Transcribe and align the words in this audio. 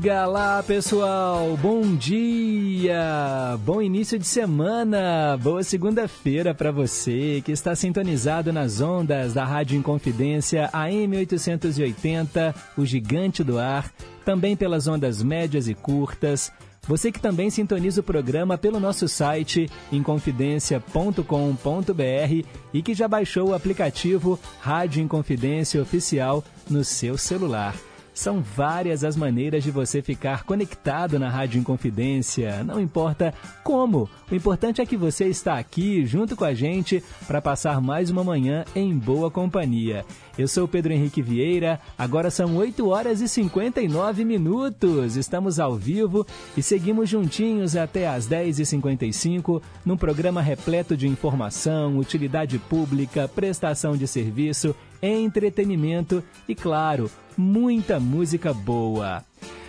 Diga 0.00 0.24
lá, 0.24 0.62
pessoal. 0.62 1.58
Bom 1.60 1.94
dia. 1.94 3.58
Bom 3.66 3.82
início 3.82 4.18
de 4.18 4.26
semana. 4.26 5.36
Boa 5.36 5.62
segunda-feira 5.62 6.54
para 6.54 6.72
você 6.72 7.42
que 7.44 7.52
está 7.52 7.76
sintonizado 7.76 8.50
nas 8.50 8.80
ondas 8.80 9.34
da 9.34 9.44
Rádio 9.44 9.76
Inconfidência 9.76 10.70
AM 10.72 11.18
880, 11.18 12.54
o 12.78 12.86
gigante 12.86 13.44
do 13.44 13.58
ar, 13.58 13.92
também 14.24 14.56
pelas 14.56 14.88
ondas 14.88 15.22
médias 15.22 15.68
e 15.68 15.74
curtas. 15.74 16.50
Você 16.88 17.12
que 17.12 17.20
também 17.20 17.50
sintoniza 17.50 18.00
o 18.00 18.04
programa 18.04 18.56
pelo 18.56 18.80
nosso 18.80 19.06
site 19.06 19.68
inconfidencia.com.br 19.92 22.46
e 22.72 22.82
que 22.82 22.94
já 22.94 23.06
baixou 23.06 23.50
o 23.50 23.54
aplicativo 23.54 24.40
Rádio 24.62 25.02
Inconfidência 25.02 25.82
Oficial 25.82 26.42
no 26.70 26.82
seu 26.82 27.18
celular. 27.18 27.74
São 28.20 28.42
várias 28.42 29.02
as 29.02 29.16
maneiras 29.16 29.64
de 29.64 29.70
você 29.70 30.02
ficar 30.02 30.44
conectado 30.44 31.18
na 31.18 31.30
Rádio 31.30 31.58
Inconfidência. 31.58 32.62
Não 32.62 32.78
importa 32.78 33.32
como, 33.64 34.10
o 34.30 34.34
importante 34.34 34.78
é 34.78 34.84
que 34.84 34.94
você 34.94 35.24
está 35.24 35.58
aqui 35.58 36.04
junto 36.04 36.36
com 36.36 36.44
a 36.44 36.52
gente 36.52 37.02
para 37.26 37.40
passar 37.40 37.80
mais 37.80 38.10
uma 38.10 38.22
manhã 38.22 38.62
em 38.76 38.94
boa 38.94 39.30
companhia. 39.30 40.04
Eu 40.36 40.46
sou 40.46 40.68
Pedro 40.68 40.92
Henrique 40.92 41.22
Vieira, 41.22 41.80
agora 41.96 42.30
são 42.30 42.56
8 42.56 42.86
horas 42.86 43.22
e 43.22 43.28
59 43.28 44.22
minutos. 44.22 45.16
Estamos 45.16 45.58
ao 45.58 45.74
vivo 45.74 46.26
e 46.54 46.62
seguimos 46.62 47.08
juntinhos 47.08 47.74
até 47.74 48.06
às 48.06 48.28
10h55 48.28 49.62
num 49.82 49.96
programa 49.96 50.42
repleto 50.42 50.94
de 50.94 51.08
informação, 51.08 51.96
utilidade 51.96 52.58
pública, 52.58 53.26
prestação 53.28 53.96
de 53.96 54.06
serviço, 54.06 54.76
entretenimento 55.02 56.22
e, 56.48 56.54
claro, 56.54 57.10
muita 57.36 57.98
música 57.98 58.52
boa. 58.52 59.24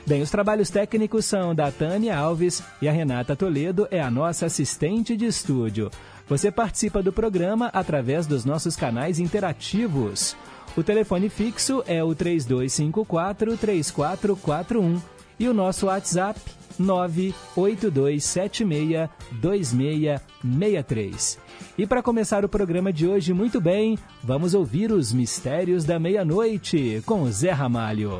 Bem, 0.05 0.21
os 0.21 0.31
trabalhos 0.31 0.69
técnicos 0.69 1.25
são 1.25 1.53
da 1.53 1.71
Tânia 1.71 2.17
Alves 2.17 2.63
e 2.81 2.89
a 2.89 2.91
Renata 2.91 3.35
Toledo 3.35 3.87
é 3.91 4.01
a 4.01 4.09
nossa 4.09 4.47
assistente 4.47 5.15
de 5.15 5.25
estúdio. 5.25 5.91
Você 6.27 6.51
participa 6.51 7.03
do 7.03 7.13
programa 7.13 7.67
através 7.67 8.25
dos 8.25 8.43
nossos 8.43 8.75
canais 8.75 9.19
interativos. 9.19 10.35
O 10.75 10.81
telefone 10.81 11.29
fixo 11.29 11.83
é 11.85 12.03
o 12.03 12.15
3254 12.15 13.57
3441 13.57 15.01
e 15.41 15.49
o 15.49 15.53
nosso 15.55 15.87
WhatsApp 15.87 16.39
98276 16.77 19.09
2663. 19.41 21.39
E 21.77 21.85
para 21.87 22.03
começar 22.03 22.45
o 22.45 22.49
programa 22.49 22.93
de 22.93 23.07
hoje 23.07 23.33
muito 23.33 23.59
bem, 23.59 23.97
vamos 24.23 24.53
ouvir 24.53 24.91
os 24.91 25.11
Mistérios 25.11 25.83
da 25.83 25.97
Meia-Noite 25.97 27.01
com 27.07 27.25
Zé 27.31 27.49
Ramalho. 27.49 28.19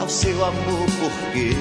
ao 0.00 0.08
seu 0.08 0.44
amor 0.44 0.86
porque 0.98 1.54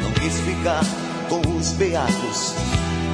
não 0.00 0.12
quis 0.12 0.40
ficar 0.40 0.84
com 1.28 1.40
os 1.56 1.72
beatos, 1.72 2.54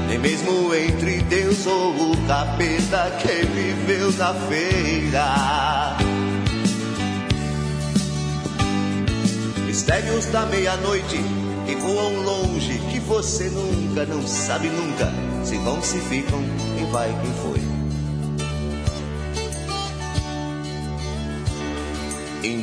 nem 0.09 0.19
mesmo 0.19 0.75
entre 0.75 1.23
Deus 1.23 1.67
ou 1.67 2.13
o 2.13 2.27
capeta 2.29 3.11
que 3.23 3.47
viveu 3.47 4.13
na 4.13 4.35
feira. 4.35 5.97
Mistérios 9.67 10.27
da 10.27 10.45
meia-noite 10.47 11.17
que 11.67 11.75
voam 11.77 12.23
longe, 12.23 12.79
que 12.91 13.01
você 13.01 13.49
nunca, 13.49 14.05
não 14.05 14.27
sabe 14.27 14.69
nunca, 14.69 15.11
se 15.45 15.57
vão, 15.59 15.81
se 15.81 15.99
ficam, 15.99 16.43
quem 16.77 16.91
vai, 16.91 17.09
quem 17.09 17.33
foi. 17.43 17.72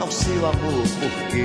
ao 0.00 0.10
seu 0.10 0.46
amor, 0.46 0.84
porque 0.98 1.44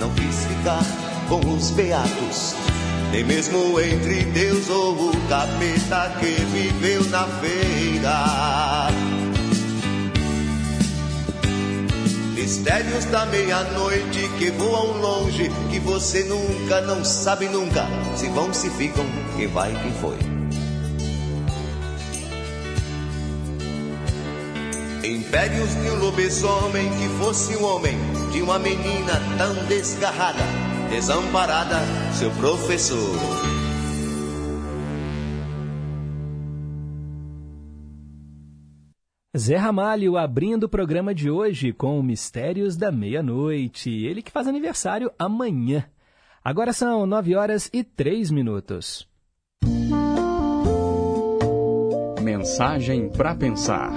não 0.00 0.10
quis 0.14 0.46
ficar 0.46 0.82
com 1.28 1.40
os 1.54 1.70
beatos, 1.70 2.54
nem 3.12 3.24
mesmo 3.24 3.80
entre 3.80 4.24
Deus 4.24 4.68
ou 4.68 5.10
o 5.10 5.28
capeta 5.28 6.12
que 6.18 6.42
viveu 6.52 7.04
na 7.04 7.24
feira. 7.24 8.88
Mistérios 12.34 13.04
da 13.06 13.26
meia-noite 13.26 14.28
que 14.38 14.50
voam 14.50 15.00
longe, 15.00 15.50
que 15.70 15.78
você 15.78 16.24
nunca, 16.24 16.80
não 16.80 17.04
sabe 17.04 17.48
nunca, 17.48 17.86
se 18.16 18.28
vão, 18.28 18.52
se 18.52 18.70
ficam, 18.70 19.04
quem 19.36 19.46
vai, 19.46 19.70
quem 19.82 19.92
foi. 20.00 20.37
Impérios 25.08 25.74
de 25.76 25.88
um 25.88 26.00
lobisomem 26.00 26.86
que 26.90 27.08
fosse 27.18 27.56
um 27.56 27.64
homem, 27.64 27.96
de 28.30 28.42
uma 28.42 28.58
menina 28.58 29.14
tão 29.38 29.64
desgarrada, 29.66 30.44
desamparada, 30.90 31.76
seu 32.12 32.30
professor. 32.32 33.16
Zé 39.34 39.56
Ramalho 39.56 40.18
abrindo 40.18 40.64
o 40.64 40.68
programa 40.68 41.14
de 41.14 41.30
hoje 41.30 41.72
com 41.72 42.02
Mistérios 42.02 42.76
da 42.76 42.92
Meia-Noite. 42.92 43.88
Ele 43.88 44.20
que 44.20 44.30
faz 44.30 44.46
aniversário 44.46 45.10
amanhã. 45.18 45.86
Agora 46.44 46.74
são 46.74 47.06
nove 47.06 47.34
horas 47.34 47.70
e 47.72 47.82
três 47.82 48.30
minutos. 48.30 49.08
Mensagem 52.22 53.08
para 53.08 53.34
pensar. 53.34 53.90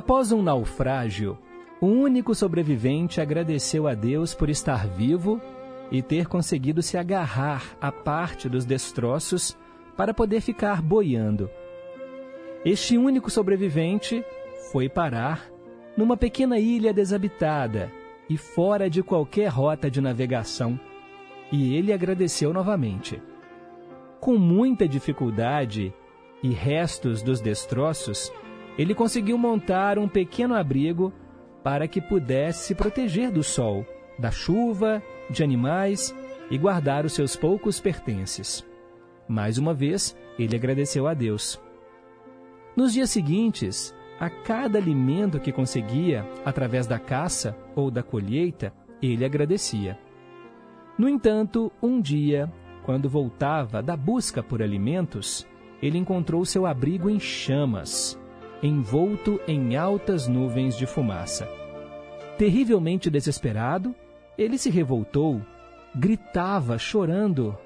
Após 0.00 0.32
um 0.32 0.40
naufrágio, 0.40 1.36
o 1.78 1.84
único 1.84 2.34
sobrevivente 2.34 3.20
agradeceu 3.20 3.86
a 3.86 3.92
Deus 3.92 4.34
por 4.34 4.48
estar 4.48 4.86
vivo 4.86 5.38
e 5.90 6.00
ter 6.00 6.26
conseguido 6.26 6.80
se 6.80 6.96
agarrar 6.96 7.76
à 7.78 7.92
parte 7.92 8.48
dos 8.48 8.64
destroços 8.64 9.54
para 9.98 10.14
poder 10.14 10.40
ficar 10.40 10.80
boiando. 10.80 11.50
Este 12.64 12.96
único 12.96 13.30
sobrevivente 13.30 14.24
foi 14.72 14.88
parar 14.88 15.50
numa 15.94 16.16
pequena 16.16 16.58
ilha 16.58 16.94
desabitada 16.94 17.92
e 18.26 18.38
fora 18.38 18.88
de 18.88 19.02
qualquer 19.02 19.48
rota 19.48 19.90
de 19.90 20.00
navegação, 20.00 20.80
e 21.52 21.76
ele 21.76 21.92
agradeceu 21.92 22.54
novamente. 22.54 23.20
Com 24.18 24.38
muita 24.38 24.88
dificuldade 24.88 25.92
e 26.42 26.48
restos 26.48 27.22
dos 27.22 27.42
destroços, 27.42 28.32
ele 28.78 28.94
conseguiu 28.94 29.36
montar 29.36 29.98
um 29.98 30.08
pequeno 30.08 30.54
abrigo 30.54 31.12
para 31.62 31.86
que 31.86 32.00
pudesse 32.00 32.68
se 32.68 32.74
proteger 32.74 33.30
do 33.30 33.42
sol, 33.42 33.84
da 34.18 34.30
chuva, 34.30 35.02
de 35.28 35.42
animais 35.42 36.14
e 36.50 36.56
guardar 36.56 37.04
os 37.04 37.12
seus 37.12 37.36
poucos 37.36 37.80
pertences. 37.80 38.66
Mais 39.28 39.58
uma 39.58 39.74
vez, 39.74 40.16
ele 40.38 40.56
agradeceu 40.56 41.06
a 41.06 41.14
Deus. 41.14 41.60
Nos 42.76 42.92
dias 42.92 43.10
seguintes, 43.10 43.94
a 44.18 44.28
cada 44.28 44.78
alimento 44.78 45.40
que 45.40 45.52
conseguia, 45.52 46.26
através 46.44 46.86
da 46.86 46.98
caça 46.98 47.56
ou 47.74 47.90
da 47.90 48.02
colheita, 48.02 48.72
ele 49.02 49.24
agradecia. 49.24 49.98
No 50.98 51.08
entanto, 51.08 51.72
um 51.82 52.00
dia, 52.00 52.52
quando 52.82 53.08
voltava 53.08 53.82
da 53.82 53.96
busca 53.96 54.42
por 54.42 54.62
alimentos, 54.62 55.46
ele 55.82 55.96
encontrou 55.96 56.44
seu 56.44 56.66
abrigo 56.66 57.08
em 57.08 57.18
chamas 57.18 58.19
envolto 58.62 59.40
em 59.46 59.76
altas 59.76 60.26
nuvens 60.26 60.76
de 60.76 60.86
fumaça. 60.86 61.48
Terrivelmente 62.36 63.10
desesperado, 63.10 63.94
ele 64.36 64.58
se 64.58 64.70
revoltou, 64.70 65.40
gritava, 65.94 66.78
chorando: 66.78 67.56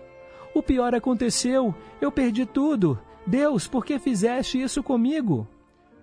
O 0.55 0.63
pior 0.63 0.95
aconteceu, 0.95 1.75
eu 2.01 2.11
perdi 2.11 2.47
tudo. 2.47 2.99
Deus, 3.27 3.67
por 3.67 3.85
que 3.85 3.99
fizeste 3.99 4.61
isso 4.61 4.83
comigo? 4.83 5.49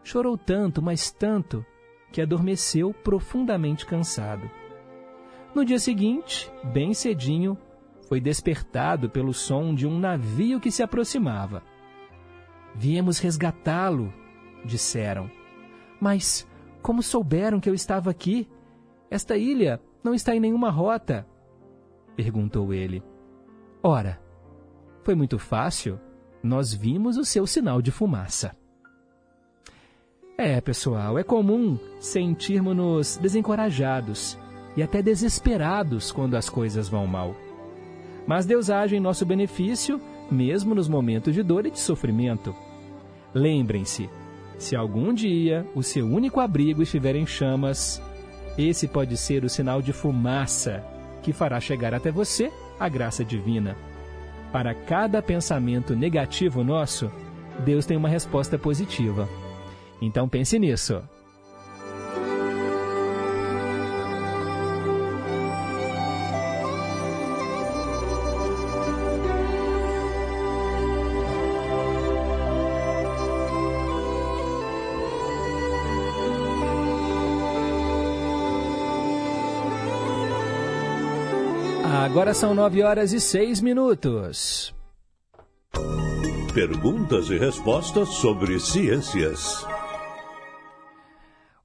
Chorou 0.04 0.38
tanto, 0.38 0.82
mas 0.82 1.12
tanto, 1.12 1.66
que 2.12 2.22
adormeceu 2.22 2.94
profundamente 2.94 3.86
cansado. 3.86 4.50
No 5.54 5.64
dia 5.64 5.78
seguinte, 5.80 6.52
bem 6.64 6.94
cedinho, 6.94 7.58
foi 8.08 8.20
despertado 8.20 9.10
pelo 9.10 9.34
som 9.34 9.76
de 9.76 9.86
um 9.86 10.00
navio 10.00 10.60
que 10.60 10.72
se 10.72 10.82
aproximava. 10.82 11.62
Viemos 12.74 13.20
resgatá-lo, 13.20 14.14
disseram. 14.66 15.30
Mas 16.00 16.48
como 16.82 17.04
souberam 17.04 17.60
que 17.60 17.70
eu 17.70 17.74
estava 17.74 18.10
aqui? 18.10 18.50
Esta 19.10 19.38
ilha 19.38 19.80
não 20.04 20.14
está 20.14 20.36
em 20.36 20.40
nenhuma 20.40 20.70
rota. 20.70 21.28
Perguntou 22.16 22.74
ele. 22.74 23.04
Ora, 23.84 24.20
foi 25.04 25.16
muito 25.16 25.38
fácil. 25.38 26.00
Nós 26.44 26.74
vimos 26.74 27.18
o 27.18 27.26
seu 27.26 27.46
sinal 27.46 27.82
de 27.82 27.92
fumaça. 27.92 28.56
É, 30.38 30.60
pessoal, 30.60 31.20
é 31.20 31.24
comum 31.24 31.78
sentirmos-nos 32.00 33.18
desencorajados 33.18 34.38
e 34.76 34.82
até 34.82 35.02
desesperados 35.02 36.12
quando 36.12 36.36
as 36.36 36.50
coisas 36.50 36.90
vão 36.90 37.06
mal. 37.06 37.36
Mas 38.26 38.46
Deus 38.46 38.70
age 38.70 38.96
em 38.96 39.00
nosso 39.00 39.26
benefício, 39.26 40.02
mesmo 40.32 40.74
nos 40.74 40.88
momentos 40.88 41.34
de 41.34 41.44
dor 41.44 41.66
e 41.66 41.72
de 41.72 41.80
sofrimento. 41.80 42.56
Lembrem-se, 43.34 44.10
se 44.62 44.76
algum 44.76 45.12
dia 45.12 45.66
o 45.74 45.82
seu 45.82 46.06
único 46.06 46.40
abrigo 46.40 46.84
estiver 46.84 47.16
em 47.16 47.26
chamas, 47.26 48.00
esse 48.56 48.88
pode 48.88 49.18
ser 49.18 49.44
o 49.44 49.50
sinal 49.50 49.82
de 49.82 49.92
fumaça 49.92 50.84
que 51.24 51.34
fará 51.34 51.60
chegar 51.60 51.96
até 51.96 52.12
você 52.12 52.52
a 52.80 52.88
graça 52.88 53.26
divina. 53.26 53.76
Para 54.52 54.76
cada 54.76 55.20
pensamento 55.20 55.96
negativo 55.96 56.64
nosso, 56.64 57.12
Deus 57.66 57.88
tem 57.88 57.98
uma 57.98 58.08
resposta 58.08 58.58
positiva. 58.58 59.28
Então 60.00 60.30
pense 60.30 60.60
nisso. 60.60 61.02
Agora 82.22 82.36
são 82.36 82.54
nove 82.54 82.84
horas 82.84 83.14
e 83.14 83.20
seis 83.20 83.60
minutos. 83.62 84.76
Perguntas 86.54 87.32
e 87.32 87.38
respostas 87.40 88.10
sobre 88.10 88.60
ciências. 88.60 89.66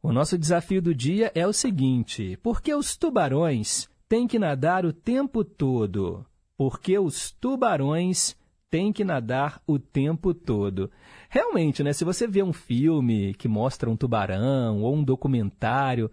O 0.03 0.11
nosso 0.11 0.39
desafio 0.39 0.81
do 0.81 0.95
dia 0.95 1.31
é 1.35 1.47
o 1.47 1.53
seguinte: 1.53 2.39
por 2.43 2.63
que 2.63 2.75
os 2.75 2.97
tubarões 2.97 3.87
têm 4.09 4.27
que 4.27 4.39
nadar 4.39 4.87
o 4.87 4.95
tempo 4.95 5.45
todo? 5.45 6.25
Por 6.57 6.81
que 6.81 6.99
os 6.99 7.31
tubarões 7.33 8.35
têm 8.71 8.95
que 8.95 9.05
nadar 9.05 9.61
o 9.67 9.79
tempo 9.79 10.33
todo? 10.33 10.91
Realmente, 11.29 11.83
né? 11.83 11.93
Se 11.93 12.03
você 12.03 12.27
vê 12.27 12.43
um 12.43 12.55
filme 12.55 13.35
que 13.35 13.47
mostra 13.47 13.91
um 13.91 13.97
tubarão 13.97 14.81
ou 14.81 14.95
um 14.95 15.05
documentário, 15.05 16.11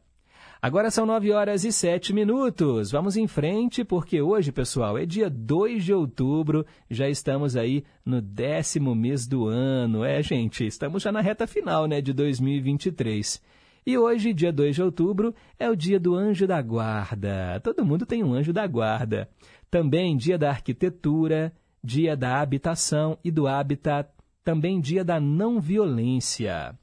Agora 0.61 0.89
são 0.89 1.05
9 1.05 1.31
horas 1.33 1.65
e 1.65 1.73
7 1.73 2.13
minutos. 2.13 2.91
Vamos 2.91 3.17
em 3.17 3.27
frente, 3.27 3.83
porque 3.83 4.21
hoje, 4.21 4.51
pessoal, 4.51 4.97
é 4.97 5.05
dia 5.05 5.29
2 5.29 5.83
de 5.83 5.93
outubro, 5.93 6.65
já 6.89 7.09
estamos 7.09 7.57
aí 7.57 7.83
no 8.05 8.21
décimo 8.21 8.95
mês 8.95 9.27
do 9.27 9.47
ano. 9.47 10.05
É, 10.05 10.21
gente, 10.21 10.65
estamos 10.65 11.03
já 11.03 11.11
na 11.11 11.19
reta 11.19 11.45
final 11.45 11.85
né, 11.85 11.99
de 11.99 12.13
2023. 12.13 13.41
E 13.85 13.97
hoje, 13.97 14.33
dia 14.33 14.53
2 14.53 14.75
de 14.75 14.83
outubro, 14.83 15.35
é 15.59 15.69
o 15.69 15.75
dia 15.75 15.99
do 15.99 16.15
anjo 16.15 16.47
da 16.47 16.61
guarda. 16.61 17.59
Todo 17.61 17.83
mundo 17.83 18.05
tem 18.05 18.23
um 18.23 18.33
anjo 18.33 18.53
da 18.53 18.65
guarda. 18.67 19.27
Também 19.69 20.15
dia 20.15 20.37
da 20.37 20.49
arquitetura, 20.49 21.51
dia 21.83 22.15
da 22.15 22.39
habitação 22.39 23.17
e 23.21 23.31
do 23.31 23.47
habitat 23.47 24.07
também 24.43 24.79
dia 24.79 25.03
da 25.03 25.19
não 25.19 25.59
violência. 25.59 26.77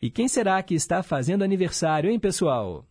E 0.00 0.10
quem 0.10 0.28
será 0.28 0.62
que 0.62 0.74
está 0.74 1.02
fazendo 1.02 1.42
aniversário, 1.42 2.10
hein, 2.10 2.18
pessoal? 2.18 2.87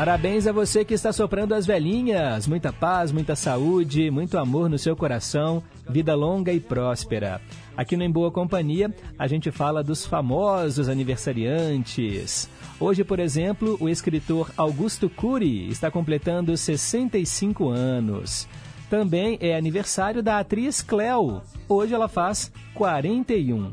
Parabéns 0.00 0.46
a 0.46 0.52
você 0.52 0.82
que 0.82 0.94
está 0.94 1.12
soprando 1.12 1.52
as 1.52 1.66
velhinhas. 1.66 2.46
Muita 2.46 2.72
paz, 2.72 3.12
muita 3.12 3.36
saúde, 3.36 4.10
muito 4.10 4.38
amor 4.38 4.70
no 4.70 4.78
seu 4.78 4.96
coração, 4.96 5.62
vida 5.86 6.14
longa 6.14 6.50
e 6.50 6.58
próspera. 6.58 7.38
Aqui 7.76 7.98
no 7.98 8.02
Em 8.02 8.10
Boa 8.10 8.30
Companhia, 8.30 8.90
a 9.18 9.26
gente 9.26 9.50
fala 9.50 9.84
dos 9.84 10.06
famosos 10.06 10.88
aniversariantes. 10.88 12.48
Hoje, 12.80 13.04
por 13.04 13.20
exemplo, 13.20 13.76
o 13.78 13.90
escritor 13.90 14.50
Augusto 14.56 15.10
Cury 15.10 15.68
está 15.68 15.90
completando 15.90 16.56
65 16.56 17.68
anos. 17.68 18.48
Também 18.88 19.36
é 19.38 19.54
aniversário 19.54 20.22
da 20.22 20.38
atriz 20.38 20.80
Cleo. 20.80 21.42
Hoje 21.68 21.92
ela 21.92 22.08
faz 22.08 22.50
41. 22.72 23.70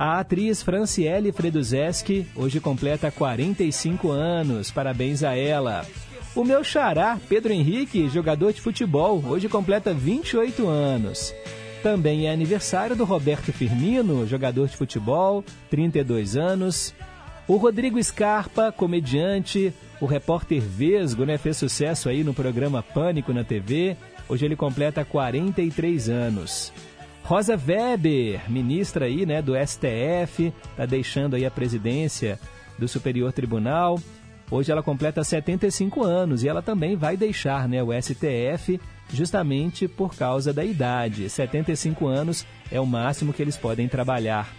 A 0.00 0.20
atriz 0.20 0.62
Franciele 0.62 1.30
Freduzeski 1.30 2.26
hoje 2.34 2.58
completa 2.58 3.10
45 3.10 4.10
anos. 4.10 4.70
Parabéns 4.70 5.22
a 5.22 5.36
ela. 5.36 5.84
O 6.34 6.42
meu 6.42 6.64
xará, 6.64 7.20
Pedro 7.28 7.52
Henrique, 7.52 8.08
jogador 8.08 8.54
de 8.54 8.62
futebol, 8.62 9.22
hoje 9.22 9.46
completa 9.46 9.92
28 9.92 10.66
anos. 10.66 11.34
Também 11.82 12.26
é 12.26 12.32
aniversário 12.32 12.96
do 12.96 13.04
Roberto 13.04 13.52
Firmino, 13.52 14.26
jogador 14.26 14.68
de 14.68 14.76
futebol, 14.78 15.44
32 15.68 16.34
anos. 16.34 16.94
O 17.46 17.58
Rodrigo 17.58 18.02
Scarpa, 18.02 18.72
comediante, 18.72 19.70
o 20.00 20.06
repórter 20.06 20.62
Vesgo, 20.62 21.26
né, 21.26 21.36
fez 21.36 21.58
sucesso 21.58 22.08
aí 22.08 22.24
no 22.24 22.32
programa 22.32 22.82
Pânico 22.82 23.34
na 23.34 23.44
TV. 23.44 23.98
Hoje 24.26 24.46
ele 24.46 24.56
completa 24.56 25.04
43 25.04 26.08
anos. 26.08 26.72
Rosa 27.30 27.56
Weber, 27.56 28.50
ministra 28.50 29.04
aí, 29.06 29.24
né, 29.24 29.40
do 29.40 29.52
STF, 29.54 30.52
está 30.72 30.84
deixando 30.84 31.36
aí 31.36 31.46
a 31.46 31.50
presidência 31.50 32.40
do 32.76 32.88
Superior 32.88 33.32
Tribunal. 33.32 34.00
Hoje 34.50 34.72
ela 34.72 34.82
completa 34.82 35.22
75 35.22 36.02
anos 36.02 36.42
e 36.42 36.48
ela 36.48 36.60
também 36.60 36.96
vai 36.96 37.16
deixar, 37.16 37.68
né, 37.68 37.80
o 37.84 37.92
STF 37.92 38.80
justamente 39.12 39.86
por 39.86 40.16
causa 40.16 40.52
da 40.52 40.64
idade. 40.64 41.30
75 41.30 42.04
anos 42.08 42.44
é 42.68 42.80
o 42.80 42.84
máximo 42.84 43.32
que 43.32 43.40
eles 43.40 43.56
podem 43.56 43.86
trabalhar. 43.86 44.52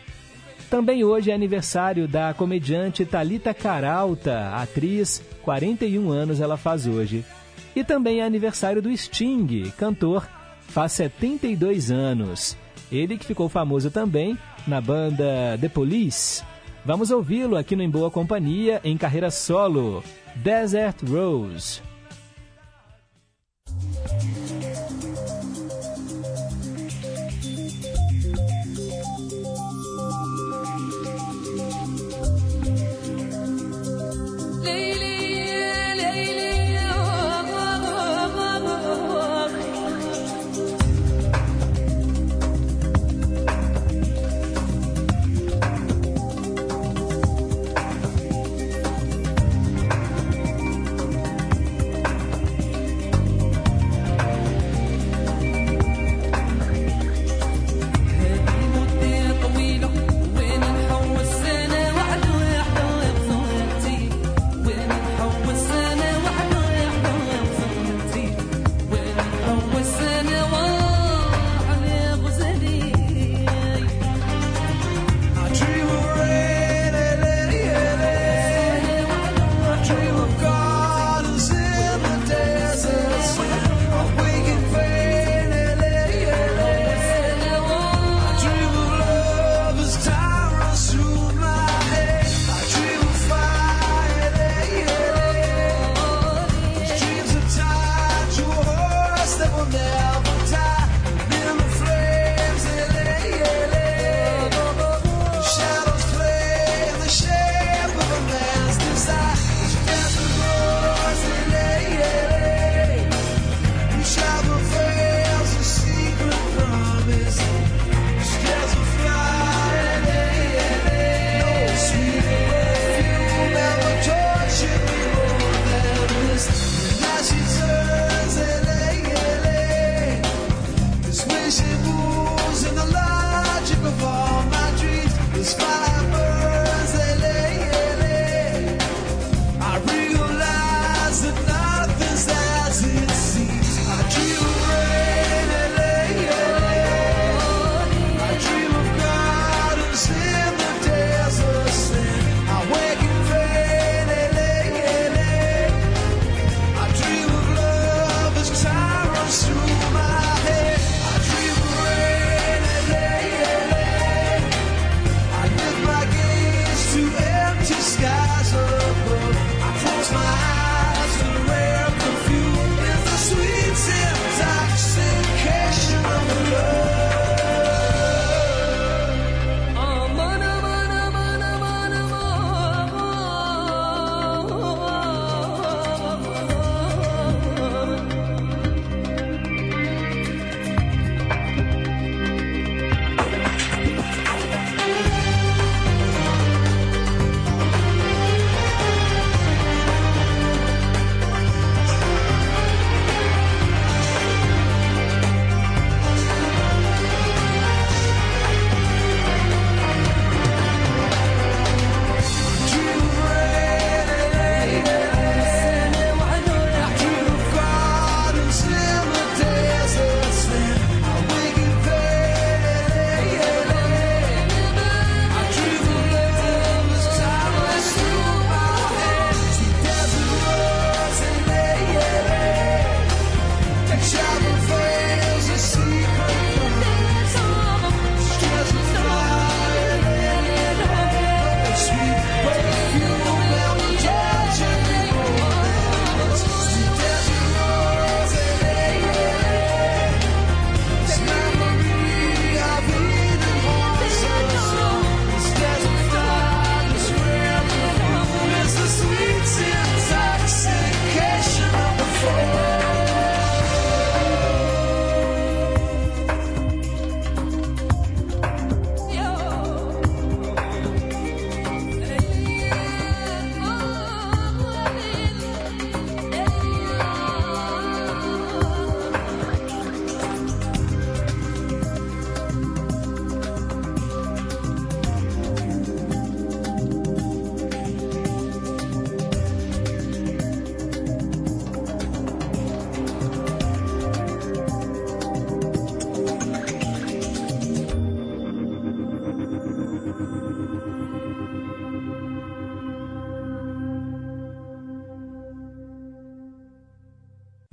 Também 0.70 1.04
hoje 1.04 1.30
é 1.30 1.34
aniversário 1.34 2.08
da 2.08 2.34
comediante 2.34 3.06
Talita 3.06 3.54
Caralta, 3.54 4.50
atriz, 4.56 5.22
41 5.42 6.10
anos 6.10 6.40
ela 6.40 6.56
faz 6.56 6.88
hoje. 6.88 7.26
E 7.76 7.84
também 7.84 8.22
é 8.22 8.24
aniversário 8.24 8.82
do 8.82 8.96
Sting, 8.96 9.74
cantor, 9.78 10.26
faz 10.72 10.94
72 10.94 11.92
anos. 11.92 12.58
Ele 12.92 13.18
que 13.18 13.26
ficou 13.26 13.48
famoso 13.50 13.92
também 13.92 14.38
na 14.66 14.82
banda 14.82 15.58
The 15.60 15.70
Police. 15.70 16.44
Vamos 16.84 17.12
ouvi-lo 17.12 17.56
aqui 17.56 17.76
no 17.76 17.84
Em 17.84 17.90
Boa 17.90 18.10
Companhia, 18.10 18.82
em 18.84 18.98
carreira 18.98 19.30
solo, 19.30 20.04
Desert 20.36 21.04
Rose. 21.08 21.82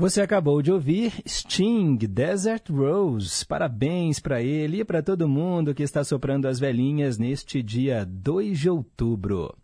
Você 0.09 0.23
acabou 0.23 0.63
de 0.63 0.73
ouvir 0.73 1.13
Sting, 1.29 1.99
Desert 1.99 2.71
Rose. 2.71 3.45
Parabéns 3.45 4.19
para 4.19 4.43
ele 4.43 4.81
e 4.81 4.85
para 4.85 5.03
todo 5.03 5.29
mundo 5.29 5.75
que 5.75 5.83
está 5.83 6.03
soprando 6.03 6.49
as 6.49 6.59
velhinhas 6.59 7.19
neste 7.19 7.63
dia 7.63 8.07
2 8.07 8.59
de 8.59 8.71
outubro. 8.71 9.55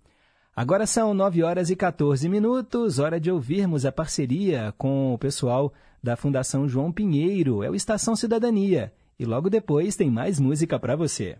Agora 0.55 0.87
são 0.87 1.15
9 1.15 1.43
horas 1.43 1.71
e 1.71 1.77
14 1.77 2.29
minutos, 2.29 2.99
hora 2.99 3.19
de 3.19 3.31
ouvirmos 3.31 3.87
a 3.87 3.91
parceria 3.91 4.75
com 4.77 5.15
o 5.15 5.19
pessoal 5.19 5.73
da 6.03 6.15
Fundação 6.15 6.69
João 6.69 6.93
Pinheiro, 6.93 7.63
é 7.63 7.71
o 7.71 7.75
Estação 7.75 8.15
Cidadania. 8.15 8.93
E 9.19 9.25
logo 9.25 9.49
depois 9.49 9.97
tem 9.97 10.11
mais 10.11 10.39
música 10.39 10.79
para 10.79 10.95
você. 10.95 11.39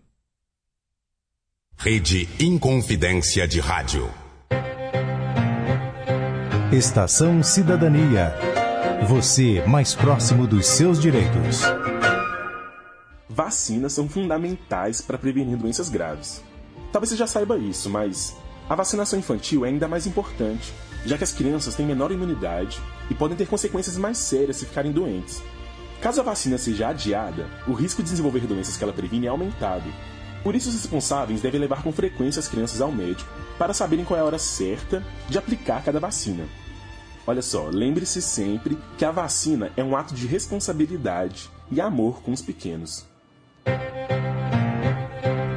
Rede 1.77 2.27
Inconfidência 2.39 3.47
de 3.47 3.59
Rádio. 3.59 4.09
Estação 6.71 7.43
Cidadania. 7.43 8.54
Você 9.07 9.63
mais 9.67 9.93
próximo 9.93 10.47
dos 10.47 10.65
seus 10.65 10.99
direitos. 10.99 11.61
Vacinas 13.29 13.93
são 13.93 14.09
fundamentais 14.09 14.99
para 14.99 15.15
prevenir 15.15 15.55
doenças 15.57 15.89
graves. 15.89 16.41
Talvez 16.91 17.11
você 17.11 17.15
já 17.15 17.27
saiba 17.27 17.55
isso, 17.55 17.87
mas 17.87 18.35
a 18.67 18.73
vacinação 18.73 19.19
infantil 19.19 19.63
é 19.63 19.69
ainda 19.69 19.87
mais 19.87 20.07
importante, 20.07 20.73
já 21.05 21.19
que 21.19 21.23
as 21.23 21.33
crianças 21.33 21.75
têm 21.75 21.85
menor 21.85 22.11
imunidade 22.11 22.81
e 23.07 23.13
podem 23.13 23.37
ter 23.37 23.47
consequências 23.47 23.95
mais 23.95 24.17
sérias 24.17 24.57
se 24.57 24.65
ficarem 24.65 24.91
doentes. 24.91 25.39
Caso 26.01 26.21
a 26.21 26.23
vacina 26.23 26.57
seja 26.57 26.87
adiada, 26.87 27.45
o 27.67 27.73
risco 27.73 28.01
de 28.01 28.09
desenvolver 28.09 28.47
doenças 28.47 28.75
que 28.75 28.83
ela 28.83 28.93
previne 28.93 29.27
é 29.27 29.29
aumentado. 29.29 29.85
Por 30.43 30.55
isso, 30.55 30.69
os 30.69 30.75
responsáveis 30.75 31.41
devem 31.41 31.61
levar 31.61 31.83
com 31.83 31.93
frequência 31.93 32.39
as 32.39 32.47
crianças 32.47 32.81
ao 32.81 32.91
médico 32.91 33.29
para 33.59 33.73
saberem 33.73 34.03
qual 34.03 34.17
é 34.17 34.23
a 34.23 34.25
hora 34.25 34.39
certa 34.39 35.03
de 35.29 35.37
aplicar 35.37 35.83
cada 35.83 35.99
vacina. 35.99 36.45
Olha 37.27 37.41
só, 37.41 37.69
lembre-se 37.71 38.21
sempre 38.21 38.77
que 38.97 39.05
a 39.05 39.11
vacina 39.11 39.71
é 39.75 39.83
um 39.83 39.95
ato 39.95 40.13
de 40.13 40.27
responsabilidade 40.27 41.49
e 41.71 41.81
amor 41.81 42.21
com 42.21 42.31
os 42.31 42.41
pequenos. 42.41 43.05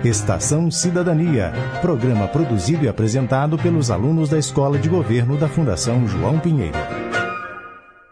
Estação 0.05 0.71
Cidadania, 0.71 1.53
programa 1.83 2.27
produzido 2.29 2.85
e 2.85 2.89
apresentado 2.89 3.59
pelos 3.59 3.91
alunos 3.91 4.29
da 4.29 4.39
Escola 4.39 4.79
de 4.79 4.89
Governo 4.89 5.37
da 5.37 5.49
Fundação 5.49 6.07
João 6.07 6.39
Pinheiro. 6.39 6.79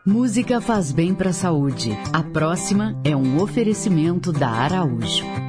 Música 0.05 0.61
faz 0.61 0.93
bem 0.93 1.15
para 1.15 1.31
a 1.31 1.33
saúde. 1.33 1.91
A 2.13 2.23
próxima 2.23 3.01
é 3.03 3.17
um 3.17 3.41
oferecimento 3.41 4.33
da 4.33 4.49
Araújo. 4.49 5.46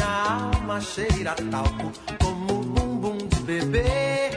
minha 0.00 0.50
alma 0.56 0.80
cheira 0.80 1.34
talco 1.50 1.92
como 2.22 2.60
um 2.60 2.62
bumbum 2.62 3.18
de 3.18 3.40
bebê, 3.42 4.30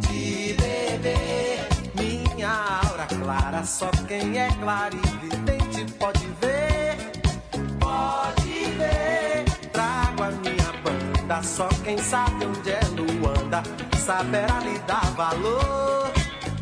de 0.00 0.54
bebê. 0.54 1.60
Minha 1.94 2.80
aura 2.84 3.06
clara, 3.06 3.64
só 3.64 3.88
quem 4.08 4.36
é 4.36 4.48
claro 4.60 4.96
e 4.96 5.26
vidente 5.28 5.92
pode 5.92 6.26
ver, 6.40 6.96
pode 7.78 8.64
ver. 8.78 9.44
Trago 9.72 10.24
a 10.24 10.30
minha 10.30 10.72
banda, 10.82 11.42
só 11.44 11.68
quem 11.84 11.98
sabe 11.98 12.44
onde 12.44 12.70
é 12.70 12.80
Luanda 12.96 13.62
saberá 14.04 14.58
lhe 14.60 14.78
dar 14.80 15.06
valor, 15.12 16.10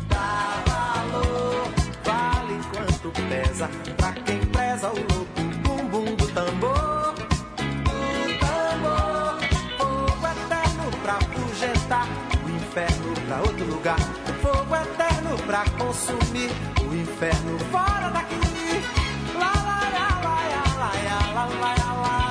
dá 0.07 0.63
valor. 0.67 1.67
Vale 2.03 2.53
enquanto 2.53 3.11
pesa 3.27 3.67
pra 3.97 4.13
quem 4.13 4.39
preza 4.45 4.91
o 4.91 4.95
louco. 4.95 5.44
O 11.65 12.49
inferno 12.49 13.13
pra 13.27 13.37
outro 13.41 13.65
lugar, 13.65 13.99
fogo 14.41 14.75
eterno 14.75 15.37
pra 15.47 15.63
consumir. 15.77 16.51
O 16.87 16.93
inferno 16.93 17.57
fora 17.71 18.09
daqui. 18.11 18.35
Lá, 19.33 19.51
lá, 19.51 19.79
lá, 19.95 20.07
lá, 20.23 20.37
lá, 20.51 20.91
lá, 20.93 21.15
lá, 21.33 21.45
lá, 21.45 21.75
lá, 21.75 21.93
lá. 21.93 22.25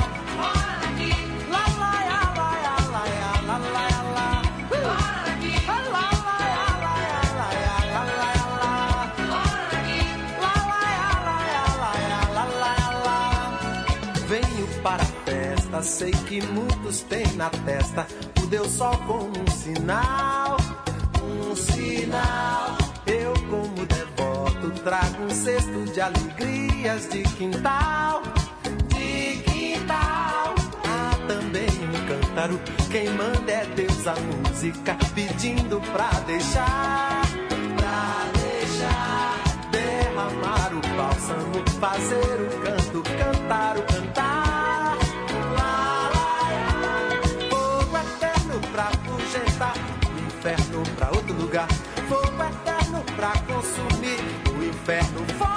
Sei 15.85 16.11
que 16.12 16.40
muda 16.47 16.73
muitos 16.85 17.37
na 17.37 17.49
testa 17.49 18.07
o 18.42 18.47
Deus 18.47 18.70
Sol 18.73 18.97
como 19.07 19.33
um 19.40 19.51
sinal, 19.51 20.57
um 21.23 21.57
sinal. 21.57 22.77
Eu, 23.07 23.33
como 23.49 23.87
devoto, 23.87 24.70
trago 24.83 25.25
um 25.25 25.31
cesto 25.31 25.85
de 25.92 26.01
alegrias 26.01 27.09
de 27.09 27.23
quintal, 27.23 28.23
de 28.88 29.42
quintal. 29.42 30.55
Há 30.85 31.16
também 31.27 31.68
um 31.68 32.07
cântaro, 32.07 32.61
quem 32.90 33.09
manda 33.11 33.51
é 33.51 33.64
Deus 33.75 34.07
a 34.07 34.14
música, 34.16 34.97
pedindo 35.14 35.81
pra 35.92 36.11
deixar, 36.27 37.23
pra 37.77 38.27
deixar. 38.40 39.70
Derramar 39.70 40.73
o 40.75 40.97
bálsamo, 40.97 41.64
fazer 41.81 42.40
o 42.40 42.61
canto, 42.62 43.03
cantar 43.03 43.79
o 43.79 43.83
cantar. 43.83 44.34
battle 54.87 55.54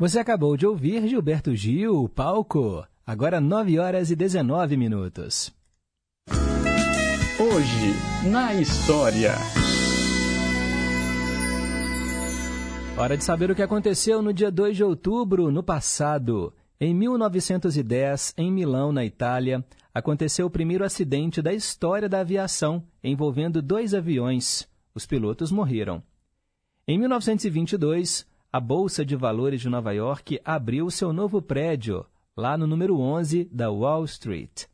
Você 0.00 0.18
acabou 0.18 0.56
de 0.56 0.66
ouvir 0.66 1.06
Gilberto 1.06 1.54
Gil, 1.54 2.08
palco. 2.08 2.82
Agora 3.06 3.38
9 3.38 3.78
horas 3.78 4.10
e 4.10 4.16
19 4.16 4.74
minutos. 4.74 5.52
Hoje, 7.38 8.30
na 8.30 8.54
história. 8.54 9.34
Hora 12.96 13.14
de 13.14 13.22
saber 13.22 13.50
o 13.50 13.54
que 13.54 13.60
aconteceu 13.60 14.22
no 14.22 14.32
dia 14.32 14.50
2 14.50 14.74
de 14.74 14.82
outubro, 14.82 15.50
no 15.50 15.62
passado. 15.62 16.50
Em 16.80 16.94
1910, 16.94 18.32
em 18.38 18.50
Milão, 18.50 18.92
na 18.92 19.04
Itália, 19.04 19.62
aconteceu 19.92 20.46
o 20.46 20.50
primeiro 20.50 20.82
acidente 20.82 21.42
da 21.42 21.52
história 21.52 22.08
da 22.08 22.20
aviação, 22.20 22.82
envolvendo 23.04 23.60
dois 23.60 23.92
aviões. 23.92 24.66
Os 24.94 25.04
pilotos 25.04 25.52
morreram. 25.52 26.02
Em 26.88 26.98
1922, 26.98 28.29
a 28.52 28.58
Bolsa 28.58 29.04
de 29.04 29.14
Valores 29.14 29.60
de 29.60 29.68
Nova 29.68 29.92
York 29.92 30.40
abriu 30.44 30.90
seu 30.90 31.12
novo 31.12 31.40
prédio, 31.40 32.04
lá 32.36 32.58
no 32.58 32.66
número 32.66 32.98
11 32.98 33.44
da 33.44 33.70
Wall 33.70 34.04
Street. 34.04 34.64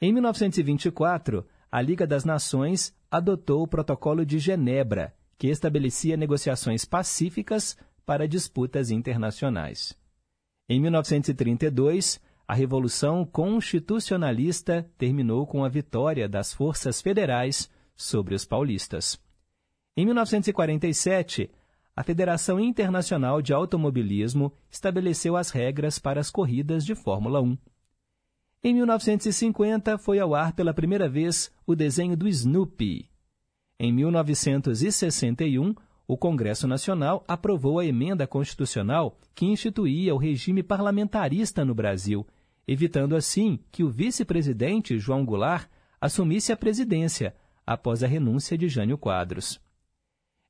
Em 0.00 0.12
1924, 0.12 1.46
a 1.70 1.80
Liga 1.80 2.04
das 2.04 2.24
Nações 2.24 2.92
adotou 3.08 3.62
o 3.62 3.68
Protocolo 3.68 4.26
de 4.26 4.40
Genebra, 4.40 5.14
que 5.38 5.46
estabelecia 5.46 6.16
negociações 6.16 6.84
pacíficas 6.84 7.76
para 8.04 8.26
disputas 8.26 8.90
internacionais. 8.90 9.96
Em 10.68 10.80
1932, 10.80 12.20
a 12.48 12.54
Revolução 12.54 13.24
Constitucionalista 13.24 14.90
terminou 14.98 15.46
com 15.46 15.64
a 15.64 15.68
vitória 15.68 16.28
das 16.28 16.52
forças 16.52 17.00
federais 17.00 17.70
sobre 17.94 18.34
os 18.34 18.44
paulistas. 18.44 19.16
Em 19.96 20.04
1947, 20.04 21.50
a 21.96 22.02
Federação 22.02 22.60
Internacional 22.60 23.40
de 23.40 23.54
Automobilismo 23.54 24.52
estabeleceu 24.70 25.34
as 25.34 25.50
regras 25.50 25.98
para 25.98 26.20
as 26.20 26.30
corridas 26.30 26.84
de 26.84 26.94
Fórmula 26.94 27.40
1. 27.40 27.56
Em 28.62 28.74
1950, 28.74 29.96
foi 29.96 30.18
ao 30.18 30.34
ar 30.34 30.52
pela 30.52 30.74
primeira 30.74 31.08
vez 31.08 31.50
o 31.66 31.74
desenho 31.74 32.14
do 32.14 32.28
Snoopy. 32.28 33.08
Em 33.80 33.92
1961, 33.94 35.74
o 36.06 36.18
Congresso 36.18 36.68
Nacional 36.68 37.24
aprovou 37.26 37.78
a 37.78 37.86
emenda 37.86 38.26
constitucional 38.26 39.18
que 39.34 39.46
instituía 39.46 40.14
o 40.14 40.18
regime 40.18 40.62
parlamentarista 40.62 41.64
no 41.64 41.74
Brasil, 41.74 42.26
evitando 42.68 43.16
assim 43.16 43.58
que 43.72 43.82
o 43.82 43.88
vice-presidente 43.88 44.98
João 44.98 45.24
Goulart 45.24 45.66
assumisse 45.98 46.52
a 46.52 46.56
presidência 46.56 47.34
após 47.66 48.02
a 48.02 48.06
renúncia 48.06 48.58
de 48.58 48.68
Jânio 48.68 48.98
Quadros. 48.98 49.64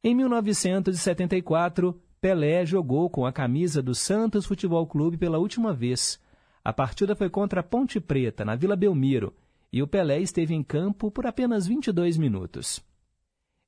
Em 0.06 0.14
1974, 0.14 2.00
Pelé 2.20 2.64
jogou 2.64 3.10
com 3.10 3.26
a 3.26 3.32
camisa 3.32 3.82
do 3.82 3.92
Santos 3.92 4.46
Futebol 4.46 4.86
Clube 4.86 5.16
pela 5.16 5.36
última 5.36 5.72
vez. 5.72 6.22
A 6.62 6.72
partida 6.72 7.16
foi 7.16 7.28
contra 7.28 7.58
a 7.58 7.64
Ponte 7.64 7.98
Preta, 7.98 8.44
na 8.44 8.54
Vila 8.54 8.76
Belmiro, 8.76 9.34
e 9.72 9.82
o 9.82 9.88
Pelé 9.88 10.20
esteve 10.20 10.54
em 10.54 10.62
campo 10.62 11.10
por 11.10 11.26
apenas 11.26 11.66
22 11.66 12.18
minutos. 12.18 12.80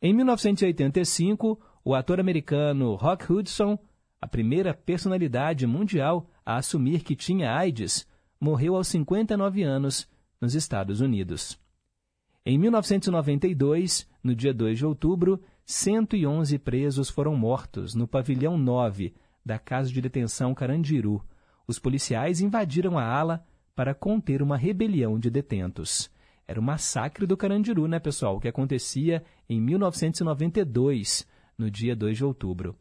Em 0.01 0.15
1985, 0.15 1.61
o 1.85 1.93
ator 1.93 2.21
americano 2.21 2.95
Rock 2.95 3.33
Hudson, 3.33 3.77
a 4.21 4.29
primeira 4.29 4.73
personalidade 4.73 5.67
mundial 5.67 6.31
a 6.47 6.55
assumir 6.59 7.03
que 7.03 7.17
tinha 7.17 7.53
AIDS, 7.53 8.07
morreu 8.41 8.77
aos 8.77 8.87
59 8.87 9.65
anos 9.65 10.09
nos 10.41 10.55
Estados 10.55 11.01
Unidos. 11.01 11.59
Em 12.47 12.57
1992, 12.57 14.09
no 14.23 14.37
dia 14.37 14.55
2 14.55 14.79
de 14.79 14.87
outubro, 14.87 15.43
111 15.71 16.59
presos 16.61 17.11
foram 17.11 17.37
mortos 17.37 17.95
no 17.95 18.09
pavilhão 18.09 18.57
9 18.57 19.13
da 19.45 19.59
Casa 19.59 19.93
de 19.93 20.01
Detenção 20.01 20.55
Carandiru. 20.55 21.23
Os 21.67 21.79
policiais 21.79 22.41
invadiram 22.41 22.97
a 22.99 23.05
ala 23.05 23.45
para 23.77 23.95
conter 23.95 24.41
uma 24.41 24.57
rebelião 24.57 25.19
de 25.19 25.29
detentos. 25.29 26.11
Era 26.47 26.59
o 26.59 26.63
massacre 26.63 27.27
do 27.27 27.37
Carandiru, 27.37 27.87
né, 27.87 27.99
pessoal? 27.99 28.41
Que 28.41 28.49
acontecia 28.49 29.23
em 29.47 29.61
1992, 29.61 31.27
no 31.59 31.71
dia 31.71 31.95
2 31.95 32.17
de 32.17 32.25
outubro. 32.25 32.75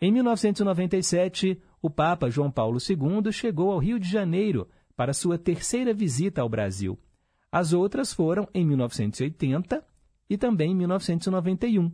Em 0.00 0.10
1997, 0.10 1.62
o 1.80 1.88
Papa 1.88 2.28
João 2.28 2.50
Paulo 2.50 2.78
II 2.80 3.30
chegou 3.30 3.70
ao 3.70 3.78
Rio 3.78 4.00
de 4.00 4.10
Janeiro 4.10 4.68
para 4.96 5.12
sua 5.12 5.38
terceira 5.38 5.94
visita 5.94 6.42
ao 6.42 6.48
Brasil. 6.48 6.98
As 7.52 7.72
outras 7.72 8.12
foram 8.12 8.48
em 8.52 8.66
1980 8.66 9.89
e 10.30 10.38
também 10.38 10.70
em 10.70 10.74
1991. 10.76 11.90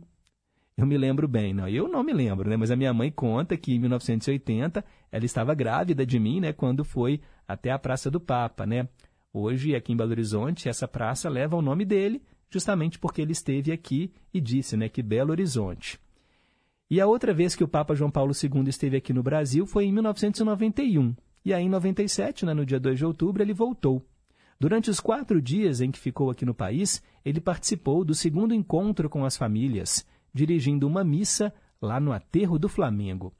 Eu 0.77 0.85
me 0.85 0.95
lembro 0.95 1.27
bem, 1.27 1.55
não, 1.55 1.67
eu 1.67 1.87
não 1.87 2.03
me 2.03 2.13
lembro, 2.13 2.47
né? 2.47 2.55
Mas 2.55 2.69
a 2.69 2.75
minha 2.75 2.93
mãe 2.93 3.11
conta 3.11 3.57
que 3.57 3.73
em 3.73 3.79
1980 3.79 4.85
ela 5.11 5.25
estava 5.25 5.55
grávida 5.55 6.05
de 6.05 6.19
mim, 6.19 6.39
né? 6.39 6.53
Quando 6.53 6.85
foi 6.85 7.19
até 7.47 7.71
a 7.71 7.79
Praça 7.79 8.11
do 8.11 8.19
Papa, 8.19 8.63
né? 8.67 8.87
Hoje, 9.33 9.75
aqui 9.75 9.91
em 9.91 9.97
Belo 9.97 10.11
Horizonte, 10.11 10.69
essa 10.69 10.87
praça 10.87 11.29
leva 11.29 11.55
o 11.55 11.61
nome 11.63 11.83
dele, 11.83 12.21
justamente 12.49 12.99
porque 12.99 13.23
ele 13.23 13.31
esteve 13.31 13.71
aqui 13.71 14.13
e 14.31 14.39
disse, 14.39 14.77
né? 14.77 14.87
Que 14.87 15.01
Belo 15.01 15.31
Horizonte. 15.31 15.99
E 16.89 17.01
a 17.01 17.07
outra 17.07 17.33
vez 17.33 17.55
que 17.55 17.63
o 17.63 17.67
Papa 17.67 17.95
João 17.95 18.11
Paulo 18.11 18.31
II 18.31 18.69
esteve 18.69 18.97
aqui 18.97 19.11
no 19.11 19.23
Brasil 19.23 19.65
foi 19.65 19.85
em 19.85 19.91
1991. 19.91 21.15
E 21.43 21.53
aí, 21.53 21.63
em 21.63 21.69
97, 21.69 22.45
né, 22.45 22.53
no 22.53 22.65
dia 22.65 22.79
2 22.79 22.99
de 22.99 23.05
outubro, 23.05 23.41
ele 23.41 23.53
voltou. 23.53 24.05
Durante 24.59 24.89
os 24.89 24.99
quatro 24.99 25.41
dias 25.41 25.81
em 25.81 25.91
que 25.91 25.99
ficou 25.99 26.31
aqui 26.31 26.45
no 26.45 26.53
país, 26.53 27.01
ele 27.23 27.39
participou 27.39 28.03
do 28.03 28.15
segundo 28.15 28.53
encontro 28.53 29.09
com 29.09 29.23
as 29.23 29.37
famílias, 29.37 30.05
dirigindo 30.33 30.87
uma 30.87 31.03
missa 31.03 31.53
lá 31.81 31.99
no 31.99 32.11
Aterro 32.11 32.57
do 32.57 32.67
Flamengo. 32.67 33.33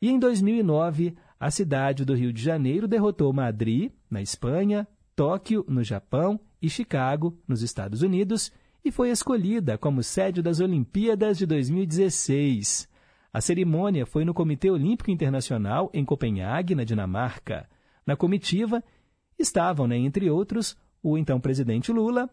E 0.00 0.08
em 0.08 0.18
2009, 0.18 1.16
a 1.40 1.50
cidade 1.50 2.04
do 2.04 2.14
Rio 2.14 2.32
de 2.32 2.42
Janeiro 2.42 2.86
derrotou 2.86 3.32
Madrid, 3.32 3.90
na 4.08 4.22
Espanha, 4.22 4.86
Tóquio, 5.16 5.64
no 5.68 5.82
Japão, 5.82 6.38
e 6.60 6.68
Chicago, 6.68 7.36
nos 7.46 7.62
Estados 7.62 8.02
Unidos, 8.02 8.52
e 8.84 8.90
foi 8.90 9.10
escolhida 9.10 9.76
como 9.76 10.02
sede 10.02 10.42
das 10.42 10.60
Olimpíadas 10.60 11.38
de 11.38 11.46
2016. 11.46 12.88
A 13.32 13.40
cerimônia 13.40 14.06
foi 14.06 14.24
no 14.24 14.34
Comitê 14.34 14.70
Olímpico 14.70 15.10
Internacional, 15.10 15.90
em 15.92 16.04
Copenhague, 16.04 16.74
na 16.74 16.84
Dinamarca. 16.84 17.68
Na 18.06 18.16
comitiva 18.16 18.82
estavam, 19.38 19.86
né, 19.86 19.96
entre 19.96 20.28
outros, 20.30 20.76
o 21.02 21.16
então 21.16 21.40
presidente 21.40 21.92
Lula, 21.92 22.28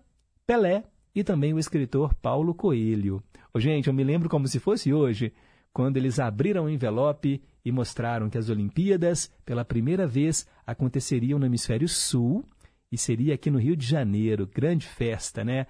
Pelé 0.45 0.83
e 1.13 1.23
também 1.23 1.53
o 1.53 1.59
escritor 1.59 2.13
Paulo 2.15 2.53
Coelho. 2.53 3.23
Oh, 3.53 3.59
gente, 3.59 3.87
eu 3.87 3.93
me 3.93 4.03
lembro 4.03 4.27
como 4.27 4.47
se 4.47 4.59
fosse 4.59 4.93
hoje, 4.93 5.31
quando 5.71 5.97
eles 5.97 6.19
abriram 6.19 6.65
o 6.65 6.69
envelope 6.69 7.41
e 7.63 7.71
mostraram 7.71 8.29
que 8.29 8.37
as 8.37 8.49
Olimpíadas, 8.49 9.31
pela 9.45 9.65
primeira 9.65 10.05
vez, 10.05 10.47
aconteceriam 10.65 11.39
no 11.39 11.45
hemisfério 11.45 11.87
sul 11.87 12.45
e 12.91 12.97
seria 12.97 13.33
aqui 13.33 13.49
no 13.49 13.59
Rio 13.59 13.75
de 13.75 13.85
Janeiro, 13.85 14.47
grande 14.47 14.87
festa, 14.87 15.43
né? 15.43 15.67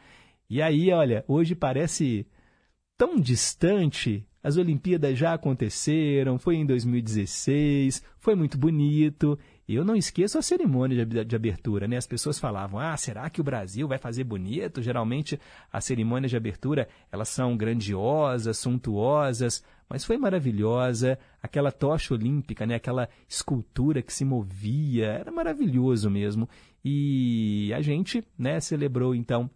E 0.50 0.62
aí, 0.62 0.92
olha, 0.92 1.24
hoje 1.28 1.56
parece 1.56 2.28
tão 2.98 3.20
distante. 3.20 4.26
As 4.44 4.58
Olimpíadas 4.58 5.18
já 5.18 5.34
aconteceram, 5.34 6.38
foi 6.38 6.56
em 6.58 6.66
2016, 6.66 8.04
foi 8.20 8.36
muito 8.36 8.58
bonito 8.58 9.40
eu 9.74 9.84
não 9.84 9.96
esqueço 9.96 10.38
a 10.38 10.44
cerimônia 10.44 11.04
de 11.06 11.36
abertura, 11.36 11.88
né? 11.88 11.98
As 11.98 12.06
pessoas 12.06 12.38
falavam: 12.38 12.80
"Ah, 12.80 12.96
será 12.96 13.28
que 13.32 13.42
o 13.42 13.44
Brasil 13.44 13.88
vai 13.88 13.98
fazer 13.98 14.24
bonito?" 14.24 14.82
Geralmente 14.82 15.40
as 15.74 15.86
cerimônias 15.86 16.30
de 16.30 16.38
abertura, 16.38 16.88
elas 17.12 17.30
são 17.30 17.58
grandiosas, 17.58 18.60
suntuosas, 18.60 19.64
mas 19.90 20.06
foi 20.06 20.18
maravilhosa, 20.18 21.18
aquela 21.42 21.72
tocha 21.72 22.14
olímpica, 22.14 22.66
né? 22.66 22.76
Aquela 22.76 23.10
escultura 23.28 24.04
que 24.04 24.14
se 24.14 24.24
movia, 24.24 25.08
era 25.08 25.32
maravilhoso 25.32 26.12
mesmo. 26.12 26.48
E 26.84 27.74
a 27.74 27.82
gente, 27.82 28.24
né, 28.38 28.60
celebrou 28.60 29.16
então 29.16 29.50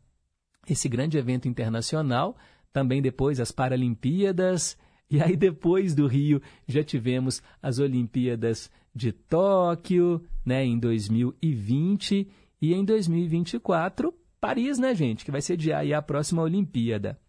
esse 0.68 0.90
grande 0.90 1.18
evento 1.18 1.48
internacional, 1.48 2.36
também 2.74 3.02
depois 3.02 3.40
as 3.40 3.52
Paralimpíadas, 3.52 4.76
e 5.10 5.22
aí 5.22 5.36
depois 5.36 5.96
do 5.96 6.08
Rio 6.08 6.42
já 6.68 6.84
tivemos 6.84 7.42
as 7.62 7.80
Olimpíadas 7.80 8.70
de 8.94 9.12
Tóquio, 9.12 10.24
né, 10.46 10.66
em 10.66 10.78
2020 10.78 12.28
e 12.62 12.74
em 12.74 12.84
2024 12.84 14.14
Paris, 14.40 14.80
né, 14.80 14.96
gente, 14.96 15.26
que 15.26 15.32
vai 15.32 15.42
sediar 15.42 15.82
aí 15.82 15.94
a 15.94 16.02
próxima 16.02 16.42
Olimpíada. 16.42 17.20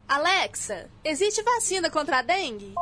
Alexa, 0.06 0.88
existe 1.04 1.42
vacina 1.42 1.90
contra 1.90 2.20
a 2.20 2.22
dengue? 2.22 2.74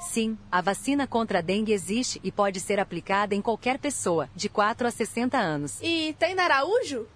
Sim, 0.00 0.36
a 0.52 0.60
vacina 0.60 1.06
contra 1.06 1.38
a 1.38 1.42
dengue 1.42 1.72
existe 1.72 2.20
e 2.22 2.30
pode 2.30 2.60
ser 2.60 2.78
aplicada 2.78 3.34
em 3.34 3.40
qualquer 3.40 3.78
pessoa, 3.78 4.28
de 4.36 4.50
4 4.50 4.86
a 4.86 4.90
60 4.90 5.38
anos. 5.38 5.78
E 5.80 6.14
tem 6.18 6.34
na 6.34 6.44
Araújo? 6.44 7.06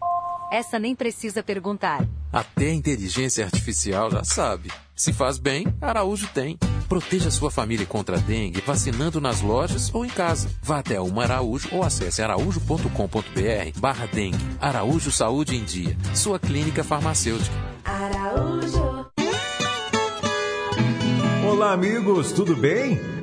Essa 0.50 0.78
nem 0.78 0.94
precisa 0.94 1.42
perguntar. 1.42 2.06
Até 2.32 2.70
a 2.70 2.74
inteligência 2.74 3.44
artificial 3.44 4.10
já 4.10 4.24
sabe. 4.24 4.70
Se 4.94 5.12
faz 5.12 5.38
bem, 5.38 5.66
Araújo 5.80 6.28
tem. 6.32 6.58
Proteja 6.88 7.30
sua 7.30 7.50
família 7.50 7.86
contra 7.86 8.16
a 8.16 8.20
dengue 8.20 8.60
vacinando 8.60 9.20
nas 9.20 9.40
lojas 9.40 9.92
ou 9.94 10.04
em 10.04 10.08
casa. 10.08 10.48
Vá 10.62 10.78
até 10.78 11.00
uma 11.00 11.24
Araújo 11.24 11.68
ou 11.72 11.82
acesse 11.82 12.22
araújo.com.br 12.22 13.78
barra 13.78 14.06
dengue. 14.06 14.38
Araújo 14.60 15.10
Saúde 15.10 15.56
em 15.56 15.64
Dia. 15.64 15.96
Sua 16.14 16.38
clínica 16.38 16.84
farmacêutica. 16.84 17.54
Araújo. 17.84 19.06
Olá, 21.48 21.72
amigos, 21.72 22.32
tudo 22.32 22.56
bem? 22.56 22.98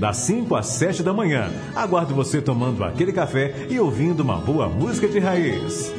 das 0.00 0.16
5 0.16 0.56
às 0.56 0.66
7 0.66 1.02
da 1.02 1.12
manhã. 1.12 1.50
Aguardo 1.76 2.14
você 2.14 2.40
tomando 2.40 2.82
aquele 2.82 3.12
café 3.12 3.66
e 3.68 3.78
ouvindo 3.78 4.20
uma 4.20 4.38
boa 4.38 4.66
música 4.66 5.06
de 5.06 5.18
raiz. 5.18 5.92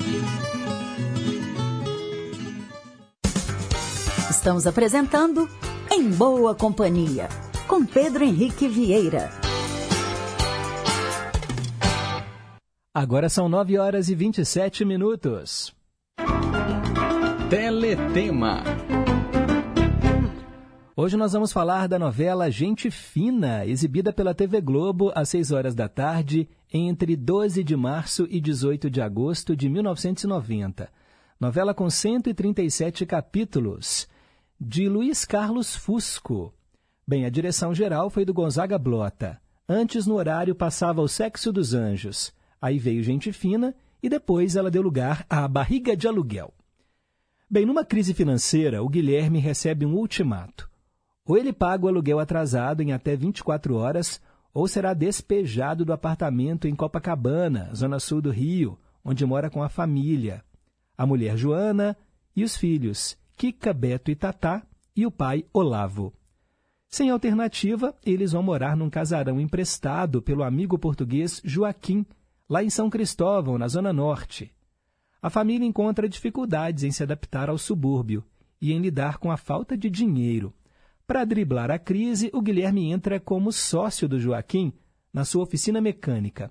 Estamos 4.29 4.65
apresentando 4.65 5.47
Em 5.91 6.09
Boa 6.09 6.55
Companhia, 6.55 7.29
com 7.67 7.85
Pedro 7.85 8.23
Henrique 8.23 8.67
Vieira. 8.67 9.29
Agora 12.93 13.29
são 13.29 13.47
9 13.47 13.77
horas 13.77 14.09
e 14.09 14.15
27 14.15 14.83
minutos. 14.83 15.73
Teletema. 17.49 18.63
Hoje 21.03 21.17
nós 21.17 21.33
vamos 21.33 21.51
falar 21.51 21.87
da 21.87 21.97
novela 21.97 22.51
Gente 22.51 22.91
Fina, 22.91 23.65
exibida 23.65 24.13
pela 24.13 24.35
TV 24.35 24.61
Globo 24.61 25.11
às 25.15 25.29
6 25.29 25.51
horas 25.51 25.73
da 25.73 25.89
tarde, 25.89 26.47
entre 26.71 27.15
12 27.15 27.63
de 27.63 27.75
março 27.75 28.27
e 28.29 28.39
18 28.39 28.87
de 28.87 29.01
agosto 29.01 29.55
de 29.55 29.67
1990. 29.67 30.91
Novela 31.39 31.73
com 31.73 31.89
137 31.89 33.03
capítulos, 33.07 34.07
de 34.59 34.87
Luiz 34.87 35.25
Carlos 35.25 35.75
Fusco. 35.75 36.53
Bem, 37.07 37.25
a 37.25 37.31
direção 37.31 37.73
geral 37.73 38.11
foi 38.11 38.23
do 38.23 38.31
Gonzaga 38.31 38.77
Blota. 38.77 39.41
Antes, 39.67 40.05
no 40.05 40.13
horário, 40.13 40.53
passava 40.53 41.01
O 41.01 41.07
Sexo 41.07 41.51
dos 41.51 41.73
Anjos. 41.73 42.31
Aí 42.61 42.77
veio 42.77 43.01
Gente 43.01 43.33
Fina 43.33 43.73
e 44.03 44.07
depois 44.07 44.55
ela 44.55 44.69
deu 44.69 44.83
lugar 44.83 45.25
à 45.27 45.47
Barriga 45.47 45.97
de 45.97 46.07
Aluguel. 46.07 46.53
Bem, 47.49 47.65
numa 47.65 47.83
crise 47.83 48.13
financeira, 48.13 48.83
o 48.83 48.87
Guilherme 48.87 49.39
recebe 49.39 49.83
um 49.83 49.95
ultimato. 49.95 50.69
Ou 51.31 51.37
ele 51.37 51.53
paga 51.53 51.85
o 51.85 51.87
aluguel 51.87 52.19
atrasado 52.19 52.83
em 52.83 52.91
até 52.91 53.15
24 53.15 53.73
horas, 53.75 54.21
ou 54.53 54.67
será 54.67 54.93
despejado 54.93 55.85
do 55.85 55.93
apartamento 55.93 56.67
em 56.67 56.75
Copacabana, 56.75 57.73
zona 57.73 58.01
sul 58.01 58.21
do 58.21 58.29
Rio, 58.29 58.77
onde 59.01 59.25
mora 59.25 59.49
com 59.49 59.63
a 59.63 59.69
família, 59.69 60.43
a 60.97 61.05
mulher 61.05 61.37
Joana 61.37 61.95
e 62.35 62.43
os 62.43 62.57
filhos, 62.57 63.17
Kika, 63.37 63.71
Beto 63.71 64.11
e 64.11 64.15
Tatá, 64.17 64.61
e 64.93 65.05
o 65.05 65.09
pai 65.09 65.45
Olavo. 65.53 66.13
Sem 66.89 67.09
alternativa, 67.09 67.95
eles 68.05 68.33
vão 68.33 68.43
morar 68.43 68.75
num 68.75 68.89
casarão 68.89 69.39
emprestado 69.39 70.21
pelo 70.21 70.43
amigo 70.43 70.77
português 70.77 71.41
Joaquim, 71.45 72.05
lá 72.49 72.61
em 72.61 72.69
São 72.69 72.89
Cristóvão, 72.89 73.57
na 73.57 73.69
Zona 73.69 73.93
Norte. 73.93 74.53
A 75.21 75.29
família 75.29 75.65
encontra 75.65 76.09
dificuldades 76.09 76.83
em 76.83 76.91
se 76.91 77.01
adaptar 77.03 77.49
ao 77.49 77.57
subúrbio 77.57 78.21
e 78.61 78.73
em 78.73 78.81
lidar 78.81 79.17
com 79.17 79.31
a 79.31 79.37
falta 79.37 79.77
de 79.77 79.89
dinheiro. 79.89 80.53
Para 81.11 81.25
driblar 81.25 81.69
a 81.69 81.77
crise, 81.77 82.31
o 82.33 82.41
Guilherme 82.41 82.89
entra 82.89 83.19
como 83.19 83.51
sócio 83.51 84.07
do 84.07 84.17
Joaquim 84.17 84.71
na 85.11 85.25
sua 85.25 85.43
oficina 85.43 85.81
mecânica. 85.81 86.49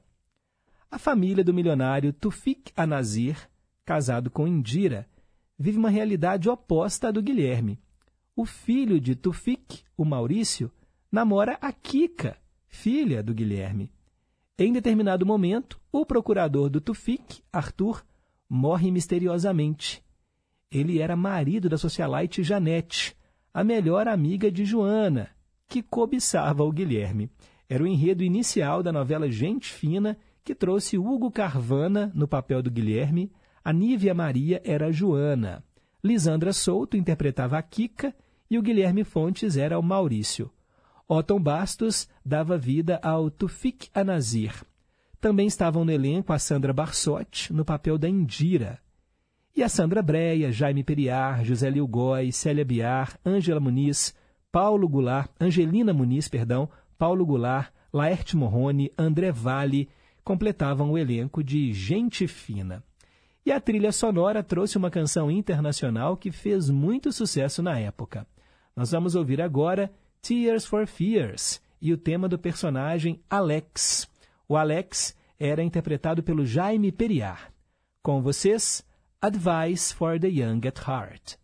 A 0.90 0.98
família 0.98 1.42
do 1.42 1.54
milionário 1.54 2.12
Tufik 2.12 2.70
Anazir, 2.76 3.48
casado 3.86 4.30
com 4.30 4.46
Indira, 4.46 5.08
vive 5.58 5.78
uma 5.78 5.88
realidade 5.88 6.46
oposta 6.46 7.08
à 7.08 7.10
do 7.10 7.22
Guilherme. 7.22 7.80
O 8.36 8.44
filho 8.44 9.00
de 9.00 9.16
Tufik, 9.16 9.82
o 9.96 10.04
Maurício, 10.04 10.70
namora 11.10 11.56
a 11.58 11.72
Kika, 11.72 12.36
filha 12.66 13.22
do 13.22 13.32
Guilherme. 13.32 13.90
Em 14.58 14.74
determinado 14.74 15.24
momento, 15.24 15.80
o 15.90 16.04
procurador 16.04 16.68
do 16.68 16.82
Tufik, 16.82 17.42
Arthur, 17.50 18.04
morre 18.46 18.90
misteriosamente. 18.90 20.04
Ele 20.70 20.98
era 20.98 21.16
marido 21.16 21.66
da 21.66 21.78
socialite 21.78 22.42
Janete, 22.42 23.16
a 23.52 23.64
melhor 23.64 24.08
amiga 24.08 24.50
de 24.50 24.64
Joana, 24.64 25.28
que 25.68 25.82
cobiçava 25.82 26.62
o 26.64 26.72
Guilherme. 26.72 27.30
Era 27.68 27.82
o 27.82 27.86
enredo 27.86 28.22
inicial 28.22 28.82
da 28.82 28.92
novela 28.92 29.30
Gente 29.30 29.72
Fina, 29.72 30.18
que 30.44 30.54
trouxe 30.54 30.98
Hugo 30.98 31.30
Carvana 31.30 32.10
no 32.14 32.26
papel 32.26 32.62
do 32.62 32.70
Guilherme, 32.70 33.30
a 33.64 33.72
Nívia 33.72 34.14
Maria 34.14 34.60
era 34.64 34.86
a 34.86 34.92
Joana, 34.92 35.62
Lisandra 36.02 36.52
Souto 36.52 36.96
interpretava 36.96 37.58
a 37.58 37.62
Kika 37.62 38.14
e 38.50 38.58
o 38.58 38.62
Guilherme 38.62 39.04
Fontes 39.04 39.56
era 39.56 39.78
o 39.78 39.82
Maurício. 39.82 40.50
Otton 41.06 41.40
Bastos 41.40 42.08
dava 42.24 42.56
vida 42.56 42.98
ao 43.02 43.30
Tufik 43.30 43.90
Anazir. 43.92 44.64
Também 45.20 45.46
estavam 45.46 45.84
no 45.84 45.92
elenco 45.92 46.32
a 46.32 46.38
Sandra 46.38 46.72
Barsotti, 46.72 47.52
no 47.52 47.64
papel 47.64 47.98
da 47.98 48.08
Indira. 48.08 48.78
E 49.54 49.62
a 49.62 49.68
Sandra 49.68 50.00
Breia, 50.00 50.52
Jaime 50.52 50.84
Periar, 50.84 51.44
José 51.44 51.68
Lil 51.68 51.86
Góes, 51.86 52.36
Célia 52.36 52.64
Biar, 52.64 53.18
Ângela 53.26 53.58
Muniz, 53.58 54.14
Paulo 54.52 54.88
Goulart, 54.88 55.30
Angelina 55.40 55.92
Muniz, 55.92 56.28
perdão, 56.28 56.68
Paulo 56.96 57.26
Goulart, 57.26 57.72
Laerte 57.92 58.36
Morrone, 58.36 58.92
André 58.96 59.32
Vale, 59.32 59.88
completavam 60.22 60.92
o 60.92 60.98
elenco 60.98 61.42
de 61.42 61.72
Gente 61.72 62.28
Fina. 62.28 62.84
E 63.44 63.50
a 63.50 63.60
trilha 63.60 63.90
sonora 63.90 64.42
trouxe 64.42 64.78
uma 64.78 64.90
canção 64.90 65.30
internacional 65.30 66.16
que 66.16 66.30
fez 66.30 66.70
muito 66.70 67.10
sucesso 67.10 67.62
na 67.62 67.78
época. 67.78 68.26
Nós 68.76 68.92
vamos 68.92 69.14
ouvir 69.14 69.40
agora 69.40 69.90
Tears 70.22 70.64
for 70.64 70.86
Fears, 70.86 71.60
e 71.80 71.92
o 71.92 71.96
tema 71.96 72.28
do 72.28 72.38
personagem 72.38 73.20
Alex. 73.28 74.08
O 74.48 74.56
Alex 74.56 75.16
era 75.38 75.62
interpretado 75.62 76.22
pelo 76.22 76.44
Jaime 76.44 76.92
Periar. 76.92 77.50
Com 78.02 78.20
vocês, 78.22 78.84
Advice 79.22 79.92
for 79.92 80.18
the 80.18 80.30
Young 80.30 80.64
at 80.64 80.78
Heart. 80.78 81.36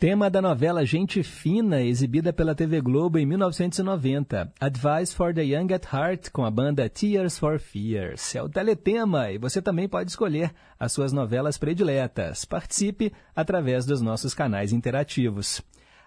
Tema 0.00 0.30
da 0.30 0.40
novela 0.40 0.82
Gente 0.86 1.22
Fina, 1.22 1.82
exibida 1.82 2.32
pela 2.32 2.54
TV 2.54 2.80
Globo 2.80 3.18
em 3.18 3.26
1990. 3.26 4.50
Advice 4.58 5.14
for 5.14 5.34
the 5.34 5.42
Young 5.44 5.74
at 5.74 5.84
Heart, 5.92 6.30
com 6.30 6.42
a 6.42 6.50
banda 6.50 6.88
Tears 6.88 7.38
for 7.38 7.60
Fears. 7.60 8.34
É 8.34 8.42
o 8.42 8.48
teletema 8.48 9.30
e 9.30 9.36
você 9.36 9.60
também 9.60 9.86
pode 9.86 10.08
escolher 10.08 10.54
as 10.78 10.92
suas 10.92 11.12
novelas 11.12 11.58
prediletas. 11.58 12.46
Participe 12.46 13.12
através 13.36 13.84
dos 13.84 14.00
nossos 14.00 14.32
canais 14.32 14.72
interativos. 14.72 15.60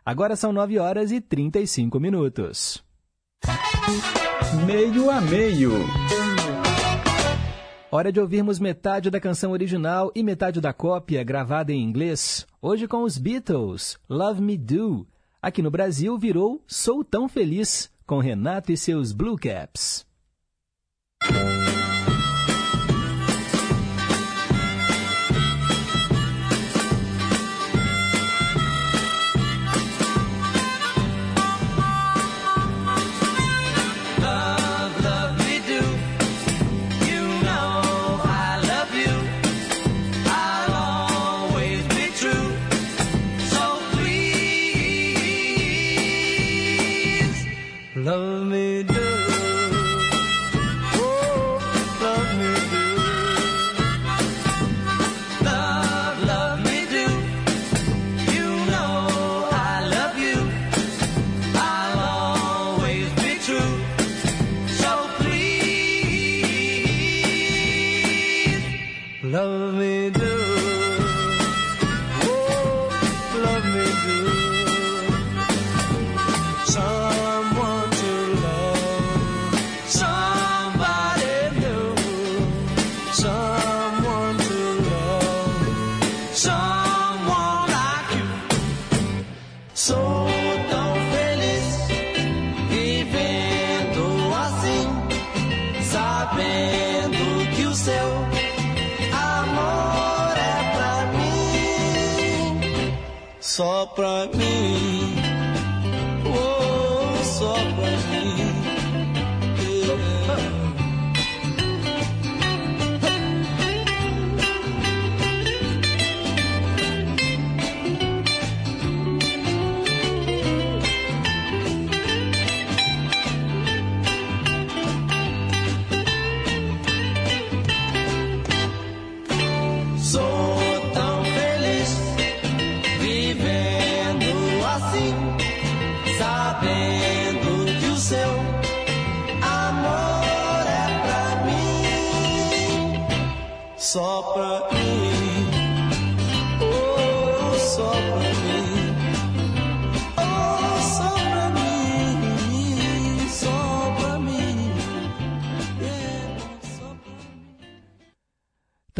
Agora 0.03 0.35
são 0.35 0.51
9 0.51 0.79
horas 0.79 1.11
e 1.11 1.21
35 1.21 1.99
minutos. 1.99 2.83
Meio 4.65 5.11
a 5.11 5.21
meio. 5.21 5.71
Hora 7.95 8.11
de 8.11 8.19
ouvirmos 8.19 8.57
metade 8.57 9.11
da 9.11 9.19
canção 9.19 9.51
original 9.51 10.11
e 10.15 10.23
metade 10.23 10.59
da 10.59 10.73
cópia 10.73 11.23
gravada 11.23 11.71
em 11.71 11.79
inglês. 11.79 12.43
Hoje 12.59 12.87
com 12.87 13.03
os 13.03 13.19
Beatles, 13.19 13.99
Love 14.09 14.41
Me 14.41 14.57
Do. 14.57 15.07
Aqui 15.39 15.61
no 15.61 15.69
Brasil 15.69 16.17
virou 16.17 16.59
Sou 16.65 17.03
Tão 17.03 17.29
Feliz, 17.29 17.91
com 18.03 18.17
Renato 18.17 18.71
e 18.71 18.77
seus 18.77 19.11
Blue 19.11 19.37
Caps. 19.37 20.07
Love 48.03 48.47
me 48.47 48.62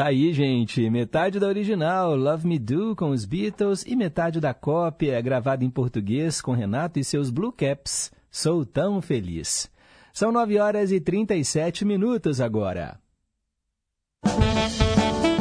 Tá 0.04 0.10
aí, 0.10 0.34
gente. 0.34 0.90
Metade 0.90 1.40
da 1.40 1.48
original, 1.48 2.14
Love 2.14 2.46
Me 2.46 2.60
Do, 2.60 2.94
com 2.94 3.12
os 3.12 3.24
Beatles, 3.24 3.86
e 3.88 3.96
metade 3.96 4.42
da 4.42 4.54
cópia, 4.54 5.22
gravada 5.22 5.64
em 5.64 5.70
português, 5.70 6.42
com 6.42 6.52
Renato 6.52 7.00
e 7.00 7.06
seus 7.06 7.30
Blue 7.30 7.54
Caps. 7.54 8.12
Sou 8.30 8.66
tão 8.66 9.02
feliz. 9.02 9.72
São 10.14 10.30
9 10.30 10.60
horas 10.60 10.92
e 10.92 11.00
37 11.00 11.86
minutos 11.86 12.42
agora. 12.42 13.00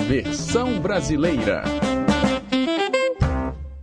Versão 0.07 0.79
brasileira. 0.79 1.65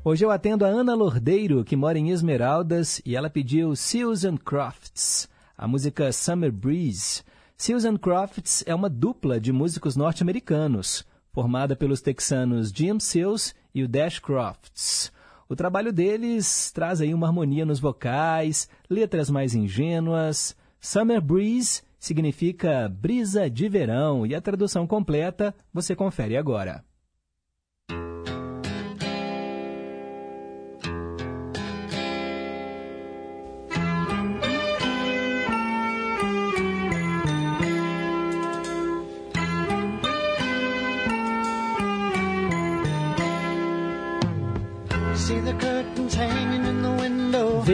Hoje 0.01 0.23
eu 0.23 0.31
atendo 0.31 0.63
a 0.63 0.69
Ana 0.69 0.95
Lordeiro, 0.95 1.65
que 1.65 1.75
mora 1.75 1.99
em 1.99 2.11
Esmeraldas, 2.11 3.01
e 3.05 3.17
ela 3.17 3.29
pediu 3.29 3.75
Susan 3.75 4.37
Crofts, 4.37 5.27
a 5.57 5.67
música 5.67 6.09
Summer 6.13 6.53
Breeze. 6.53 7.21
Susan 7.61 7.97
Crofts 7.97 8.63
é 8.65 8.73
uma 8.73 8.89
dupla 8.89 9.37
de 9.37 9.51
músicos 9.51 9.97
norte-americanos, 9.97 11.05
formada 11.33 11.75
pelos 11.75 11.99
texanos 11.99 12.71
Jim 12.71 13.01
Seals 13.01 13.53
e 13.75 13.83
o 13.83 13.87
Dash 13.87 14.17
Crofts. 14.17 15.11
O 15.49 15.57
trabalho 15.57 15.91
deles 15.91 16.71
traz 16.71 17.01
aí 17.01 17.13
uma 17.13 17.27
harmonia 17.27 17.65
nos 17.65 17.77
vocais, 17.77 18.69
letras 18.89 19.29
mais 19.29 19.53
ingênuas. 19.53 20.55
Summer 20.79 21.19
Breeze 21.19 21.81
significa 21.99 22.87
brisa 22.87 23.49
de 23.49 23.67
verão 23.67 24.25
e 24.25 24.33
a 24.33 24.39
tradução 24.39 24.87
completa 24.87 25.53
você 25.73 25.93
confere 25.93 26.37
agora. 26.37 26.81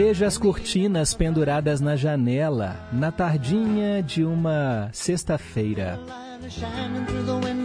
Veja 0.06 0.28
as 0.28 0.38
cortinas 0.38 1.14
penduradas 1.14 1.80
na 1.80 1.96
janela 1.96 2.76
na 2.92 3.10
tardinha 3.10 4.00
de 4.00 4.24
uma 4.24 4.88
sexta-feira. 4.92 5.98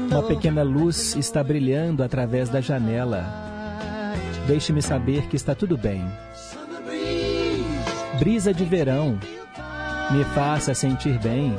Uma 0.09 0.23
pequena 0.23 0.63
luz 0.63 1.15
está 1.15 1.43
brilhando 1.43 2.03
através 2.03 2.49
da 2.49 2.59
janela. 2.59 3.23
Deixe-me 4.47 4.81
saber 4.81 5.27
que 5.27 5.35
está 5.35 5.53
tudo 5.53 5.77
bem. 5.77 6.03
Brisa 8.17 8.51
de 8.51 8.65
verão, 8.65 9.19
me 10.09 10.23
faça 10.33 10.73
sentir 10.73 11.19
bem, 11.19 11.55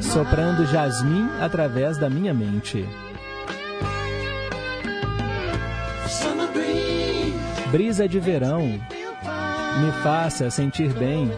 soprando 0.00 0.64
jasmim 0.66 1.28
através 1.40 1.98
da 1.98 2.08
minha 2.08 2.32
mente. 2.32 2.86
Brisa 7.74 8.08
de 8.08 8.20
verão, 8.20 8.60
me 8.68 9.92
faça 10.04 10.48
sentir 10.48 10.92
bem, 10.92 11.28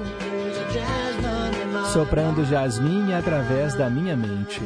soprando 1.95 2.45
jasmim 2.45 3.14
através 3.14 3.72
da 3.72 3.89
minha 3.89 4.14
mente. 4.14 4.61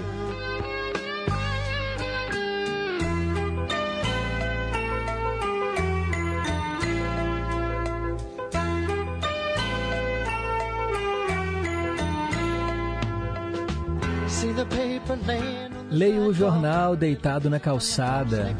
Leio 15.88 16.26
o 16.26 16.34
jornal 16.34 16.96
deitado 16.96 17.48
na 17.48 17.60
calçada. 17.60 18.56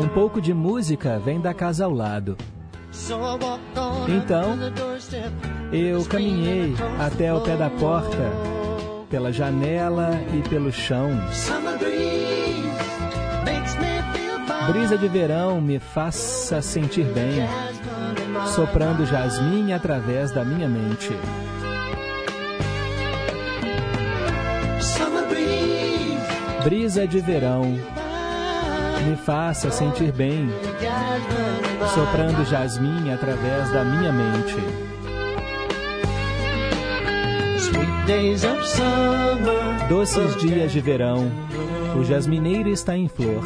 Um 0.00 0.08
pouco 0.08 0.40
de 0.40 0.54
música 0.54 1.18
vem 1.18 1.38
da 1.38 1.52
casa 1.52 1.84
ao 1.84 1.92
lado. 1.92 2.34
Então, 4.08 4.56
eu 5.70 6.02
caminhei 6.06 6.74
até 6.98 7.34
o 7.34 7.42
pé 7.42 7.54
da 7.54 7.68
porta, 7.68 8.32
pela 9.10 9.30
janela 9.30 10.12
e 10.32 10.48
pelo 10.48 10.72
chão. 10.72 11.10
Brisa 14.72 14.96
de 14.96 15.06
verão 15.06 15.60
me 15.60 15.78
faça 15.78 16.62
sentir 16.62 17.04
bem, 17.04 17.46
soprando 18.54 19.04
jasmim 19.04 19.74
através 19.74 20.32
da 20.32 20.42
minha 20.42 20.66
mente. 20.66 21.10
Brisa 26.64 27.06
de 27.06 27.20
verão 27.20 27.78
me 29.02 29.16
faça 29.16 29.70
sentir 29.70 30.12
bem, 30.12 30.48
soprando 31.94 32.44
jasmim 32.44 33.12
através 33.12 33.70
da 33.70 33.84
minha 33.84 34.12
mente. 34.12 34.56
Doces 39.88 40.36
dias 40.36 40.72
de 40.72 40.80
verão, 40.80 41.30
o 41.96 42.04
jasmineiro 42.04 42.68
está 42.68 42.96
em 42.96 43.08
flor. 43.08 43.42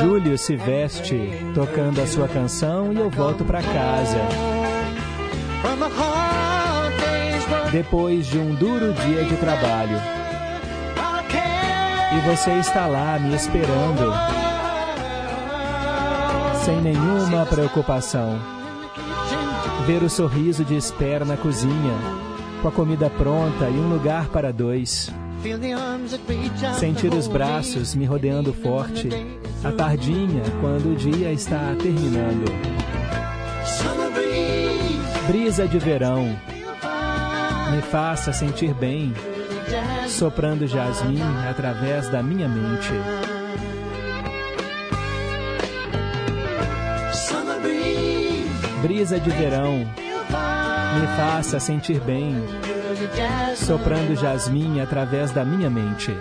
Júlio 0.00 0.36
se 0.36 0.56
veste, 0.56 1.30
tocando 1.54 2.00
a 2.00 2.06
sua 2.06 2.28
canção, 2.28 2.92
e 2.92 2.96
eu 2.98 3.08
volto 3.08 3.44
para 3.44 3.62
casa. 3.62 4.18
Depois 7.72 8.26
de 8.26 8.38
um 8.38 8.54
duro 8.54 8.92
dia 8.92 9.24
de 9.24 9.36
trabalho. 9.36 9.98
E 12.10 12.20
você 12.20 12.52
está 12.52 12.86
lá 12.86 13.18
me 13.18 13.34
esperando, 13.34 14.12
sem 16.64 16.80
nenhuma 16.80 17.44
preocupação. 17.44 18.38
Ver 19.86 20.02
o 20.02 20.08
sorriso 20.08 20.64
de 20.64 20.74
espera 20.74 21.24
na 21.24 21.36
cozinha, 21.36 21.94
com 22.62 22.68
a 22.68 22.72
comida 22.72 23.10
pronta 23.10 23.68
e 23.68 23.78
um 23.78 23.90
lugar 23.90 24.28
para 24.28 24.52
dois. 24.52 25.12
Sentir 26.78 27.12
os 27.12 27.28
braços 27.28 27.94
me 27.94 28.06
rodeando 28.06 28.54
forte, 28.54 29.08
a 29.62 29.70
tardinha, 29.70 30.42
quando 30.62 30.92
o 30.92 30.96
dia 30.96 31.30
está 31.30 31.74
terminando. 31.80 32.50
Brisa 35.26 35.68
de 35.68 35.78
verão, 35.78 36.24
me 37.70 37.82
faça 37.82 38.32
sentir 38.32 38.72
bem, 38.72 39.12
soprando 40.08 40.66
jasmim 40.66 41.20
através 41.48 42.08
da 42.08 42.22
minha 42.22 42.48
mente. 42.48 42.92
Brisa 48.82 49.18
de 49.18 49.30
verão, 49.30 49.78
me 49.78 51.06
faça 51.16 51.58
sentir 51.58 52.00
bem, 52.00 52.36
soprando 53.56 54.14
jasmim 54.14 54.80
através 54.80 55.32
da 55.32 55.44
minha 55.44 55.68
mente. 55.68 56.16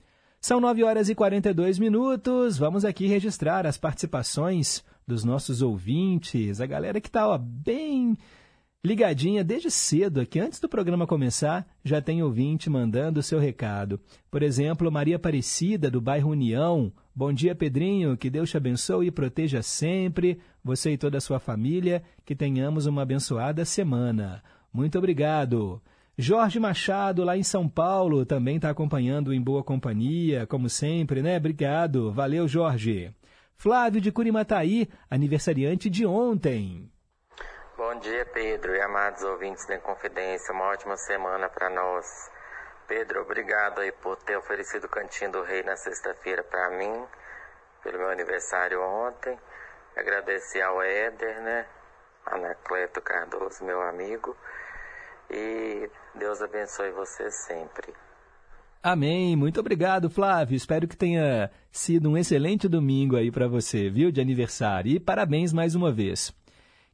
São 0.43 0.59
9 0.59 0.83
horas 0.83 1.07
e 1.07 1.13
42 1.13 1.77
minutos. 1.77 2.57
Vamos 2.57 2.83
aqui 2.83 3.05
registrar 3.05 3.67
as 3.67 3.77
participações 3.77 4.83
dos 5.07 5.23
nossos 5.23 5.61
ouvintes, 5.61 6.59
a 6.59 6.65
galera 6.65 6.99
que 6.99 7.09
está 7.09 7.37
bem 7.37 8.17
ligadinha 8.83 9.43
desde 9.43 9.69
cedo 9.69 10.19
aqui. 10.19 10.39
Antes 10.39 10.59
do 10.59 10.67
programa 10.67 11.05
começar, 11.05 11.67
já 11.85 12.01
tem 12.01 12.23
ouvinte 12.23 12.71
mandando 12.71 13.19
o 13.19 13.23
seu 13.23 13.37
recado. 13.37 13.99
Por 14.31 14.41
exemplo, 14.41 14.91
Maria 14.91 15.17
Aparecida, 15.17 15.91
do 15.91 16.01
bairro 16.01 16.31
União. 16.31 16.91
Bom 17.15 17.31
dia, 17.31 17.53
Pedrinho. 17.53 18.17
Que 18.17 18.27
Deus 18.27 18.49
te 18.49 18.57
abençoe 18.57 19.07
e 19.07 19.11
proteja 19.11 19.61
sempre, 19.61 20.39
você 20.63 20.93
e 20.93 20.97
toda 20.97 21.19
a 21.19 21.21
sua 21.21 21.39
família. 21.39 22.01
Que 22.25 22.35
tenhamos 22.35 22.87
uma 22.87 23.03
abençoada 23.03 23.63
semana. 23.63 24.41
Muito 24.73 24.97
obrigado. 24.97 25.79
Jorge 26.17 26.59
Machado, 26.59 27.23
lá 27.23 27.37
em 27.37 27.43
São 27.43 27.67
Paulo, 27.67 28.25
também 28.25 28.57
está 28.57 28.69
acompanhando 28.69 29.33
em 29.33 29.41
boa 29.41 29.63
companhia, 29.63 30.45
como 30.45 30.69
sempre, 30.69 31.21
né? 31.21 31.37
Obrigado. 31.37 32.11
Valeu, 32.11 32.47
Jorge. 32.47 33.15
Flávio 33.55 34.01
de 34.01 34.11
Curimataí, 34.11 34.89
aniversariante 35.09 35.89
de 35.89 36.05
ontem. 36.05 36.91
Bom 37.77 37.97
dia, 37.99 38.25
Pedro 38.25 38.75
e 38.75 38.81
amados 38.81 39.23
ouvintes 39.23 39.65
da 39.67 39.77
Confidência. 39.79 40.53
Uma 40.53 40.65
ótima 40.65 40.97
semana 40.97 41.47
para 41.47 41.69
nós. 41.69 42.05
Pedro, 42.87 43.21
obrigado 43.21 43.79
aí 43.79 43.91
por 43.91 44.17
ter 44.17 44.37
oferecido 44.37 44.85
o 44.85 44.89
Cantinho 44.89 45.31
do 45.31 45.43
Rei 45.43 45.63
na 45.63 45.77
sexta-feira 45.77 46.43
para 46.43 46.71
mim, 46.71 47.05
pelo 47.81 47.99
meu 47.99 48.09
aniversário 48.09 48.81
ontem. 48.81 49.39
Agradecer 49.95 50.61
ao 50.61 50.81
Éder, 50.81 51.41
né? 51.41 51.65
Anacleto 52.25 53.01
Cardoso, 53.01 53.63
meu 53.63 53.81
amigo. 53.81 54.35
E 55.31 55.89
Deus 56.17 56.41
abençoe 56.41 56.91
você 56.91 57.29
sempre. 57.31 57.93
Amém. 58.83 59.35
Muito 59.35 59.59
obrigado, 59.59 60.09
Flávio. 60.09 60.55
Espero 60.55 60.87
que 60.87 60.97
tenha 60.97 61.51
sido 61.71 62.09
um 62.09 62.17
excelente 62.17 62.67
domingo 62.67 63.15
aí 63.15 63.31
para 63.31 63.47
você, 63.47 63.89
viu, 63.89 64.11
de 64.11 64.19
aniversário. 64.19 64.91
E 64.91 64.99
parabéns 64.99 65.53
mais 65.53 65.75
uma 65.75 65.91
vez. 65.91 66.33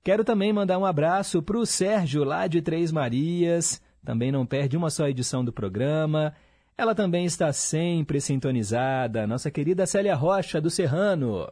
Quero 0.03 0.23
também 0.23 0.51
mandar 0.53 0.77
um 0.77 0.85
abraço 0.85 1.41
para 1.41 1.57
o 1.57 1.65
Sérgio, 1.65 2.23
lá 2.23 2.47
de 2.47 2.61
Três 2.61 2.91
Marias. 2.91 3.81
Também 4.05 4.31
não 4.31 4.45
perde 4.45 4.77
uma 4.77 4.89
só 4.89 5.07
edição 5.07 5.43
do 5.43 5.51
programa. 5.51 6.33
Ela 6.77 6.93
também 6.93 7.25
está 7.25 7.51
sempre 7.51 8.21
sintonizada. 8.21 9.25
Nossa 9.25 9.49
querida 9.49 9.85
Célia 9.85 10.15
Rocha, 10.15 10.61
do 10.61 10.69
Serrano. 10.69 11.51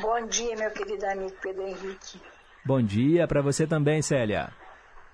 Bom 0.00 0.26
dia, 0.26 0.56
meu 0.56 0.70
querido 0.70 1.04
amigo 1.06 1.34
Pedro 1.42 1.66
Henrique. 1.66 2.20
Bom 2.64 2.80
dia 2.80 3.26
para 3.26 3.42
você 3.42 3.66
também, 3.66 4.00
Célia. 4.00 4.52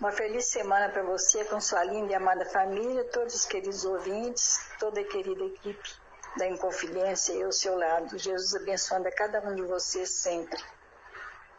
Uma 0.00 0.12
feliz 0.12 0.46
semana 0.46 0.88
para 0.88 1.02
você, 1.02 1.44
com 1.44 1.60
sua 1.60 1.82
linda 1.82 2.12
e 2.12 2.14
amada 2.14 2.44
família, 2.46 3.02
todos 3.12 3.34
os 3.34 3.44
queridos 3.44 3.84
ouvintes, 3.84 4.60
toda 4.78 5.00
a 5.00 5.04
querida 5.04 5.44
equipe 5.44 5.88
da 6.36 6.48
Inconfidência 6.48 7.32
e 7.32 7.42
ao 7.42 7.50
seu 7.50 7.76
lado. 7.76 8.16
Jesus 8.16 8.54
abençoando 8.54 9.08
a 9.08 9.12
cada 9.12 9.40
um 9.48 9.56
de 9.56 9.62
vocês 9.62 10.10
sempre. 10.10 10.62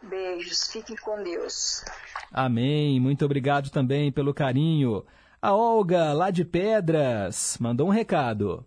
Beijos, 0.02 0.72
fiquem 0.72 0.96
com 0.96 1.22
Deus. 1.22 1.84
Amém. 2.32 2.98
Muito 2.98 3.26
obrigado 3.26 3.68
também 3.68 4.10
pelo 4.10 4.32
carinho. 4.32 5.04
A 5.42 5.54
Olga, 5.54 6.14
lá 6.14 6.30
de 6.30 6.42
Pedras, 6.42 7.58
mandou 7.60 7.88
um 7.88 7.90
recado. 7.90 8.64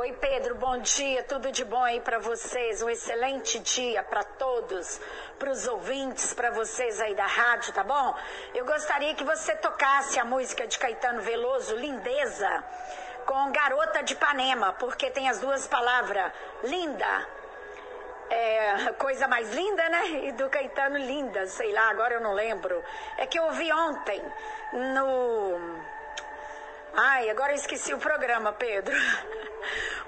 Oi, 0.00 0.14
Pedro, 0.14 0.54
bom 0.54 0.78
dia, 0.78 1.22
tudo 1.24 1.52
de 1.52 1.62
bom 1.62 1.84
aí 1.84 2.00
para 2.00 2.18
vocês, 2.18 2.80
um 2.80 2.88
excelente 2.88 3.58
dia 3.58 4.02
para 4.02 4.24
todos, 4.24 4.98
para 5.38 5.50
os 5.50 5.68
ouvintes, 5.68 6.32
para 6.32 6.50
vocês 6.50 6.98
aí 7.02 7.14
da 7.14 7.26
rádio, 7.26 7.70
tá 7.74 7.84
bom? 7.84 8.16
Eu 8.54 8.64
gostaria 8.64 9.14
que 9.14 9.22
você 9.22 9.54
tocasse 9.56 10.18
a 10.18 10.24
música 10.24 10.66
de 10.66 10.78
Caetano 10.78 11.20
Veloso, 11.20 11.76
Lindeza, 11.76 12.64
com 13.26 13.52
Garota 13.52 14.02
de 14.02 14.14
Ipanema, 14.14 14.72
porque 14.72 15.10
tem 15.10 15.28
as 15.28 15.38
duas 15.38 15.68
palavras, 15.68 16.32
linda, 16.64 17.28
é, 18.30 18.92
coisa 18.94 19.28
mais 19.28 19.52
linda, 19.52 19.86
né? 19.90 20.08
E 20.28 20.32
do 20.32 20.48
Caetano, 20.48 20.96
linda, 20.96 21.46
sei 21.46 21.72
lá, 21.72 21.90
agora 21.90 22.14
eu 22.14 22.22
não 22.22 22.32
lembro. 22.32 22.82
É 23.18 23.26
que 23.26 23.38
eu 23.38 23.44
ouvi 23.44 23.70
ontem 23.70 24.22
no. 24.72 25.89
Ai, 26.96 27.30
agora 27.30 27.52
eu 27.52 27.56
esqueci 27.56 27.94
o 27.94 27.98
programa, 27.98 28.52
Pedro. 28.52 28.94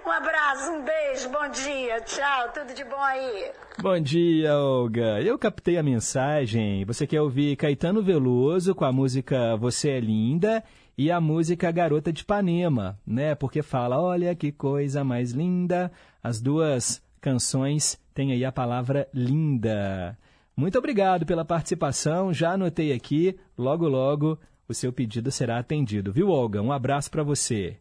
Um 0.04 0.10
abraço, 0.10 0.72
um 0.72 0.82
beijo, 0.82 1.28
bom 1.28 1.48
dia, 1.48 2.00
tchau, 2.00 2.50
tudo 2.52 2.74
de 2.74 2.82
bom 2.82 3.00
aí. 3.00 3.52
Bom 3.80 4.00
dia, 4.00 4.52
Olga. 4.58 5.20
Eu 5.20 5.38
captei 5.38 5.78
a 5.78 5.82
mensagem. 5.82 6.84
Você 6.86 7.06
quer 7.06 7.20
ouvir 7.20 7.54
Caetano 7.54 8.02
Veloso 8.02 8.74
com 8.74 8.84
a 8.84 8.90
música 8.90 9.56
Você 9.58 9.90
é 9.90 10.00
Linda 10.00 10.64
e 10.98 11.08
a 11.08 11.20
música 11.20 11.70
Garota 11.70 12.12
de 12.12 12.22
Ipanema, 12.22 12.98
né? 13.06 13.36
Porque 13.36 13.62
fala, 13.62 14.00
olha 14.00 14.34
que 14.34 14.50
coisa 14.50 15.04
mais 15.04 15.30
linda. 15.30 15.92
As 16.20 16.40
duas 16.40 17.00
canções 17.20 17.96
têm 18.12 18.32
aí 18.32 18.44
a 18.44 18.50
palavra 18.50 19.08
linda. 19.14 20.18
Muito 20.56 20.76
obrigado 20.78 21.24
pela 21.24 21.44
participação. 21.44 22.32
Já 22.32 22.52
anotei 22.52 22.92
aqui. 22.92 23.38
Logo, 23.56 23.86
logo, 23.86 24.36
o 24.72 24.74
seu 24.74 24.92
pedido 24.92 25.30
será 25.30 25.58
atendido, 25.58 26.12
viu, 26.12 26.28
Olga? 26.28 26.60
Um 26.60 26.72
abraço 26.72 27.10
para 27.10 27.22
você. 27.22 27.78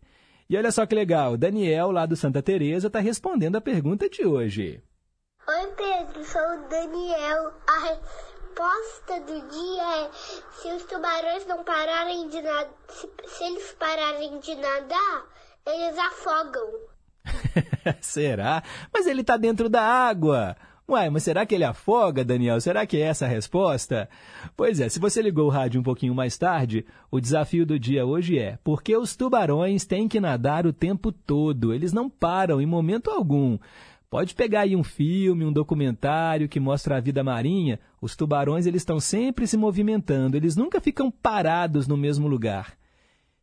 E 0.50 0.58
olha 0.58 0.72
só 0.72 0.86
que 0.86 0.94
legal, 0.94 1.38
Daniel, 1.38 1.92
lá 1.92 2.06
do 2.06 2.16
Santa 2.16 2.42
Teresa, 2.42 2.88
está 2.88 3.00
respondendo 3.00 3.56
a 3.56 3.62
pergunta 3.62 4.10
de 4.10 4.26
hoje. 4.26 4.84
Oi, 5.48 5.68
Pedro, 5.76 6.24
sou 6.24 6.42
o 6.42 6.70
Daniel. 6.70 7.54
A 7.68 7.80
resposta 7.88 9.20
do 9.22 9.48
dia 9.50 10.06
é: 10.06 10.12
se 10.52 10.68
os 10.74 10.84
tubarões 10.84 11.46
não 11.48 11.64
pararem 11.64 12.28
de 12.28 12.42
nadar, 12.42 12.70
se, 12.90 13.10
se 13.28 13.44
eles 13.46 13.76
pararem 13.80 14.40
de 14.40 14.56
nadar, 14.56 15.26
eles 15.66 15.98
afogam. 15.98 16.70
será? 18.02 18.62
Mas 18.94 19.08
ele 19.08 19.22
está 19.22 19.38
dentro 19.38 19.70
da 19.70 19.82
água. 19.82 20.56
Uai, 20.92 21.10
mas 21.10 21.24
será 21.24 21.46
que 21.46 21.56
ele 21.56 21.64
afoga, 21.64 22.22
Daniel? 22.22 22.60
Será 22.60 22.86
que 22.86 22.98
é 22.98 23.00
essa 23.00 23.24
a 23.24 23.30
resposta? 23.30 24.10
Pois 24.58 24.82
é, 24.82 24.90
se 24.90 25.00
você 25.00 25.22
ligou 25.22 25.46
o 25.46 25.50
rádio 25.50 25.80
um 25.80 25.84
pouquinho 25.84 26.14
mais 26.14 26.38
tarde, 26.38 26.86
o 27.10 27.22
desafio 27.22 27.66
do 27.66 27.80
dia 27.80 28.06
hoje 28.06 28.38
é: 28.38 28.60
por 28.62 28.84
que 28.84 28.98
os 28.98 29.16
tubarões 29.16 29.86
têm 29.86 30.06
que 30.10 30.20
nadar 30.20 30.68
o 30.68 30.74
tempo 30.74 31.10
todo? 31.10 31.74
Eles 31.74 31.94
não 31.94 32.10
param 32.10 32.60
em 32.60 32.66
momento 32.66 33.10
algum. 33.10 33.58
Pode 34.10 34.36
pegar 34.36 34.62
aí 34.62 34.76
um 34.76 34.84
filme, 34.84 35.46
um 35.46 35.54
documentário 35.54 36.50
que 36.50 36.60
mostra 36.60 36.98
a 36.98 37.00
vida 37.00 37.24
marinha. 37.24 37.80
Os 38.02 38.14
tubarões 38.14 38.66
eles 38.66 38.82
estão 38.82 39.00
sempre 39.00 39.48
se 39.48 39.56
movimentando, 39.56 40.36
eles 40.36 40.58
nunca 40.58 40.82
ficam 40.82 41.10
parados 41.10 41.88
no 41.88 41.96
mesmo 41.96 42.28
lugar. 42.28 42.74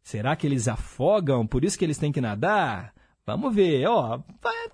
Será 0.02 0.36
que 0.36 0.46
eles 0.46 0.68
afogam? 0.68 1.46
Por 1.46 1.64
isso 1.64 1.78
que 1.78 1.84
eles 1.86 1.96
têm 1.96 2.12
que 2.12 2.20
nadar? 2.20 2.92
Vamos 3.28 3.54
ver, 3.54 3.86
ó, 3.86 4.18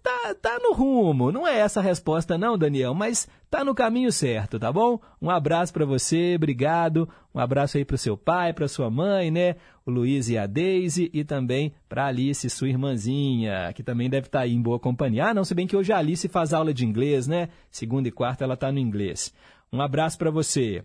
tá, 0.01 0.33
tá 0.41 0.61
no 0.63 0.73
rumo. 0.73 1.33
Não 1.33 1.45
é 1.45 1.59
essa 1.59 1.81
a 1.81 1.83
resposta 1.83 2.39
não, 2.39 2.57
Daniel, 2.57 2.95
mas 2.95 3.27
tá 3.51 3.65
no 3.65 3.75
caminho 3.75 4.13
certo, 4.13 4.61
tá 4.61 4.73
bom? 4.73 5.01
Um 5.21 5.29
abraço 5.29 5.73
para 5.73 5.85
você, 5.85 6.35
obrigado. 6.37 7.09
Um 7.35 7.41
abraço 7.41 7.77
aí 7.77 7.85
para 7.85 7.97
o 7.97 7.99
seu 7.99 8.17
pai, 8.17 8.53
para 8.53 8.69
sua 8.69 8.89
mãe, 8.89 9.29
né? 9.29 9.57
O 9.85 9.91
Luiz 9.91 10.29
e 10.29 10.39
a 10.39 10.47
Daisy 10.47 11.11
e 11.13 11.25
também 11.25 11.75
para 11.89 12.07
Alice, 12.07 12.49
sua 12.49 12.69
irmãzinha, 12.69 13.73
que 13.75 13.83
também 13.83 14.09
deve 14.09 14.29
estar 14.29 14.39
tá 14.39 14.45
aí 14.45 14.55
em 14.55 14.63
boa 14.63 14.79
companhia. 14.79 15.27
Ah, 15.27 15.35
não, 15.35 15.43
se 15.43 15.53
bem 15.53 15.67
que 15.67 15.77
hoje 15.77 15.93
a 15.93 15.99
Alice 15.99 16.29
faz 16.29 16.53
aula 16.55 16.73
de 16.73 16.87
inglês, 16.87 17.27
né? 17.27 17.49
Segunda 17.73 18.07
e 18.07 18.13
quarta 18.13 18.45
ela 18.45 18.57
tá 18.57 18.71
no 18.71 18.79
inglês. 18.79 19.35
Um 19.73 19.83
abraço 19.83 20.17
para 20.17 20.31
você. 20.31 20.85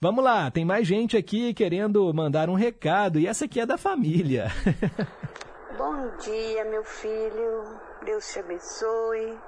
Vamos 0.00 0.24
lá, 0.24 0.50
tem 0.50 0.64
mais 0.64 0.88
gente 0.88 1.18
aqui 1.18 1.52
querendo 1.52 2.10
mandar 2.14 2.48
um 2.48 2.54
recado 2.54 3.20
e 3.20 3.26
essa 3.26 3.44
aqui 3.44 3.60
é 3.60 3.66
da 3.66 3.76
família. 3.76 4.50
Bom 5.76 6.16
dia, 6.18 6.66
meu 6.66 6.84
filho. 6.84 7.64
Deus 8.04 8.30
te 8.30 8.38
abençoe. 8.40 9.38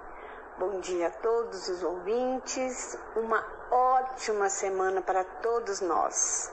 Bom 0.59 0.81
dia 0.81 1.09
a 1.09 1.11
todos 1.11 1.69
os 1.69 1.83
ouvintes. 1.83 2.99
Uma 3.15 3.45
ótima 3.71 4.49
semana 4.49 5.03
para 5.03 5.23
todos 5.23 5.83
nós. 5.83 6.51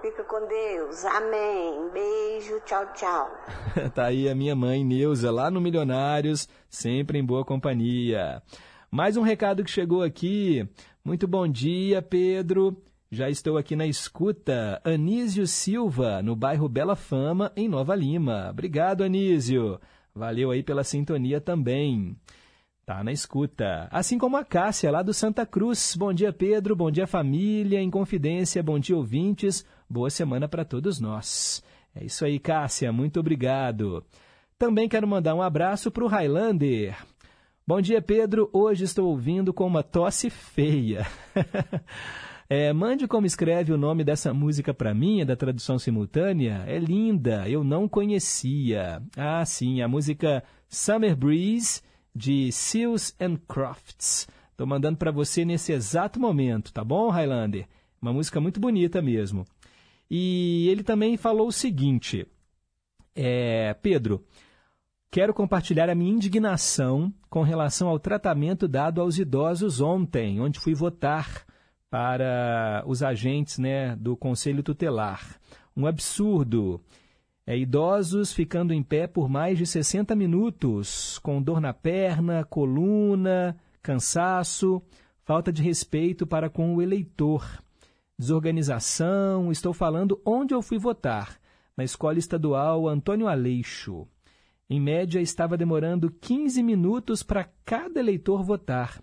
Fica 0.00 0.22
com 0.22 0.46
Deus. 0.46 1.04
Amém. 1.04 1.90
Beijo. 1.92 2.60
Tchau, 2.60 2.92
tchau. 2.94 3.30
tá 3.94 4.06
aí 4.06 4.28
a 4.28 4.34
minha 4.34 4.54
mãe, 4.54 4.84
Neuza, 4.84 5.32
lá 5.32 5.50
no 5.50 5.60
Milionários, 5.60 6.48
sempre 6.68 7.18
em 7.18 7.24
boa 7.24 7.44
companhia. 7.44 8.40
Mais 8.92 9.16
um 9.16 9.22
recado 9.22 9.64
que 9.64 9.70
chegou 9.70 10.04
aqui. 10.04 10.68
Muito 11.04 11.26
bom 11.26 11.48
dia, 11.48 12.00
Pedro. 12.00 12.80
Já 13.12 13.28
estou 13.28 13.58
aqui 13.58 13.74
na 13.74 13.88
escuta. 13.88 14.80
Anísio 14.84 15.44
Silva, 15.44 16.22
no 16.22 16.36
bairro 16.36 16.68
Bela 16.68 16.94
Fama, 16.94 17.50
em 17.56 17.68
Nova 17.68 17.92
Lima. 17.96 18.48
Obrigado, 18.50 19.02
Anísio. 19.02 19.80
Valeu 20.14 20.52
aí 20.52 20.62
pela 20.62 20.84
sintonia 20.84 21.40
também. 21.40 22.16
Tá 22.86 23.02
na 23.02 23.10
escuta. 23.10 23.88
Assim 23.90 24.16
como 24.16 24.36
a 24.36 24.44
Cássia, 24.44 24.92
lá 24.92 25.02
do 25.02 25.12
Santa 25.12 25.44
Cruz. 25.44 25.96
Bom 25.96 26.12
dia, 26.12 26.32
Pedro. 26.32 26.76
Bom 26.76 26.88
dia, 26.88 27.04
família. 27.04 27.80
Em 27.80 27.90
confidência, 27.90 28.62
bom 28.62 28.78
dia, 28.78 28.96
ouvintes. 28.96 29.66
Boa 29.88 30.08
semana 30.08 30.48
para 30.48 30.64
todos 30.64 31.00
nós. 31.00 31.64
É 31.92 32.04
isso 32.04 32.24
aí, 32.24 32.38
Cássia. 32.38 32.92
Muito 32.92 33.18
obrigado. 33.18 34.04
Também 34.56 34.88
quero 34.88 35.08
mandar 35.08 35.34
um 35.34 35.42
abraço 35.42 35.90
para 35.90 36.04
o 36.04 36.08
Highlander. 36.08 36.96
Bom 37.66 37.80
dia, 37.80 38.00
Pedro. 38.00 38.48
Hoje 38.52 38.84
estou 38.84 39.08
ouvindo 39.08 39.52
com 39.52 39.66
uma 39.66 39.82
tosse 39.82 40.30
feia. 40.30 41.04
É, 42.52 42.72
mande 42.72 43.06
como 43.06 43.28
escreve 43.28 43.72
o 43.72 43.78
nome 43.78 44.02
dessa 44.02 44.34
música 44.34 44.74
para 44.74 44.92
mim, 44.92 45.20
é 45.20 45.24
da 45.24 45.36
tradução 45.36 45.78
simultânea. 45.78 46.64
É 46.66 46.80
linda, 46.80 47.48
eu 47.48 47.62
não 47.62 47.88
conhecia. 47.88 49.00
Ah, 49.16 49.46
sim, 49.46 49.80
a 49.80 49.86
música 49.86 50.42
Summer 50.68 51.14
Breeze, 51.14 51.80
de 52.12 52.50
Seals 52.50 53.14
and 53.20 53.36
Crofts. 53.46 54.26
Estou 54.50 54.66
mandando 54.66 54.98
para 54.98 55.12
você 55.12 55.44
nesse 55.44 55.70
exato 55.70 56.18
momento, 56.18 56.72
tá 56.72 56.82
bom, 56.82 57.08
Highlander? 57.08 57.68
Uma 58.02 58.12
música 58.12 58.40
muito 58.40 58.58
bonita 58.58 59.00
mesmo. 59.00 59.46
E 60.10 60.66
ele 60.68 60.82
também 60.82 61.16
falou 61.16 61.46
o 61.46 61.52
seguinte: 61.52 62.26
é, 63.14 63.74
Pedro, 63.74 64.24
quero 65.08 65.32
compartilhar 65.32 65.88
a 65.88 65.94
minha 65.94 66.12
indignação 66.12 67.14
com 67.28 67.42
relação 67.42 67.86
ao 67.86 68.00
tratamento 68.00 68.66
dado 68.66 69.00
aos 69.00 69.18
idosos 69.18 69.80
ontem, 69.80 70.40
onde 70.40 70.58
fui 70.58 70.74
votar 70.74 71.48
para 71.90 72.84
os 72.86 73.02
agentes 73.02 73.58
né, 73.58 73.96
do 73.96 74.16
Conselho 74.16 74.62
Tutelar. 74.62 75.40
Um 75.76 75.86
absurdo. 75.86 76.80
É, 77.46 77.58
idosos 77.58 78.32
ficando 78.32 78.72
em 78.72 78.82
pé 78.82 79.08
por 79.08 79.28
mais 79.28 79.58
de 79.58 79.66
60 79.66 80.14
minutos, 80.14 81.18
com 81.18 81.42
dor 81.42 81.60
na 81.60 81.74
perna, 81.74 82.44
coluna, 82.44 83.56
cansaço, 83.82 84.80
falta 85.24 85.52
de 85.52 85.62
respeito 85.62 86.26
para 86.26 86.48
com 86.48 86.76
o 86.76 86.80
eleitor. 86.80 87.44
Desorganização, 88.16 89.50
estou 89.50 89.72
falando 89.72 90.20
onde 90.24 90.54
eu 90.54 90.62
fui 90.62 90.78
votar, 90.78 91.40
na 91.76 91.82
Escola 91.82 92.18
Estadual 92.18 92.86
Antônio 92.86 93.26
Aleixo. 93.26 94.06
Em 94.68 94.78
média, 94.78 95.20
estava 95.20 95.56
demorando 95.56 96.08
15 96.08 96.62
minutos 96.62 97.24
para 97.24 97.48
cada 97.64 97.98
eleitor 97.98 98.44
votar. 98.44 99.02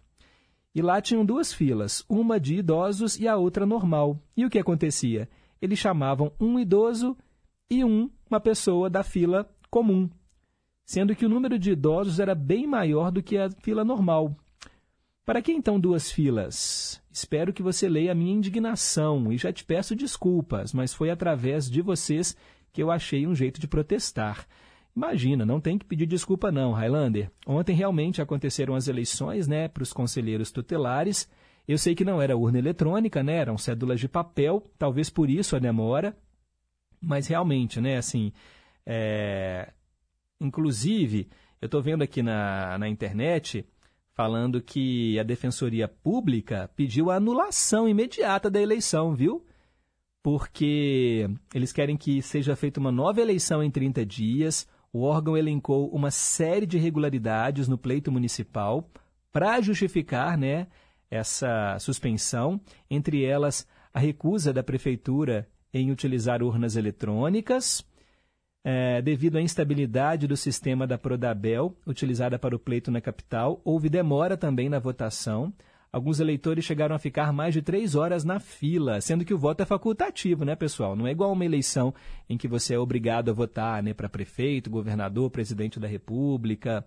E 0.78 0.82
lá 0.84 1.02
tinham 1.02 1.26
duas 1.26 1.52
filas, 1.52 2.06
uma 2.08 2.40
de 2.40 2.58
idosos 2.58 3.20
e 3.20 3.28
a 3.28 3.36
outra 3.36 3.66
normal. 3.66 4.22
E 4.38 4.46
o 4.46 4.50
que 4.50 4.60
acontecia? 4.60 5.28
Eles 5.60 5.80
chamavam 5.80 6.32
um 6.40 6.60
idoso 6.60 7.18
e 7.68 7.84
um, 7.84 8.12
uma 8.30 8.40
pessoa 8.40 8.88
da 8.88 9.02
fila 9.02 9.50
comum, 9.72 10.08
sendo 10.86 11.16
que 11.16 11.26
o 11.26 11.30
número 11.30 11.58
de 11.58 11.72
idosos 11.72 12.20
era 12.20 12.36
bem 12.36 12.68
maior 12.68 13.10
do 13.10 13.24
que 13.24 13.40
a 13.40 13.50
fila 13.64 13.84
normal. 13.84 14.38
Para 15.26 15.42
que 15.42 15.52
então 15.52 15.80
duas 15.80 16.12
filas? 16.12 17.02
Espero 17.12 17.52
que 17.52 17.64
você 17.64 17.90
leia 17.90 18.12
a 18.12 18.16
minha 18.16 18.36
indignação 18.36 19.34
e 19.34 19.38
já 19.40 19.52
te 19.52 19.66
peço 19.66 19.96
desculpas, 19.96 20.74
mas 20.74 20.94
foi 20.94 21.10
através 21.10 21.68
de 21.68 21.82
vocês 21.82 22.38
que 22.72 22.84
eu 22.84 22.92
achei 22.92 23.26
um 23.26 23.34
jeito 23.34 23.60
de 23.60 23.68
protestar. 23.68 24.48
Imagina, 24.98 25.46
não 25.46 25.62
tem 25.62 25.78
que 25.78 25.86
pedir 25.86 26.08
desculpa 26.08 26.52
não, 26.52 26.74
Highlander. 26.74 27.30
Ontem 27.46 27.76
realmente 27.76 28.20
aconteceram 28.20 28.74
as 28.74 28.88
eleições, 28.88 29.48
né, 29.48 29.68
para 29.68 29.84
os 29.84 29.94
conselheiros 29.94 30.52
tutelares. 30.52 31.30
Eu 31.68 31.78
sei 31.78 31.94
que 31.94 32.04
não 32.04 32.20
era 32.20 32.36
urna 32.36 32.58
eletrônica, 32.58 33.22
né, 33.22 33.36
eram 33.36 33.60
cédulas 33.60 34.00
de 34.00 34.10
papel, 34.10 34.64
talvez 34.76 35.08
por 35.08 35.30
isso 35.30 35.56
a 35.56 35.60
demora. 35.60 36.18
Mas 37.00 37.28
realmente, 37.28 37.80
né, 37.80 37.98
assim, 37.98 38.34
é... 38.88 39.72
inclusive, 40.42 41.30
eu 41.62 41.68
estou 41.68 41.80
vendo 41.80 42.02
aqui 42.02 42.24
na, 42.24 42.80
na 42.80 42.90
internet 42.90 43.68
falando 44.16 44.60
que 44.60 45.20
a 45.20 45.24
Defensoria 45.24 45.88
Pública 45.88 46.72
pediu 46.76 47.12
a 47.12 47.18
anulação 47.18 47.88
imediata 47.88 48.50
da 48.50 48.60
eleição, 48.60 49.14
viu? 49.14 49.46
Porque 50.24 51.30
eles 51.54 51.72
querem 51.72 51.96
que 51.96 52.20
seja 52.20 52.56
feita 52.56 52.80
uma 52.80 52.92
nova 52.92 53.22
eleição 53.22 53.62
em 53.62 53.70
30 53.70 54.04
dias, 54.04 54.68
o 54.98 55.02
órgão 55.02 55.38
elencou 55.38 55.90
uma 55.90 56.10
série 56.10 56.66
de 56.66 56.78
irregularidades 56.78 57.68
no 57.68 57.78
pleito 57.78 58.12
municipal 58.12 58.90
para 59.32 59.62
justificar 59.62 60.36
né, 60.36 60.66
essa 61.12 61.78
suspensão, 61.80 62.60
entre 62.90 63.24
elas 63.24 63.68
a 63.94 64.00
recusa 64.00 64.52
da 64.52 64.64
prefeitura 64.64 65.48
em 65.72 65.92
utilizar 65.92 66.42
urnas 66.42 66.76
eletrônicas, 66.76 67.86
é, 68.64 69.00
devido 69.00 69.38
à 69.38 69.42
instabilidade 69.42 70.26
do 70.26 70.36
sistema 70.36 70.88
da 70.88 70.98
Prodabel, 70.98 71.78
utilizada 71.86 72.40
para 72.40 72.56
o 72.56 72.60
pleito 72.60 72.90
na 72.90 73.00
capital, 73.00 73.62
houve 73.64 73.90
demora 73.90 74.36
também 74.36 74.68
na 74.68 74.80
votação. 74.80 75.54
Alguns 75.98 76.20
eleitores 76.20 76.64
chegaram 76.64 76.96
a 76.96 77.00
ficar 77.00 77.34
mais 77.34 77.54
de 77.54 77.62
três 77.62 77.96
horas 77.96 78.24
na 78.24 78.40
fila, 78.40 79.02
sendo 79.02 79.26
que 79.26 79.34
o 79.34 79.38
voto 79.38 79.62
é 79.62 79.66
facultativo, 79.66 80.46
né, 80.46 80.56
pessoal? 80.56 80.96
Não 80.96 81.08
é 81.08 81.12
igual 81.12 81.32
uma 81.32 81.44
eleição 81.44 81.94
em 82.30 82.38
que 82.38 82.48
você 82.48 82.76
é 82.76 82.80
obrigado 82.80 83.30
a 83.30 83.34
votar 83.34 83.82
né, 83.82 83.94
para 83.94 84.08
prefeito, 84.08 84.70
governador, 84.70 85.30
presidente 85.32 85.80
da 85.80 85.88
República. 85.88 86.86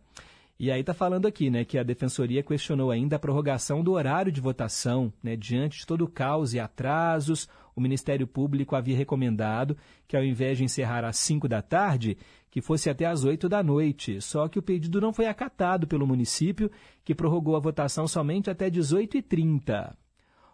E 0.58 0.70
aí 0.70 0.80
está 0.80 0.94
falando 0.94 1.26
aqui 1.26 1.50
né, 1.50 1.64
que 1.64 1.76
a 1.78 1.82
Defensoria 1.82 2.42
questionou 2.42 2.90
ainda 2.90 3.16
a 3.16 3.18
prorrogação 3.18 3.82
do 3.82 3.92
horário 3.92 4.30
de 4.30 4.40
votação. 4.40 5.12
Né, 5.22 5.34
diante 5.34 5.80
de 5.80 5.86
todo 5.86 6.04
o 6.04 6.08
caos 6.08 6.54
e 6.54 6.61
atrasos, 6.61 7.48
o 7.74 7.80
Ministério 7.80 8.26
Público 8.26 8.76
havia 8.76 8.96
recomendado 8.96 9.76
que, 10.06 10.16
ao 10.16 10.22
invés 10.22 10.58
de 10.58 10.64
encerrar 10.64 11.04
às 11.04 11.16
5 11.16 11.48
da 11.48 11.62
tarde, 11.62 12.16
que 12.51 12.61
fosse 12.61 12.90
até 12.90 13.07
às 13.07 13.24
8 13.24 13.48
da 13.48 13.62
noite. 13.62 14.20
Só 14.20 14.48
que 14.48 14.59
o 14.59 14.62
pedido 14.62 15.01
não 15.01 15.12
foi 15.12 15.26
acatado 15.26 15.86
pelo 15.86 16.07
município, 16.07 16.70
que 17.05 17.14
prorrogou 17.14 17.55
a 17.55 17.61
votação 17.61 18.09
somente 18.09 18.51
até 18.51 18.68
18h30. 18.68 19.94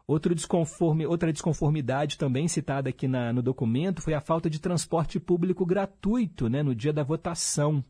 Outro 0.07 0.34
desconforme, 0.34 1.05
outra 1.05 1.32
desconformidade 1.32 2.16
também 2.16 2.47
citada 2.47 2.90
aqui 2.90 3.09
na, 3.09 3.32
no 3.32 3.42
documento 3.42 4.03
foi 4.03 4.14
a 4.14 4.20
falta 4.20 4.49
de 4.49 4.61
transporte 4.61 5.18
público 5.18 5.66
gratuito 5.66 6.49
né, 6.49 6.62
no 6.62 6.74
dia 6.74 6.92
da 6.92 7.03
votação. 7.03 7.82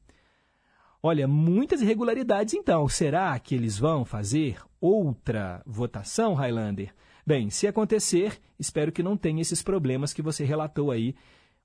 Olha, 1.02 1.28
muitas 1.28 1.82
irregularidades 1.82 2.54
então. 2.54 2.88
Será 2.88 3.38
que 3.38 3.54
eles 3.54 3.78
vão 3.78 4.04
fazer 4.04 4.58
outra 4.80 5.62
votação, 5.66 6.32
Highlander? 6.32 6.94
Bem, 7.26 7.50
se 7.50 7.66
acontecer, 7.66 8.40
espero 8.58 8.92
que 8.92 9.02
não 9.02 9.16
tenha 9.16 9.42
esses 9.42 9.62
problemas 9.62 10.14
que 10.14 10.22
você 10.22 10.44
relatou 10.44 10.90
aí 10.90 11.14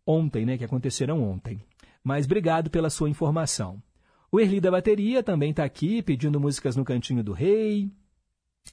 ontem, 0.05 0.45
né, 0.45 0.57
que 0.57 0.65
aconteceram 0.65 1.23
ontem. 1.23 1.61
Mas 2.03 2.25
obrigado 2.25 2.69
pela 2.69 2.89
sua 2.89 3.09
informação. 3.09 3.81
O 4.31 4.39
Erli 4.39 4.61
da 4.61 4.71
Bateria 4.71 5.21
também 5.21 5.51
está 5.51 5.63
aqui 5.63 6.01
pedindo 6.01 6.39
músicas 6.39 6.75
no 6.75 6.85
Cantinho 6.85 7.23
do 7.23 7.33
Rei. 7.33 7.91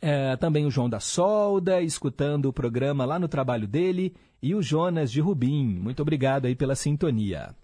É, 0.01 0.37
também 0.37 0.66
o 0.66 0.70
João 0.70 0.89
da 0.89 1.01
Solda, 1.01 1.83
escutando 1.83 2.47
o 2.47 2.53
programa 2.53 3.05
lá 3.05 3.18
no 3.18 3.26
trabalho 3.26 3.66
dele. 3.66 4.14
E 4.41 4.55
o 4.55 4.62
Jonas 4.62 5.11
de 5.11 5.20
Rubim. 5.20 5.66
Muito 5.66 6.01
obrigado 6.01 6.47
aí 6.47 6.55
pela 6.55 6.76
sintonia. 6.76 7.55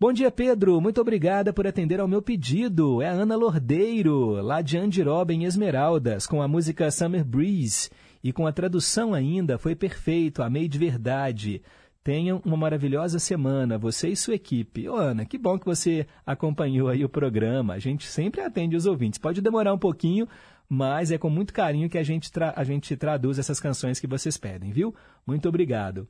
Bom 0.00 0.12
dia, 0.12 0.32
Pedro. 0.32 0.80
Muito 0.80 1.00
obrigada 1.00 1.52
por 1.52 1.64
atender 1.64 2.00
ao 2.00 2.08
meu 2.08 2.20
pedido. 2.20 3.00
É 3.00 3.08
a 3.08 3.12
Ana 3.12 3.36
Lordeiro, 3.36 4.42
lá 4.42 4.60
de 4.60 4.76
Andiroba, 4.76 5.32
em 5.32 5.44
Esmeraldas, 5.44 6.26
com 6.26 6.42
a 6.42 6.48
música 6.48 6.90
Summer 6.90 7.24
Breeze. 7.24 7.88
E 8.24 8.32
com 8.32 8.44
a 8.44 8.52
tradução 8.52 9.14
ainda, 9.14 9.58
foi 9.58 9.76
perfeito, 9.76 10.42
amei 10.42 10.66
de 10.66 10.76
verdade. 10.76 11.62
Tenham 12.04 12.42
uma 12.44 12.56
maravilhosa 12.56 13.20
semana, 13.20 13.78
você 13.78 14.08
e 14.08 14.16
sua 14.16 14.34
equipe. 14.34 14.88
Ô, 14.88 14.96
Ana, 14.96 15.24
que 15.24 15.38
bom 15.38 15.56
que 15.56 15.64
você 15.64 16.04
acompanhou 16.26 16.88
aí 16.88 17.04
o 17.04 17.08
programa. 17.08 17.74
A 17.74 17.78
gente 17.78 18.06
sempre 18.06 18.40
atende 18.40 18.74
os 18.74 18.86
ouvintes. 18.86 19.20
Pode 19.20 19.40
demorar 19.40 19.72
um 19.72 19.78
pouquinho, 19.78 20.26
mas 20.68 21.12
é 21.12 21.18
com 21.18 21.30
muito 21.30 21.52
carinho 21.52 21.88
que 21.88 21.98
a 21.98 22.02
gente, 22.02 22.28
a 22.56 22.64
gente 22.64 22.96
traduz 22.96 23.38
essas 23.38 23.60
canções 23.60 24.00
que 24.00 24.08
vocês 24.08 24.36
pedem, 24.36 24.72
viu? 24.72 24.92
Muito 25.24 25.48
obrigado. 25.48 26.08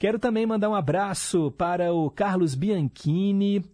Quero 0.00 0.18
também 0.18 0.46
mandar 0.46 0.68
um 0.68 0.74
abraço 0.74 1.52
para 1.52 1.92
o 1.92 2.10
Carlos 2.10 2.56
Bianchini, 2.56 3.64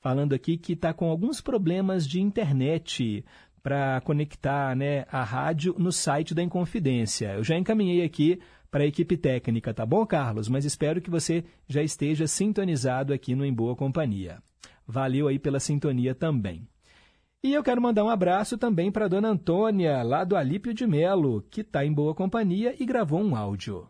falando 0.00 0.32
aqui 0.32 0.56
que 0.56 0.74
está 0.74 0.92
com 0.92 1.10
alguns 1.10 1.40
problemas 1.40 2.06
de 2.06 2.20
internet 2.20 3.24
para 3.62 4.00
conectar 4.02 4.76
né, 4.76 5.06
a 5.10 5.24
rádio 5.24 5.74
no 5.78 5.90
site 5.90 6.34
da 6.34 6.42
Inconfidência. 6.42 7.34
Eu 7.34 7.42
já 7.42 7.56
encaminhei 7.56 8.04
aqui 8.04 8.38
para 8.70 8.84
a 8.84 8.86
equipe 8.86 9.16
técnica, 9.16 9.74
tá 9.74 9.84
bom, 9.84 10.06
Carlos? 10.06 10.48
Mas 10.48 10.64
espero 10.64 11.00
que 11.00 11.10
você 11.10 11.44
já 11.68 11.82
esteja 11.82 12.26
sintonizado 12.26 13.12
aqui 13.12 13.34
no 13.34 13.44
Em 13.44 13.52
Boa 13.52 13.74
Companhia. 13.74 14.42
Valeu 14.86 15.28
aí 15.28 15.38
pela 15.38 15.58
sintonia 15.58 16.14
também. 16.14 16.68
E 17.42 17.54
eu 17.54 17.62
quero 17.62 17.80
mandar 17.80 18.04
um 18.04 18.10
abraço 18.10 18.58
também 18.58 18.92
para 18.92 19.08
dona 19.08 19.28
Antônia, 19.28 20.02
lá 20.02 20.24
do 20.24 20.36
Alípio 20.36 20.74
de 20.74 20.86
Melo, 20.86 21.42
que 21.50 21.62
está 21.62 21.84
em 21.84 21.92
boa 21.92 22.14
companhia 22.14 22.76
e 22.78 22.84
gravou 22.84 23.20
um 23.20 23.34
áudio. 23.34 23.88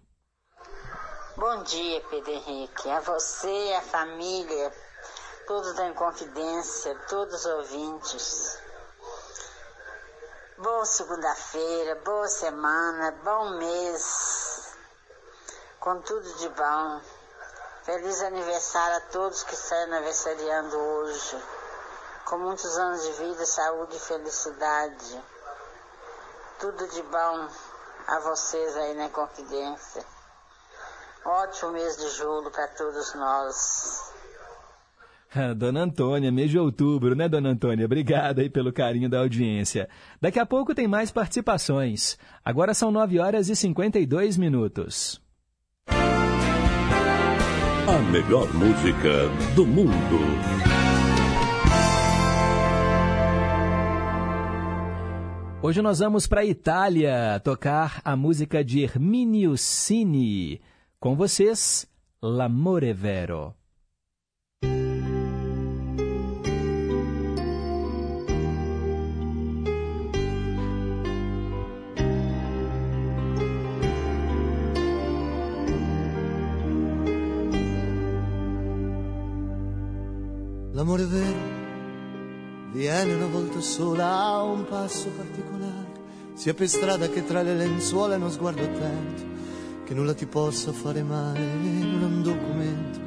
Bom 1.36 1.62
dia, 1.64 2.00
Pedro 2.10 2.30
Henrique. 2.30 2.88
A 2.88 3.00
você, 3.00 3.74
a 3.76 3.82
família, 3.82 4.72
todos 5.46 5.74
da 5.74 5.88
Inconfidência, 5.88 6.94
todos 7.08 7.34
os 7.34 7.46
ouvintes. 7.46 8.58
Boa 10.62 10.84
segunda-feira, 10.84 12.00
boa 12.04 12.28
semana, 12.28 13.12
bom 13.24 13.58
mês, 13.58 14.69
com 15.80 15.98
tudo 16.02 16.38
de 16.38 16.48
bom. 16.50 17.00
Feliz 17.84 18.22
aniversário 18.22 18.96
a 18.98 19.00
todos 19.12 19.42
que 19.42 19.54
estão 19.54 19.82
aniversariando 19.84 20.76
hoje. 20.76 21.36
Com 22.26 22.38
muitos 22.38 22.78
anos 22.78 23.02
de 23.02 23.12
vida, 23.12 23.46
saúde 23.46 23.96
e 23.96 24.00
felicidade. 24.00 25.20
Tudo 26.60 26.86
de 26.88 27.02
bom 27.02 27.48
a 28.06 28.20
vocês 28.20 28.76
aí 28.76 28.94
na 28.94 29.08
Confidência. 29.08 30.04
Ótimo 31.24 31.72
mês 31.72 31.96
de 31.96 32.08
julho 32.10 32.50
para 32.50 32.68
todos 32.68 33.14
nós. 33.14 34.12
Dona 35.56 35.80
Antônia, 35.80 36.30
mês 36.30 36.50
de 36.50 36.58
outubro, 36.58 37.14
né, 37.14 37.28
Dona 37.28 37.50
Antônia? 37.50 37.86
Obrigada 37.86 38.42
aí 38.42 38.50
pelo 38.50 38.72
carinho 38.72 39.08
da 39.08 39.20
audiência. 39.20 39.88
Daqui 40.20 40.38
a 40.38 40.46
pouco 40.46 40.74
tem 40.74 40.86
mais 40.86 41.10
participações. 41.10 42.18
Agora 42.44 42.74
são 42.74 42.90
9 42.90 43.18
horas 43.18 43.48
e 43.48 43.56
52 43.56 44.36
minutos. 44.36 45.19
Melhor 48.10 48.52
música 48.54 49.28
do 49.54 49.64
mundo. 49.64 50.18
Hoje 55.62 55.80
nós 55.80 56.00
vamos 56.00 56.26
para 56.26 56.40
a 56.40 56.44
Itália 56.44 57.40
tocar 57.44 58.02
a 58.04 58.16
música 58.16 58.64
de 58.64 58.82
Herminio 58.82 59.56
Cini. 59.56 60.60
Com 60.98 61.14
vocês, 61.14 61.86
L'amore 62.20 62.92
vero. 62.92 63.54
L'amore 80.80 81.04
vero 81.04 81.38
viene 82.72 83.12
una 83.12 83.26
volta 83.26 83.60
sola 83.60 84.16
a 84.16 84.42
un 84.44 84.64
passo 84.64 85.10
particolare, 85.14 85.92
sia 86.32 86.54
per 86.54 86.70
strada 86.70 87.10
che 87.10 87.22
tra 87.22 87.42
le 87.42 87.54
lenzuola 87.54 88.16
uno 88.16 88.30
sguardo 88.30 88.62
attento, 88.62 89.22
che 89.84 89.92
nulla 89.92 90.14
ti 90.14 90.24
possa 90.24 90.72
fare 90.72 91.02
male, 91.02 91.38
non 91.38 92.00
è 92.00 92.04
un 92.06 92.22
documento, 92.22 92.98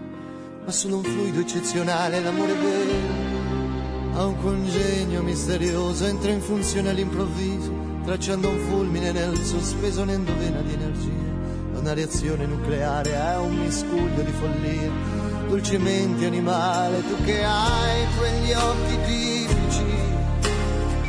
ma 0.63 0.71
solo 0.71 0.97
un 0.97 1.03
fluido 1.03 1.39
eccezionale, 1.39 2.21
l'amore 2.21 2.53
vero 2.53 4.19
ha 4.19 4.25
un 4.27 4.37
congegno 4.37 5.23
misterioso, 5.23 6.05
entra 6.05 6.29
in 6.29 6.41
funzione 6.41 6.91
all'improvviso, 6.91 7.71
tracciando 8.03 8.49
un 8.49 8.59
fulmine 8.69 9.11
nel 9.11 9.35
sospeso 9.39 10.03
n'endovena 10.03 10.61
di 10.61 10.73
energia, 10.73 11.79
una 11.79 11.93
reazione 11.93 12.45
nucleare, 12.45 13.13
è 13.13 13.37
un 13.39 13.57
miscuglio 13.57 14.21
di 14.21 14.31
follia, 14.31 15.22
dolcemente 15.53 16.25
animale, 16.25 17.03
tu 17.07 17.23
che 17.25 17.43
hai 17.43 18.07
quegli 18.17 18.53
occhi 18.53 18.97
tipici 19.05 19.85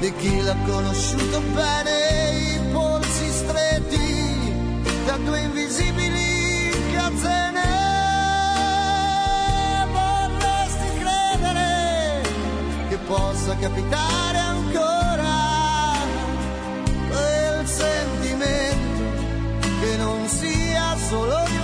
di 0.00 0.14
chi 0.16 0.42
l'ha 0.42 0.56
conosciuto 0.66 1.40
bene, 1.54 1.92
i 2.52 2.60
polsi 2.70 3.30
stretti 3.30 4.52
da 5.06 5.16
due 5.16 5.40
invisibili 5.40 6.70
catene. 6.92 7.62
Vorresti 9.90 10.88
credere 10.98 12.22
che 12.90 12.98
possa 12.98 13.56
capitare 13.56 14.38
ancora 14.38 15.32
quel 17.08 17.66
sentimento 17.66 19.04
che 19.80 19.96
non 19.96 20.28
sia 20.28 20.96
solo 21.08 21.42
di 21.46 21.63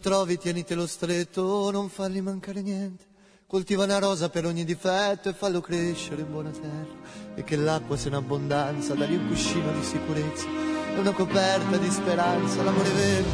trovi 0.00 0.38
tienitelo 0.38 0.86
stretto, 0.86 1.70
non 1.70 1.88
fargli 1.88 2.20
mancare 2.20 2.62
niente. 2.62 3.04
Coltiva 3.46 3.84
una 3.84 3.98
rosa 3.98 4.28
per 4.28 4.46
ogni 4.46 4.64
difetto 4.64 5.28
e 5.28 5.32
fallo 5.32 5.60
crescere 5.60 6.22
in 6.22 6.30
buona 6.30 6.50
terra. 6.50 7.34
E 7.34 7.44
che 7.44 7.56
l'acqua 7.56 7.96
sia 7.96 8.08
in 8.08 8.16
abbondanza, 8.16 8.94
dagli 8.94 9.14
un 9.14 9.28
cuscino 9.28 9.70
di 9.72 9.82
sicurezza 9.82 10.46
e 10.94 10.98
una 10.98 11.12
coperta 11.12 11.76
di 11.76 11.90
speranza, 11.90 12.62
l'amore 12.62 12.90
vero. 12.90 13.28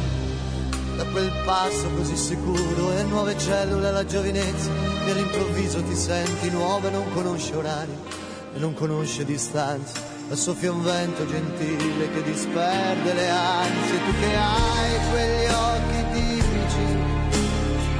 Da 0.97 1.05
quel 1.05 1.31
passo 1.45 1.89
così 1.95 2.17
sicuro 2.17 2.97
e 2.97 3.03
nuove 3.03 3.37
cellule 3.37 3.87
alla 3.87 4.05
giovinezza 4.05 4.71
e 5.05 5.11
all'improvviso 5.11 5.83
ti 5.83 5.95
senti 5.95 6.49
nuovo 6.49 6.87
e 6.87 6.91
non 6.91 7.13
conosci 7.13 7.53
orari 7.53 7.95
e 8.55 8.59
non 8.59 8.73
conosce 8.73 9.23
distanze. 9.23 10.15
E 10.29 10.35
soffia 10.35 10.71
un 10.71 10.83
vento 10.83 11.25
gentile 11.27 12.11
che 12.11 12.23
disperde 12.23 13.13
le 13.13 13.29
ansie. 13.29 13.97
Tu 13.97 14.19
che 14.19 14.35
hai 14.35 15.09
quegli 15.11 15.47
occhi 15.53 16.05
tipici 16.13 16.36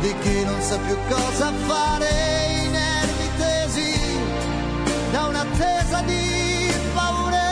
di 0.07 0.15
chi 0.19 0.43
non 0.45 0.61
sa 0.61 0.77
più 0.77 0.95
cosa 1.09 1.51
fare, 1.65 2.07
i 2.63 2.69
nervi 2.69 3.29
tesi 3.37 3.91
da 5.11 5.25
un'attesa 5.25 6.01
di 6.03 6.71
paure. 6.93 7.45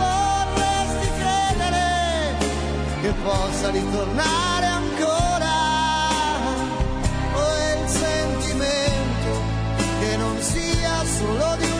Vorresti 0.00 1.08
credere 1.20 1.86
che 3.02 3.12
possa 3.22 3.68
ritornare 3.68 4.66
ancora 4.66 5.54
o 7.34 7.42
è 7.56 7.78
il 7.82 7.88
sentimento 7.88 9.32
che 10.00 10.16
non 10.16 10.40
sia 10.40 11.04
solo 11.04 11.56
di 11.58 11.73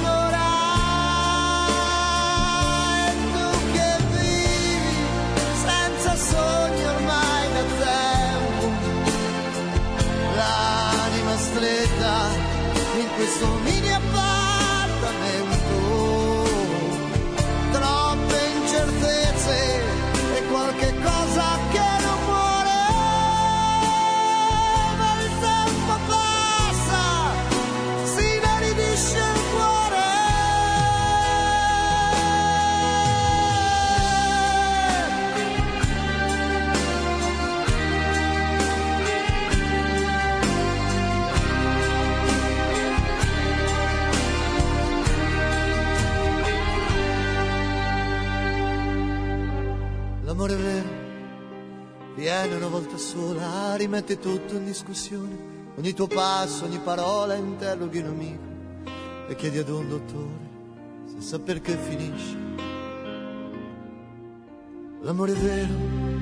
viene 52.42 52.56
una 52.56 52.68
volta 52.68 52.96
sola, 52.98 53.76
rimette 53.76 54.18
tutto 54.18 54.54
in 54.54 54.64
discussione. 54.64 55.52
Ogni 55.76 55.92
tuo 55.92 56.06
passo, 56.06 56.64
ogni 56.64 56.78
parola 56.78 57.34
interroghi 57.34 57.98
un 57.98 58.06
amico 58.06 58.52
e 59.28 59.34
chiedi 59.36 59.58
ad 59.58 59.68
un 59.68 59.88
dottore 59.88 60.52
se 61.06 61.20
sa 61.20 61.38
perché 61.38 61.76
finisce. 61.76 62.36
L'amore 65.00 65.32
vero 65.32 66.13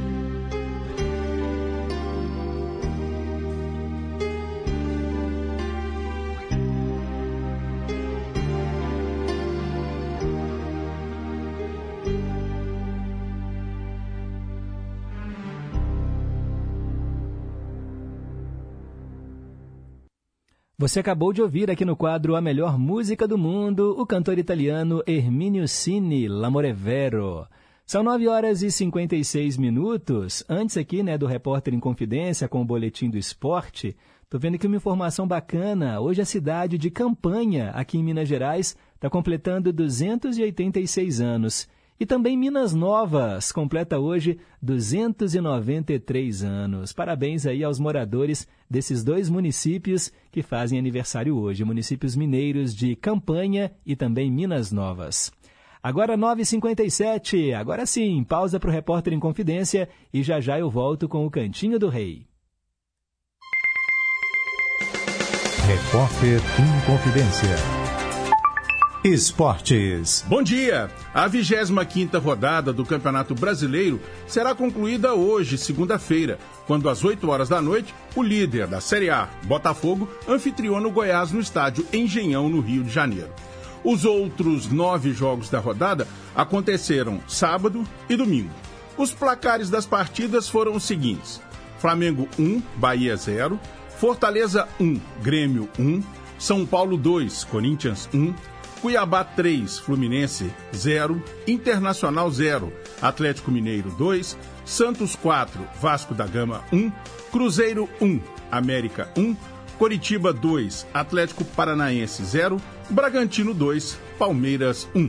Você 20.83 20.99
acabou 20.99 21.33
de 21.33 21.41
ouvir 21.41 21.71
aqui 21.71 21.85
no 21.85 21.95
quadro 21.95 22.35
A 22.35 22.41
Melhor 22.41 22.77
Música 22.77 23.29
do 23.29 23.39
Mundo, 23.39 23.95
o 23.97 24.05
cantor 24.05 24.37
italiano 24.37 25.01
Herminio 25.07 25.69
Cini, 25.69 26.27
L'Amore 26.27 26.73
Vero. 26.73 27.47
São 27.87 28.03
9 28.03 28.27
horas 28.27 28.63
e 28.65 28.71
56 28.73 29.59
minutos. 29.59 30.45
Antes 30.49 30.77
aqui, 30.77 31.01
né, 31.05 31.17
do 31.17 31.25
Repórter 31.25 31.73
em 31.73 31.79
Confidência 31.79 32.49
com 32.49 32.61
o 32.61 32.65
Boletim 32.65 33.09
do 33.09 33.17
Esporte, 33.17 33.97
tô 34.29 34.41
vendo 34.41 34.57
aqui 34.57 34.67
uma 34.67 34.75
informação 34.75 35.25
bacana. 35.25 36.01
Hoje 36.01 36.21
a 36.21 36.25
cidade 36.25 36.77
de 36.77 36.91
Campanha, 36.91 37.71
aqui 37.75 37.97
em 37.97 38.03
Minas 38.03 38.29
Gerais, 38.29 38.77
está 38.97 39.09
completando 39.09 39.73
286 39.73 41.21
anos. 41.21 41.69
E 42.03 42.05
também 42.05 42.37
Minas 42.37 42.75
Novas 42.75 43.53
completa 43.53 43.97
hoje 43.97 44.37
293 44.61 46.43
anos. 46.43 46.93
Parabéns 46.93 47.47
aí 47.47 47.63
aos 47.63 47.79
moradores 47.79 48.49
desses 48.69 49.05
dois 49.05 49.31
municípios 49.31 50.13
que 50.33 50.43
fazem 50.43 50.81
aniversário 50.81 51.39
hoje, 51.39 51.63
municípios 51.65 52.17
mineiros 52.17 52.75
de 52.75 52.97
Campanha 52.97 53.71
e 53.87 53.95
também 53.95 54.33
Minas 54.33 54.73
Novas. 54.73 55.31
Agora 55.81 56.19
9h57, 56.19 57.55
agora 57.55 57.87
sim, 57.87 58.25
pausa 58.25 58.59
para 58.59 58.71
o 58.71 58.73
Repórter 58.73 59.13
em 59.13 59.21
Confidência 59.21 59.89
e 60.13 60.25
já 60.25 60.41
já 60.41 60.59
eu 60.59 60.69
volto 60.69 61.09
com 61.09 61.25
o 61.25 61.31
Cantinho 61.31 61.79
do 61.79 61.89
Rei. 61.89 62.27
Repórter 65.69 66.41
em 66.59 66.85
Confidência. 66.85 67.82
Esportes. 69.05 70.25
Bom 70.29 70.45
dia! 70.45 70.89
A 71.13 71.29
25ª 71.29 72.23
rodada 72.23 72.73
do 72.73 72.87
Campeonato 72.87 73.35
Brasileiro 73.35 74.01
será 74.29 74.55
concluída 74.55 75.13
hoje, 75.13 75.59
segunda-feira, 75.59 76.39
quando 76.69 76.89
às 76.89 77.03
8 77.03 77.29
horas 77.29 77.49
da 77.49 77.61
noite, 77.61 77.93
o 78.15 78.23
líder 78.23 78.69
da 78.69 78.81
Série 78.81 79.11
A, 79.11 79.29
Botafogo, 79.43 80.09
anfitriona 80.29 80.87
o 80.87 80.91
Goiás 80.93 81.33
no 81.33 81.41
estádio 81.41 81.85
Engenhão, 81.93 82.49
no 82.49 82.61
Rio 82.61 82.85
de 82.85 82.91
Janeiro. 82.91 83.31
Os 83.83 84.05
outros 84.05 84.71
nove 84.71 85.13
jogos 85.13 85.51
da 85.51 85.59
rodada 85.59 86.07
aconteceram 86.33 87.21
sábado 87.27 87.83
e 88.09 88.15
domingo. 88.15 88.55
Os 88.97 89.13
placares 89.13 89.69
das 89.69 89.85
partidas 89.85 90.49
foram 90.49 90.77
os 90.77 90.85
seguintes: 90.85 91.43
Flamengo 91.77 92.29
1, 92.39 92.63
Bahia 92.77 93.17
0, 93.17 93.59
Fortaleza 93.99 94.69
1, 94.79 95.01
Grêmio 95.21 95.69
1, 95.77 96.01
São 96.39 96.65
Paulo 96.65 96.97
2, 96.97 97.43
Corinthians 97.43 98.09
1, 98.15 98.33
Cuiabá 98.83 99.23
3, 99.23 99.79
Fluminense 99.79 100.53
0, 100.75 101.23
Internacional 101.47 102.29
0, 102.29 102.73
Atlético 103.01 103.53
Mineiro 103.53 103.91
2, 103.93 104.37
Santos 104.65 105.15
4, 105.15 105.65
Vasco 105.81 106.13
da 106.13 106.27
Gama 106.27 106.65
1, 106.73 106.91
Cruzeiro 107.31 107.89
1, 108.01 108.21
América 108.51 109.09
1, 109.17 109.37
Coritiba 109.79 110.33
2, 110.33 110.89
Atlético 110.93 111.45
Paranaense 111.45 112.25
0, 112.25 112.61
Bragantino 112.91 113.55
2, 113.55 113.97
Palmeiras 114.19 114.89
1. 114.97 115.09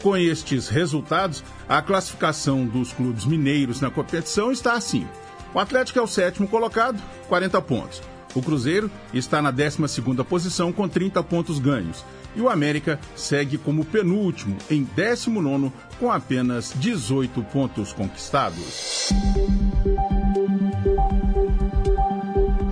Com 0.00 0.16
estes 0.16 0.68
resultados, 0.68 1.42
a 1.68 1.82
classificação 1.82 2.64
dos 2.64 2.92
clubes 2.92 3.24
mineiros 3.24 3.80
na 3.80 3.90
competição 3.90 4.52
está 4.52 4.74
assim. 4.74 5.08
O 5.52 5.58
Atlético 5.58 5.98
é 5.98 6.02
o 6.02 6.06
sétimo 6.06 6.46
colocado, 6.46 7.02
40 7.28 7.60
pontos. 7.62 8.00
O 8.34 8.42
Cruzeiro 8.42 8.90
está 9.12 9.40
na 9.40 9.52
12ª 9.52 10.24
posição 10.24 10.72
com 10.72 10.88
30 10.88 11.22
pontos 11.22 11.58
ganhos. 11.58 12.04
E 12.36 12.40
o 12.40 12.48
América 12.48 13.00
segue 13.16 13.58
como 13.58 13.84
penúltimo, 13.84 14.56
em 14.70 14.84
19 14.84 15.72
com 15.98 16.10
apenas 16.10 16.72
18 16.76 17.42
pontos 17.44 17.92
conquistados. 17.92 19.10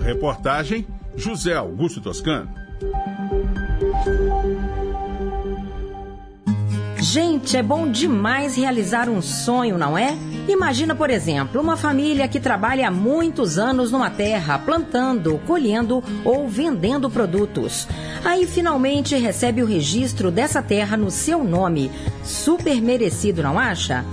Reportagem 0.03 0.87
José 1.17 1.55
Augusto 1.55 2.01
Toscano. 2.01 2.51
Gente, 6.99 7.57
é 7.57 7.63
bom 7.63 7.91
demais 7.91 8.57
realizar 8.57 9.09
um 9.09 9.21
sonho, 9.21 9.77
não 9.77 9.99
é? 9.99 10.17
Imagina, 10.49 10.95
por 10.95 11.11
exemplo, 11.11 11.61
uma 11.61 11.77
família 11.77 12.27
que 12.27 12.41
trabalha 12.41 12.89
há 12.89 12.91
muitos 12.91 13.59
anos 13.59 13.91
numa 13.91 14.09
terra, 14.09 14.59
plantando, 14.59 15.39
colhendo 15.47 16.03
ou 16.25 16.49
vendendo 16.49 17.11
produtos. 17.11 17.87
Aí 18.25 18.47
finalmente 18.47 19.15
recebe 19.15 19.63
o 19.63 19.67
registro 19.67 20.31
dessa 20.31 20.63
terra 20.63 20.97
no 20.97 21.11
seu 21.11 21.45
nome. 21.45 21.91
Super 22.25 22.81
merecido, 22.81 23.43
não 23.43 23.59
acha? 23.59 24.05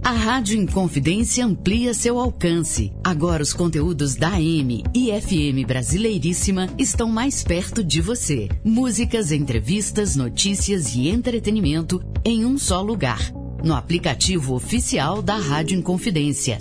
A 0.03 0.13
Rádio 0.13 0.59
Inconfidência 0.59 1.45
amplia 1.45 1.93
seu 1.93 2.19
alcance. 2.19 2.91
Agora 3.03 3.43
os 3.43 3.53
conteúdos 3.53 4.15
da 4.15 4.29
AM 4.29 4.83
e 4.95 5.11
FM 5.11 5.65
Brasileiríssima 5.65 6.67
estão 6.75 7.07
mais 7.07 7.43
perto 7.43 7.83
de 7.83 8.01
você. 8.01 8.49
Músicas, 8.63 9.31
entrevistas, 9.31 10.15
notícias 10.15 10.95
e 10.95 11.07
entretenimento 11.07 12.03
em 12.25 12.43
um 12.45 12.57
só 12.57 12.81
lugar. 12.81 13.31
No 13.63 13.75
aplicativo 13.75 14.55
oficial 14.55 15.21
da 15.21 15.37
Rádio 15.37 15.77
Inconfidência. 15.77 16.59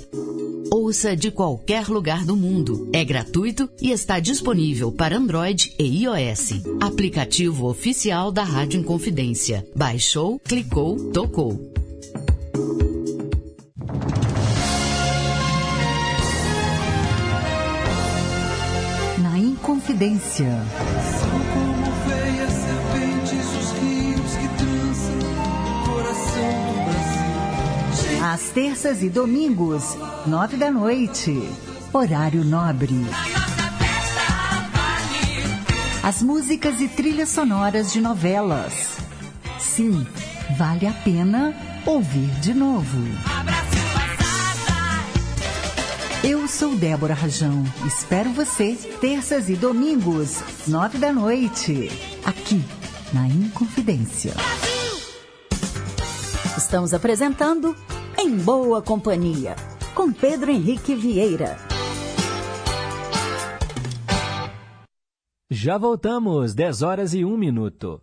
Ouça 0.71 1.17
de 1.17 1.31
qualquer 1.31 1.89
lugar 1.89 2.27
do 2.27 2.37
mundo. 2.37 2.91
É 2.93 3.03
gratuito 3.03 3.71
e 3.81 3.91
está 3.91 4.21
disponível 4.21 4.93
para 4.93 5.17
Android 5.17 5.75
e 5.79 6.05
iOS. 6.05 6.61
Aplicativo 6.79 7.67
oficial 7.67 8.31
da 8.31 8.45
Rádio 8.45 8.81
Inconfidência. 8.81 9.67
Baixou, 9.75 10.39
clicou, 10.41 11.11
tocou. 11.11 11.80
Inconfidência. 19.91 20.47
São 21.19 21.31
como 21.53 21.91
veias 22.07 22.53
serpentes 22.53 23.47
os 23.57 23.71
rios 23.73 24.33
que 24.37 24.49
trançam 24.57 25.19
o 25.67 25.85
coração 25.85 26.53
do 26.65 26.85
Brasil. 26.85 28.25
Às 28.25 28.41
terças 28.51 29.03
e 29.03 29.09
domingos, 29.09 29.97
nove 30.27 30.57
da 30.57 30.71
noite. 30.71 31.43
Horário 31.93 32.45
nobre. 32.45 33.05
As 36.05 36.23
músicas 36.23 36.81
e 36.81 36.87
trilhas 36.87 37.31
sonoras 37.31 37.93
de 37.93 38.01
novelas. 38.01 38.99
Sim, 39.59 40.07
vale 40.57 40.87
a 40.87 40.93
pena 40.93 41.53
ouvir 41.85 42.31
de 42.41 42.55
novo. 42.55 42.99
Eu 46.23 46.47
sou 46.47 46.77
Débora 46.77 47.15
Rajão. 47.15 47.65
Espero 47.87 48.31
você 48.35 48.77
terças 49.01 49.49
e 49.49 49.57
domingos, 49.57 50.43
nove 50.69 50.99
da 50.99 51.11
noite, 51.11 51.89
aqui 52.23 52.63
na 53.11 53.27
Inconfidência. 53.27 54.35
Estamos 56.59 56.93
apresentando 56.93 57.75
Em 58.19 58.37
Boa 58.37 58.83
Companhia, 58.83 59.57
com 59.95 60.13
Pedro 60.13 60.51
Henrique 60.51 60.95
Vieira. 60.95 61.57
Já 65.51 65.79
voltamos, 65.79 66.55
10 66.55 66.83
horas 66.83 67.15
e 67.15 67.25
1 67.25 67.35
minuto. 67.35 67.99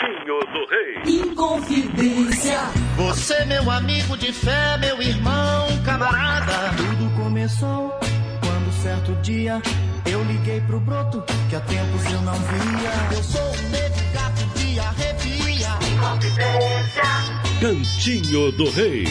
Cantinho 0.00 0.40
do 0.46 0.64
Rei. 0.70 1.20
Inconfidência. 1.20 2.58
Você, 2.96 3.44
meu 3.44 3.70
amigo 3.70 4.16
de 4.16 4.32
fé, 4.32 4.78
meu 4.78 5.00
irmão, 5.02 5.66
camarada. 5.84 6.74
Tudo 6.74 7.22
começou 7.22 7.90
quando 8.40 8.72
certo 8.82 9.12
dia 9.20 9.60
eu 10.10 10.24
liguei 10.24 10.62
pro 10.62 10.80
broto 10.80 11.22
que 11.50 11.56
há 11.56 11.60
tempos 11.60 12.04
eu 12.06 12.20
não 12.22 12.32
via. 12.32 13.14
Eu 13.14 13.22
sou 13.22 13.42
um 13.42 13.68
negro 13.68 14.04
gato 14.14 14.58
de 14.58 14.80
arrepia. 14.80 15.68
Cantinho 17.60 18.52
do 18.52 18.70
Rei. 18.70 19.04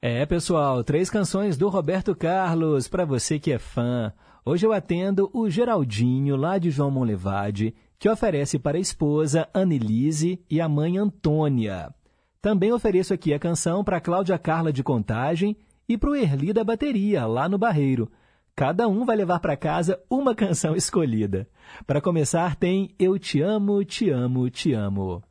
É, 0.00 0.24
pessoal, 0.24 0.82
três 0.82 1.10
canções 1.10 1.58
do 1.58 1.68
Roberto 1.68 2.16
Carlos 2.16 2.88
para 2.88 3.04
você 3.04 3.38
que 3.38 3.52
é 3.52 3.58
fã. 3.58 4.14
Hoje 4.44 4.66
eu 4.66 4.72
atendo 4.72 5.30
o 5.34 5.50
Geraldinho, 5.50 6.34
lá 6.34 6.58
de 6.58 6.70
João 6.70 6.90
Monlevade, 6.90 7.74
que 7.98 8.08
oferece 8.08 8.58
para 8.58 8.78
a 8.78 8.80
esposa 8.80 9.48
Annelise 9.52 10.40
e 10.48 10.60
a 10.60 10.68
mãe 10.68 10.96
Antônia. 10.96 11.94
Também 12.40 12.72
ofereço 12.72 13.12
aqui 13.12 13.34
a 13.34 13.38
canção 13.38 13.84
para 13.84 14.00
Cláudia 14.00 14.38
Carla 14.38 14.72
de 14.72 14.82
Contagem 14.82 15.56
e 15.86 15.98
para 15.98 16.10
o 16.10 16.16
Erli 16.16 16.52
da 16.54 16.64
Bateria, 16.64 17.26
lá 17.26 17.48
no 17.48 17.58
Barreiro. 17.58 18.10
Cada 18.56 18.88
um 18.88 19.04
vai 19.04 19.16
levar 19.16 19.40
para 19.40 19.56
casa 19.56 20.00
uma 20.08 20.34
canção 20.36 20.74
escolhida. 20.74 21.46
Para 21.86 22.00
começar, 22.00 22.56
tem 22.56 22.94
Eu 22.98 23.18
Te 23.18 23.42
Amo, 23.42 23.84
Te 23.84 24.08
Amo, 24.08 24.48
Te 24.48 24.72
Amo. 24.72 25.22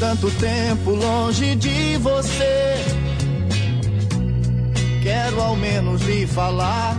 Tanto 0.00 0.30
tempo 0.30 0.92
longe 0.92 1.54
de 1.56 1.98
você. 1.98 2.74
Quero 5.02 5.42
ao 5.42 5.54
menos 5.54 6.00
lhe 6.00 6.26
falar. 6.26 6.96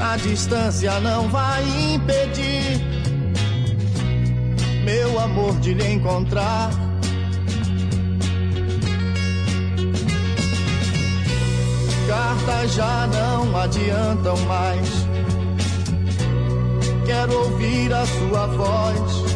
A 0.00 0.16
distância 0.16 0.98
não 1.00 1.28
vai 1.28 1.62
impedir 1.92 2.80
meu 4.82 5.20
amor 5.20 5.60
de 5.60 5.74
lhe 5.74 5.92
encontrar. 5.92 6.70
Cartas 12.08 12.74
já 12.74 13.06
não 13.08 13.60
adiantam 13.60 14.36
mais. 14.46 14.88
Quero 17.04 17.34
ouvir 17.34 17.92
a 17.92 18.06
sua 18.06 18.46
voz. 18.46 19.31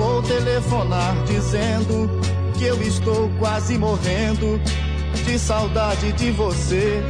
Vou 0.00 0.22
telefonar 0.22 1.14
dizendo 1.26 2.10
que 2.56 2.64
eu 2.64 2.80
estou 2.80 3.30
quase 3.38 3.76
morrendo 3.76 4.58
de 5.26 5.38
saudade 5.38 6.10
de 6.12 6.30
você. 6.30 7.02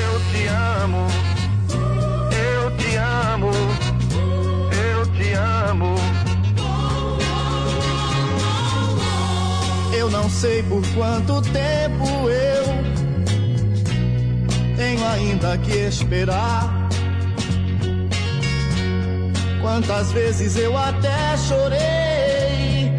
Eu 0.00 0.20
te 0.30 0.46
amo, 0.46 1.08
eu 2.54 2.76
te 2.76 2.96
amo, 2.96 3.50
eu 4.92 5.06
te 5.14 5.32
amo. 5.32 5.94
Eu 9.92 10.08
não 10.08 10.30
sei 10.30 10.62
por 10.62 10.86
quanto 10.94 11.42
tempo 11.42 12.30
eu 12.30 12.64
tenho 14.76 15.04
ainda 15.04 15.58
que 15.58 15.72
esperar. 15.78 16.77
Quantas 19.60 20.12
vezes 20.12 20.56
eu 20.56 20.76
até 20.76 21.36
chorei, 21.36 22.92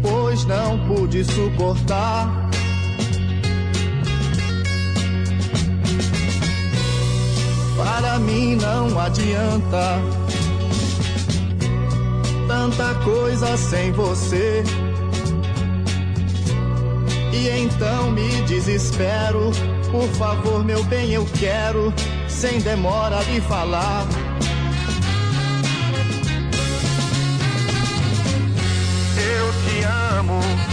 pois 0.00 0.44
não 0.44 0.78
pude 0.86 1.24
suportar. 1.24 2.50
Para 7.76 8.18
mim 8.20 8.56
não 8.56 8.98
adianta 8.98 10.00
tanta 12.46 12.94
coisa 13.02 13.56
sem 13.56 13.90
você. 13.92 14.62
E 17.32 17.48
então 17.48 18.10
me 18.12 18.42
desespero. 18.42 19.50
Por 19.90 20.08
favor, 20.10 20.64
meu 20.64 20.82
bem, 20.84 21.12
eu 21.12 21.26
quero, 21.38 21.92
sem 22.28 22.60
demora, 22.60 23.22
lhe 23.24 23.40
falar. 23.40 24.06
Te 30.22 30.71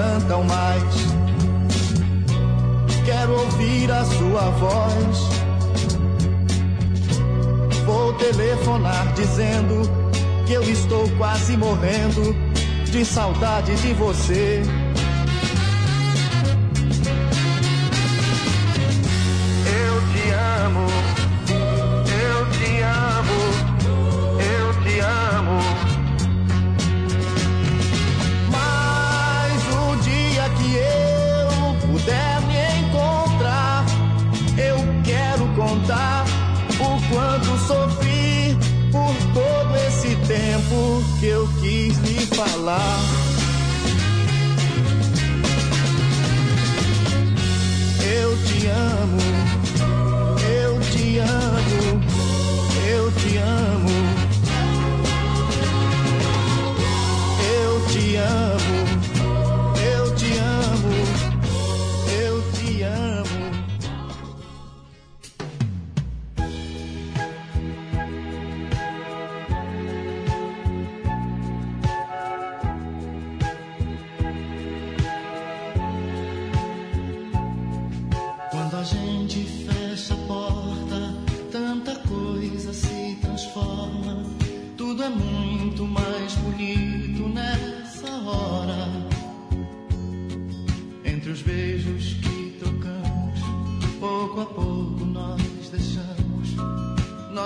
adiantam 0.00 0.42
mais. 0.44 0.94
Quero 3.04 3.32
ouvir 3.32 3.90
a 3.90 4.04
sua 4.04 4.50
voz. 4.50 5.18
Vou 7.84 8.12
telefonar 8.14 9.12
dizendo 9.14 9.82
que 10.46 10.52
eu 10.54 10.62
estou 10.62 11.08
quase 11.18 11.56
morrendo 11.56 12.34
de 12.90 13.04
saudade 13.04 13.74
de 13.76 13.92
você. 13.94 14.62
Eu 19.66 20.00
te 20.12 20.30
amo, 20.64 20.86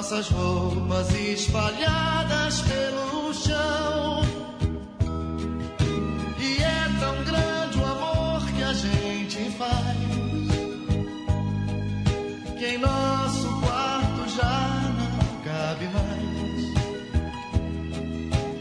nossas 0.05 0.29
roupas 0.29 1.11
espalhadas 1.15 2.61
pelo 2.61 3.33
chão. 3.33 4.21
E 6.39 6.63
é 6.63 6.85
tão 7.01 7.25
grande 7.25 7.79
o 7.79 7.85
amor 7.87 8.45
que 8.53 8.63
a 8.63 8.75
gente 8.75 9.51
faz 9.53 9.97
que 12.59 12.67
em 12.67 12.79
nosso 12.79 13.49
quarto 13.61 14.29
já 14.29 14.93
não 14.99 15.41
cabe 15.43 15.87
mais. 15.87 16.75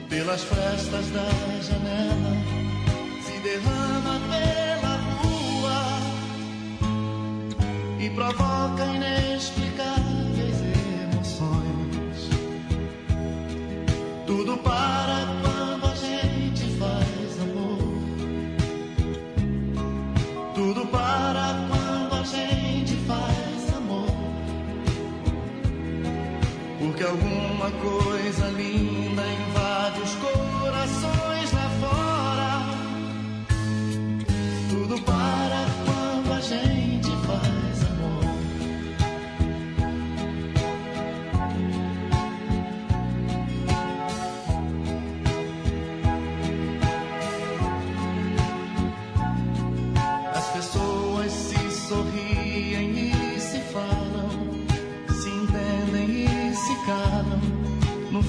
Pelas 0.07 0.43
frestas 0.43 1.09
da 1.09 1.29
janela 1.61 2.37
se 3.25 3.37
derrama 3.39 4.21
pela 4.31 4.95
rua 5.19 5.99
e 7.99 8.09
provoca 8.11 8.85
inexplicáveis 8.85 10.02
Tudo 14.53 14.61
para 14.61 15.25
quando 15.41 15.85
a 15.87 15.95
gente 15.95 16.65
faz 16.77 17.41
amor. 17.41 17.79
Tudo 20.53 20.85
para 20.85 21.55
quando 21.67 22.21
a 22.21 22.23
gente 22.23 22.95
faz 23.07 23.75
amor. 23.75 24.05
Porque 26.77 27.03
alguma 27.03 27.71
coisa 27.81 28.49
linda 28.49 28.92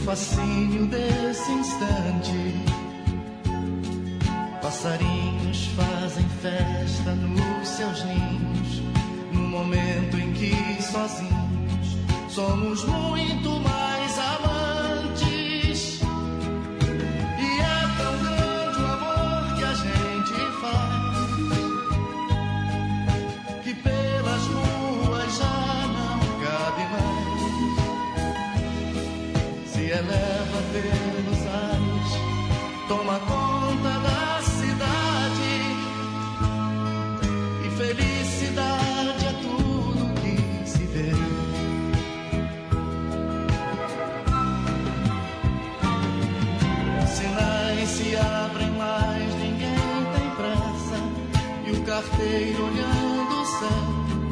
fascínio 0.04 0.86
desse 0.86 1.50
instante. 1.50 2.54
Passarinhos 4.60 5.66
fazem 5.76 6.28
festa 6.42 7.14
nos 7.14 7.68
seus 7.68 8.04
ninhos, 8.04 8.82
no 9.32 9.48
momento 9.48 10.18
em 10.18 10.32
que 10.34 10.82
sozinhos 10.82 11.96
somos 12.28 12.84
muito 12.84 13.50
mais 13.60 14.18
amantes. 14.18 14.73
Carteiro 51.94 52.64
olhando 52.64 53.40
o 53.40 53.46
céu 53.46 53.84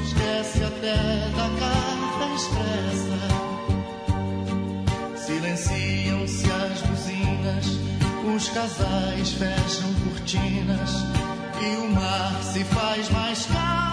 esquece 0.02 0.64
até 0.64 0.96
da 1.30 1.48
carta 1.60 2.24
expressa. 2.34 3.20
Silenciam-se 5.16 6.50
as 6.50 6.82
buzinas, 6.82 7.66
os 8.34 8.48
casais 8.48 9.32
fecham 9.34 9.94
cortinas 10.08 10.90
e 11.60 11.76
o 11.76 11.88
mar 11.92 12.42
se 12.42 12.64
faz 12.64 13.08
mais 13.10 13.46
calmo 13.46 13.91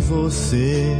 você. 0.00 0.96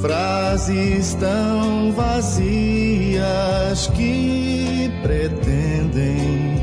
Frases 0.00 1.14
tão 1.14 1.92
vazias 1.92 3.88
que 3.96 4.90
pretendem 5.02 6.58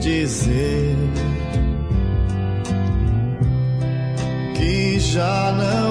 dizer 0.00 0.96
que 4.56 4.98
já 4.98 5.52
não 5.52 5.83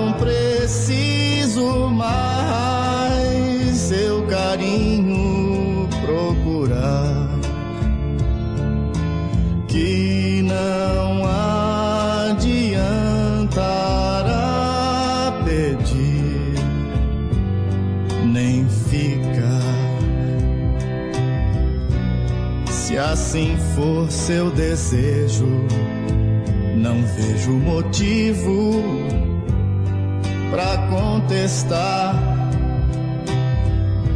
for 23.76 24.12
seu 24.12 24.52
desejo, 24.52 25.48
não 26.76 27.02
vejo 27.16 27.52
motivo 27.52 28.84
pra 30.52 30.78
contestar. 30.90 32.16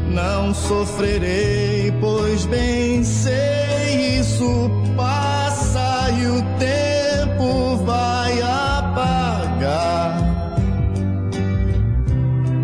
Não 0.10 0.54
sofrerei, 0.54 1.92
pois 2.00 2.46
bem 2.46 3.04
sei 3.04 4.20
isso 4.20 4.70
passa 4.96 6.10
e 6.12 6.26
o 6.28 6.42
tempo 6.58 7.78
vai 7.86 8.42
apagar. 8.42 10.18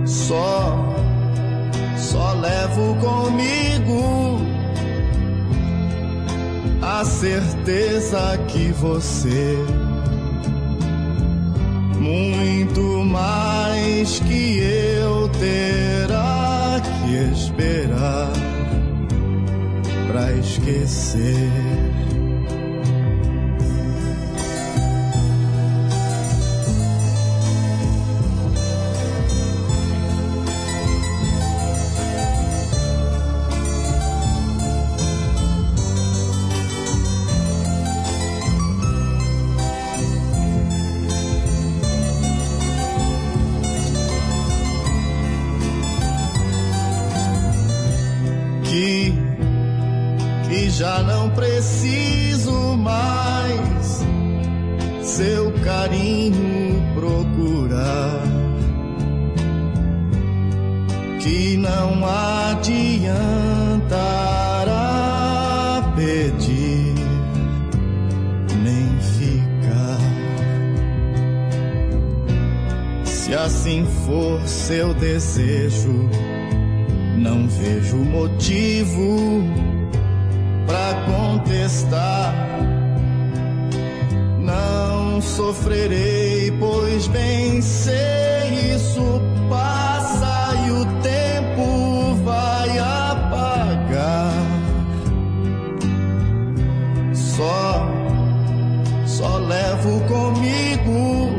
Só, 0.06 0.96
só 1.98 2.34
levo 2.34 2.96
comigo 2.96 3.63
certeza 7.06 8.38
que 8.48 8.72
você 8.72 9.58
muito 12.00 12.82
mais 13.06 14.20
que 14.20 14.60
eu 14.60 15.30
terá 15.30 16.82
que 16.82 17.16
esperar 17.34 18.32
pra 20.08 20.32
esquecer. 20.34 21.63
Preciso 51.36 52.78
mais 52.78 54.04
seu 55.02 55.52
carinho 55.64 56.82
procurar. 56.94 58.24
Que 61.20 61.56
não 61.58 62.06
adiantará 62.06 62.84
pedir 65.96 66.96
nem 68.62 69.00
ficar. 69.00 70.00
Se 73.06 73.34
assim 73.34 73.86
for 74.06 74.42
seu 74.46 74.94
desejo 74.94 76.10
não 77.18 77.48
vejo 77.48 77.96
motivo 77.98 79.44
contestar. 81.64 82.34
Não 84.40 85.22
sofrerei, 85.22 86.52
pois 86.60 87.08
bem 87.08 87.62
sei 87.62 88.74
isso 88.76 89.22
passa 89.50 90.54
e 90.68 90.72
o 90.72 90.86
tempo 91.02 92.16
vai 92.24 92.80
apagar. 92.80 94.34
Só, 97.14 97.88
só 99.06 99.38
levo 99.38 100.02
comigo 100.02 101.30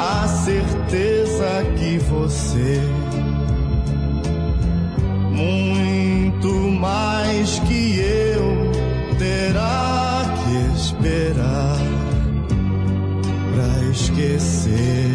a 0.00 0.28
certeza 0.28 1.64
que 1.76 1.98
você 1.98 2.97
esquecer. 14.18 15.08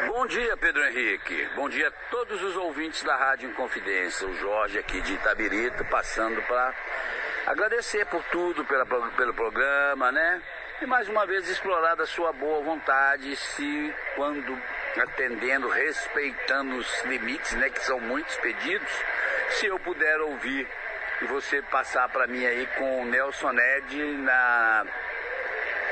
Bom 0.08 0.26
dia, 0.28 0.56
Pedro 0.56 0.82
Henrique. 0.86 1.50
Bom 1.56 1.68
dia 1.68 1.90
a 1.90 1.92
todos 2.10 2.42
os 2.42 2.56
ouvintes 2.56 3.04
da 3.04 3.18
Rádio 3.18 3.50
Inconfidência. 3.50 4.26
O 4.28 4.34
Jorge 4.38 4.80
aqui 4.80 5.02
de 5.02 5.14
Itabirito, 5.14 5.84
passando 5.86 6.42
para 6.44 6.74
agradecer 7.46 8.06
por 8.06 8.24
tudo, 8.26 8.64
pela, 8.64 8.86
pelo 8.86 9.34
programa, 9.34 10.10
né? 10.10 10.42
E 10.82 10.86
mais 10.86 11.10
uma 11.10 11.26
vez 11.26 11.50
explorar 11.50 11.96
da 11.96 12.06
sua 12.06 12.32
boa 12.32 12.64
vontade, 12.64 13.36
se 13.36 13.94
quando 14.16 14.58
atendendo, 15.02 15.68
respeitando 15.68 16.78
os 16.78 17.04
limites, 17.04 17.54
né, 17.56 17.70
que 17.70 17.84
são 17.84 18.00
muitos 18.00 18.36
pedidos, 18.38 18.92
se 19.50 19.68
eu 19.68 19.78
puder 19.80 20.22
ouvir 20.22 20.66
e 21.22 21.26
você 21.26 21.62
passar 21.64 22.08
para 22.08 22.26
mim 22.26 22.46
aí 22.46 22.66
com 22.78 23.02
o 23.02 23.06
Nelson 23.06 23.52
Ned 23.52 24.04
na 24.20 24.86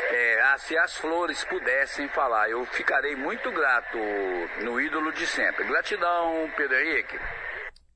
é, 0.09 0.41
ah, 0.43 0.57
se 0.57 0.77
as 0.77 0.95
flores 0.95 1.43
pudessem 1.45 2.07
falar, 2.09 2.49
eu 2.49 2.65
ficarei 2.65 3.15
muito 3.15 3.51
grato 3.51 3.97
no 4.63 4.79
ídolo 4.79 5.11
de 5.11 5.25
sempre. 5.27 5.65
Gratidão, 5.65 6.49
Pedro 6.55 6.75
Henrique. 6.75 7.19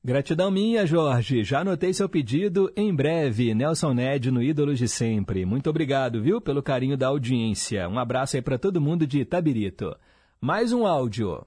Gratidão 0.04 0.50
minha, 0.50 0.84
Jorge. 0.84 1.44
Já 1.44 1.60
anotei 1.60 1.94
seu 1.94 2.08
pedido. 2.08 2.72
Em 2.76 2.92
breve, 2.94 3.54
Nelson 3.54 3.94
Ned 3.94 4.32
no 4.32 4.42
Ídolos 4.42 4.76
de 4.76 4.88
Sempre. 4.88 5.46
Muito 5.46 5.70
obrigado, 5.70 6.20
viu, 6.20 6.40
pelo 6.40 6.60
carinho 6.60 6.96
da 6.96 7.06
audiência. 7.06 7.88
Um 7.88 8.00
abraço 8.00 8.34
aí 8.34 8.42
para 8.42 8.58
todo 8.58 8.80
mundo 8.80 9.06
de 9.06 9.20
Itabirito. 9.20 9.96
Mais 10.40 10.72
um 10.72 10.84
áudio. 10.84 11.46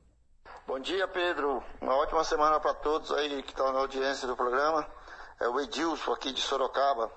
Bom 0.66 0.80
dia, 0.80 1.06
Pedro. 1.06 1.62
Uma 1.82 1.98
ótima 1.98 2.24
semana 2.24 2.58
para 2.60 2.74
todos 2.76 3.12
aí 3.12 3.44
que 3.44 3.50
estão 3.50 3.74
na 3.74 3.80
audiência 3.80 4.26
do 4.26 4.38
programa. 4.38 4.88
É 5.42 5.50
o 5.50 5.60
Edilson 5.60 6.14
aqui 6.14 6.32
de 6.32 6.40
Sorocaba. 6.40 7.12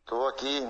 Estou 0.00 0.26
aqui 0.28 0.66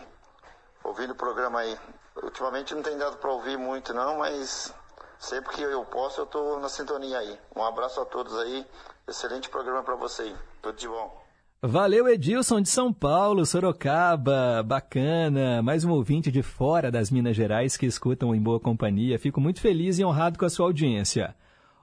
ouvindo 0.83 1.13
o 1.13 1.17
programa 1.17 1.61
aí. 1.61 1.79
Ultimamente 2.23 2.75
não 2.75 2.83
tem 2.83 2.97
dado 2.99 3.17
para 3.17 3.31
ouvir 3.31 3.57
muito 3.57 3.95
não, 3.95 4.19
mas 4.19 4.75
sempre 5.19 5.55
que 5.55 5.63
eu 5.63 5.85
posso 5.85 6.21
eu 6.21 6.25
estou 6.25 6.61
na 6.61 6.69
sintonia 6.69 7.19
aí. 7.19 7.39
Um 7.57 7.63
abraço 7.63 8.01
a 8.01 8.05
todos 8.05 8.37
aí. 8.39 8.67
Excelente 9.09 9.49
programa 9.49 9.83
para 9.83 9.97
você 9.97 10.23
aí. 10.23 10.37
Tudo 10.63 10.77
de 10.77 10.89
bom. 10.89 11.21
Valeu, 11.63 12.09
Edilson 12.09 12.63
de 12.63 12.71
São 12.71 12.91
Paulo, 12.91 13.45
Sorocaba, 13.45 14.63
bacana. 14.63 15.63
Mais 15.63 15.85
um 15.85 15.91
ouvinte 15.91 16.33
de 16.33 16.43
fora 16.43 16.91
das 16.91 17.11
Minas 17.11 17.37
Gerais 17.37 17.77
que 17.77 17.85
escutam 17.85 18.35
em 18.35 18.41
boa 18.41 18.59
companhia. 18.59 19.19
Fico 19.19 19.43
muito 19.43 19.61
feliz 19.61 19.99
e 19.99 20.05
honrado 20.05 20.39
com 20.39 20.47
a 20.47 20.51
sua 20.51 20.65
audiência. 20.65 21.35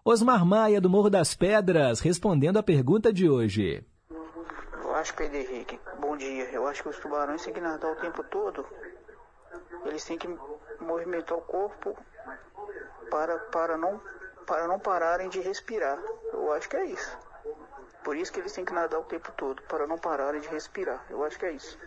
Osmar 0.03 0.43
Maia, 0.45 0.81
do 0.81 0.89
Morro 0.89 1.11
das 1.11 1.35
Pedras, 1.35 1.99
respondendo 1.99 2.57
a 2.57 2.63
pergunta 2.63 3.13
de 3.13 3.29
hoje. 3.29 3.85
Eu 4.09 4.95
acho, 4.95 5.13
Pedro 5.13 5.37
Henrique, 5.37 5.79
bom 6.01 6.17
dia. 6.17 6.49
Eu 6.51 6.65
acho 6.65 6.81
que 6.81 6.89
os 6.89 6.97
tubarões 6.97 7.43
têm 7.43 7.53
que 7.53 7.61
nadar 7.61 7.91
o 7.91 7.95
tempo 7.97 8.23
todo. 8.23 8.65
Eles 9.85 10.03
têm 10.03 10.17
que 10.17 10.27
movimentar 10.79 11.37
o 11.37 11.41
corpo 11.41 11.95
para, 13.09 13.37
para, 13.37 13.77
não, 13.77 14.01
para 14.45 14.67
não 14.67 14.79
pararem 14.79 15.29
de 15.29 15.39
respirar. 15.39 15.99
Eu 16.33 16.51
acho 16.53 16.69
que 16.69 16.77
é 16.77 16.85
isso. 16.85 17.17
Por 18.03 18.15
isso 18.15 18.31
que 18.31 18.39
eles 18.39 18.53
têm 18.53 18.63
que 18.63 18.73
nadar 18.73 18.99
o 18.99 19.03
tempo 19.03 19.31
todo, 19.35 19.61
para 19.63 19.85
não 19.85 19.97
pararem 19.97 20.39
de 20.39 20.47
respirar. 20.47 21.05
Eu 21.09 21.23
acho 21.23 21.37
que 21.37 21.45
é 21.45 21.51
isso. 21.51 21.77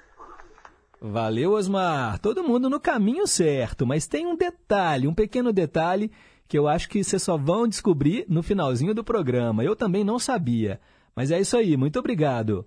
Valeu, 1.00 1.52
Osmar. 1.52 2.18
Todo 2.18 2.44
mundo 2.44 2.68
no 2.68 2.78
caminho 2.78 3.26
certo, 3.26 3.86
mas 3.86 4.06
tem 4.06 4.26
um 4.26 4.36
detalhe, 4.36 5.08
um 5.08 5.14
pequeno 5.14 5.50
detalhe 5.50 6.12
que 6.46 6.58
eu 6.58 6.68
acho 6.68 6.88
que 6.88 7.02
vocês 7.02 7.22
só 7.22 7.38
vão 7.38 7.66
descobrir 7.66 8.26
no 8.28 8.42
finalzinho 8.42 8.92
do 8.92 9.04
programa. 9.04 9.64
Eu 9.64 9.74
também 9.74 10.04
não 10.04 10.18
sabia. 10.18 10.80
Mas 11.14 11.30
é 11.30 11.40
isso 11.40 11.56
aí, 11.56 11.76
muito 11.76 11.98
obrigado. 11.98 12.66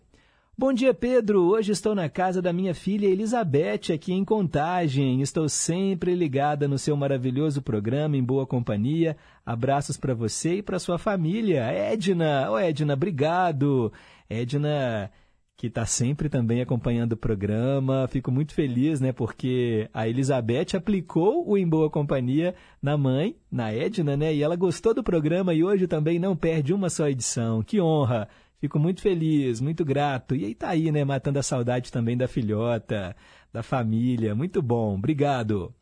Bom 0.56 0.72
dia, 0.72 0.94
Pedro. 0.94 1.42
Hoje 1.46 1.72
estou 1.72 1.96
na 1.96 2.08
casa 2.08 2.40
da 2.40 2.54
minha 2.54 2.76
filha 2.76 3.08
Elizabeth, 3.08 3.92
aqui 3.92 4.14
em 4.14 4.24
Contagem. 4.24 5.20
Estou 5.20 5.50
sempre 5.50 6.14
ligada 6.14 6.68
no 6.68 6.78
seu 6.78 6.96
maravilhoso 6.96 7.60
programa, 7.60 8.16
em 8.16 8.24
boa 8.24 8.46
companhia. 8.46 9.18
Abraços 9.44 9.98
para 9.98 10.14
você 10.14 10.58
e 10.58 10.62
para 10.62 10.78
sua 10.78 11.00
família. 11.00 11.64
Edna, 11.64 12.52
ô 12.52 12.54
oh, 12.54 12.60
Edna, 12.60 12.94
obrigado. 12.94 13.92
Edna, 14.30 15.10
que 15.58 15.66
está 15.66 15.88
sempre 15.88 16.30
também 16.30 16.62
acompanhando 16.62 17.14
o 17.14 17.18
programa. 17.18 18.08
Fico 18.08 18.32
muito 18.32 18.54
feliz, 18.54 19.02
né, 19.02 19.12
porque 19.12 19.90
a 19.92 20.08
Elizabeth 20.08 20.78
aplicou 20.78 21.50
o 21.50 21.58
Em 21.58 21.68
Boa 21.68 21.90
Companhia 21.90 22.54
na 22.80 22.96
mãe, 22.96 23.36
na 23.52 23.74
Edna, 23.74 24.16
né, 24.16 24.32
e 24.32 24.44
ela 24.44 24.56
gostou 24.56 24.94
do 24.94 25.04
programa 25.04 25.52
e 25.52 25.64
hoje 25.64 25.88
também 25.88 26.20
não 26.20 26.36
perde 26.36 26.76
uma 26.76 26.92
só 26.92 27.08
edição. 27.10 27.64
Que 27.64 27.82
honra! 27.82 28.30
Fico 28.64 28.80
muito 28.80 29.02
feliz, 29.02 29.60
muito 29.60 29.84
grato. 29.84 30.34
E 30.34 30.46
aí 30.46 30.56
tá 30.56 30.70
aí, 30.70 30.90
né, 30.90 31.04
matando 31.04 31.38
a 31.38 31.44
saudade 31.44 31.92
também 31.92 32.16
da 32.16 32.30
filhota, 32.30 33.14
da 33.52 33.62
família. 33.62 34.34
Muito 34.34 34.62
bom, 34.62 34.96
obrigado. 34.96 35.76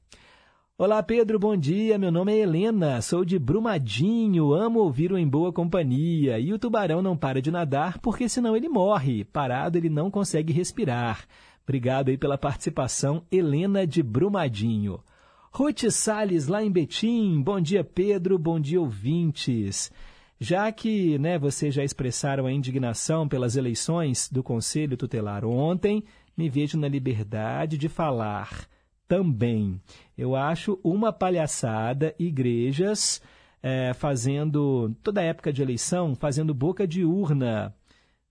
Olá, 0.80 1.04
Pedro, 1.04 1.38
bom 1.38 1.56
dia. 1.56 2.00
Meu 2.00 2.12
nome 2.12 2.34
é 2.34 2.40
Helena, 2.40 3.00
sou 3.04 3.24
de 3.24 3.38
Brumadinho, 3.38 4.52
amo 4.52 4.80
ouvir 4.80 5.12
o 5.12 5.18
Em 5.20 5.28
Boa 5.28 5.54
Companhia. 5.54 6.40
E 6.40 6.52
o 6.52 6.58
tubarão 6.58 7.04
não 7.04 7.16
para 7.16 7.40
de 7.40 7.52
nadar 7.52 8.00
porque 8.00 8.28
senão 8.28 8.58
ele 8.58 8.68
morre. 8.68 9.26
Parado, 9.26 9.78
ele 9.78 9.88
não 9.88 10.10
consegue 10.10 10.52
respirar. 10.52 11.28
Obrigado 11.64 12.10
aí 12.10 12.18
pela 12.18 12.36
participação, 12.36 13.24
Helena 13.32 13.86
de 13.86 14.02
Brumadinho. 14.02 15.00
Ruth 15.52 15.88
Salles, 15.92 16.48
lá 16.48 16.64
em 16.64 16.72
Betim. 16.72 17.44
Bom 17.44 17.62
dia, 17.62 17.84
Pedro. 17.84 18.40
Bom 18.40 18.60
dia, 18.60 18.82
ouvintes. 18.82 19.92
Já 20.44 20.72
que 20.72 21.20
né, 21.20 21.38
vocês 21.38 21.72
já 21.72 21.84
expressaram 21.84 22.48
a 22.48 22.52
indignação 22.52 23.28
pelas 23.28 23.56
eleições 23.56 24.28
do 24.28 24.42
Conselho 24.42 24.98
Tutelar 24.98 25.46
ontem, 25.46 26.04
me 26.36 26.50
vejo 26.50 26.80
na 26.80 26.88
liberdade 26.88 27.78
de 27.78 27.88
falar 27.88 28.68
também. 29.08 29.80
Eu 30.18 30.36
acho 30.36 30.80
uma 30.84 31.14
palhaçada 31.14 32.16
igrejas 32.18 33.22
é, 33.62 33.94
fazendo, 33.94 34.92
toda 35.04 35.22
época 35.22 35.54
de 35.54 35.62
eleição, 35.62 36.16
fazendo 36.16 36.56
boca 36.56 36.88
de 36.88 37.06
urna 37.06 37.72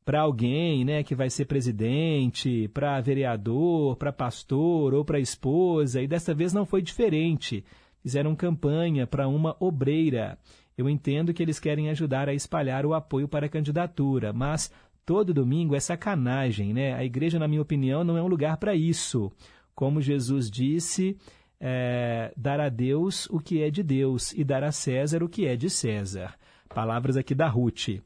para 0.05 0.23
alguém 0.23 0.85
né, 0.85 1.05
que 1.05 1.15
vai 1.15 1.31
ser 1.31 1.45
presidente, 1.45 2.67
para 2.75 3.01
vereador, 3.01 3.95
para 3.95 4.13
pastor 4.13 4.95
ou 4.95 5.05
para 5.05 5.21
esposa, 5.21 6.03
e 6.03 6.09
dessa 6.09 6.35
vez 6.35 6.53
não 6.53 6.67
foi 6.67 6.83
diferente. 6.83 7.65
Fizeram 8.03 8.35
campanha 8.35 9.07
para 9.07 9.29
uma 9.29 9.57
obreira. 9.61 10.37
Eu 10.81 10.89
entendo 10.89 11.35
que 11.35 11.43
eles 11.43 11.61
querem 11.61 11.91
ajudar 11.91 12.27
a 12.27 12.33
espalhar 12.33 12.87
o 12.87 12.95
apoio 12.95 13.29
para 13.29 13.45
a 13.45 13.51
candidatura, 13.51 14.33
mas 14.33 14.73
todo 15.05 15.35
domingo 15.35 15.75
é 15.75 15.81
sacanagem, 15.81 16.73
né? 16.73 16.95
A 16.95 17.05
igreja, 17.05 17.39
na 17.39 17.47
minha 17.47 17.61
opinião, 17.61 18.03
não 18.03 18.17
é 18.17 18.23
um 18.23 18.27
lugar 18.27 18.57
para 18.57 18.75
isso. 18.75 19.31
Como 19.75 20.01
Jesus 20.01 20.51
disse, 20.51 21.19
é, 21.61 22.33
dar 22.35 22.61
a 22.61 22.71
Deus 22.71 23.27
o 23.27 23.39
que 23.39 23.63
é 23.63 23.69
de 23.69 23.83
Deus 23.83 24.33
e 24.33 24.43
dar 24.43 24.65
a 24.65 24.73
César 24.73 25.23
o 25.23 25.29
que 25.29 25.47
é 25.47 25.55
de 25.55 25.69
César. 25.69 26.35
Palavras 26.67 27.15
aqui 27.15 27.35
da 27.35 27.47
Ruth. 27.47 28.01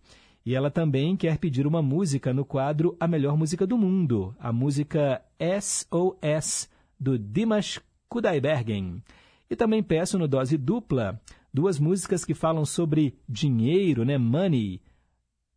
E 0.45 0.53
ela 0.53 0.69
também 0.69 1.17
quer 1.17 1.39
pedir 1.39 1.69
uma 1.69 1.81
música 1.81 2.35
no 2.35 2.45
quadro 2.45 2.97
A 2.99 3.07
Melhor 3.07 3.37
Música 3.37 3.65
do 3.65 3.79
Mundo, 3.79 4.35
a 4.37 4.53
música 4.53 5.23
SOS, 5.61 6.69
do 6.99 7.17
Dimash 7.17 7.81
Kudaibergen. 8.09 9.01
E 9.49 9.55
também 9.55 9.81
peço 9.81 10.19
no 10.19 10.27
dose 10.27 10.59
dupla 10.59 11.21
duas 11.55 11.79
músicas 11.79 12.25
que 12.25 12.35
falam 12.35 12.67
sobre 12.67 13.17
dinheiro, 13.29 14.05
né? 14.05 14.19
Money. 14.19 14.83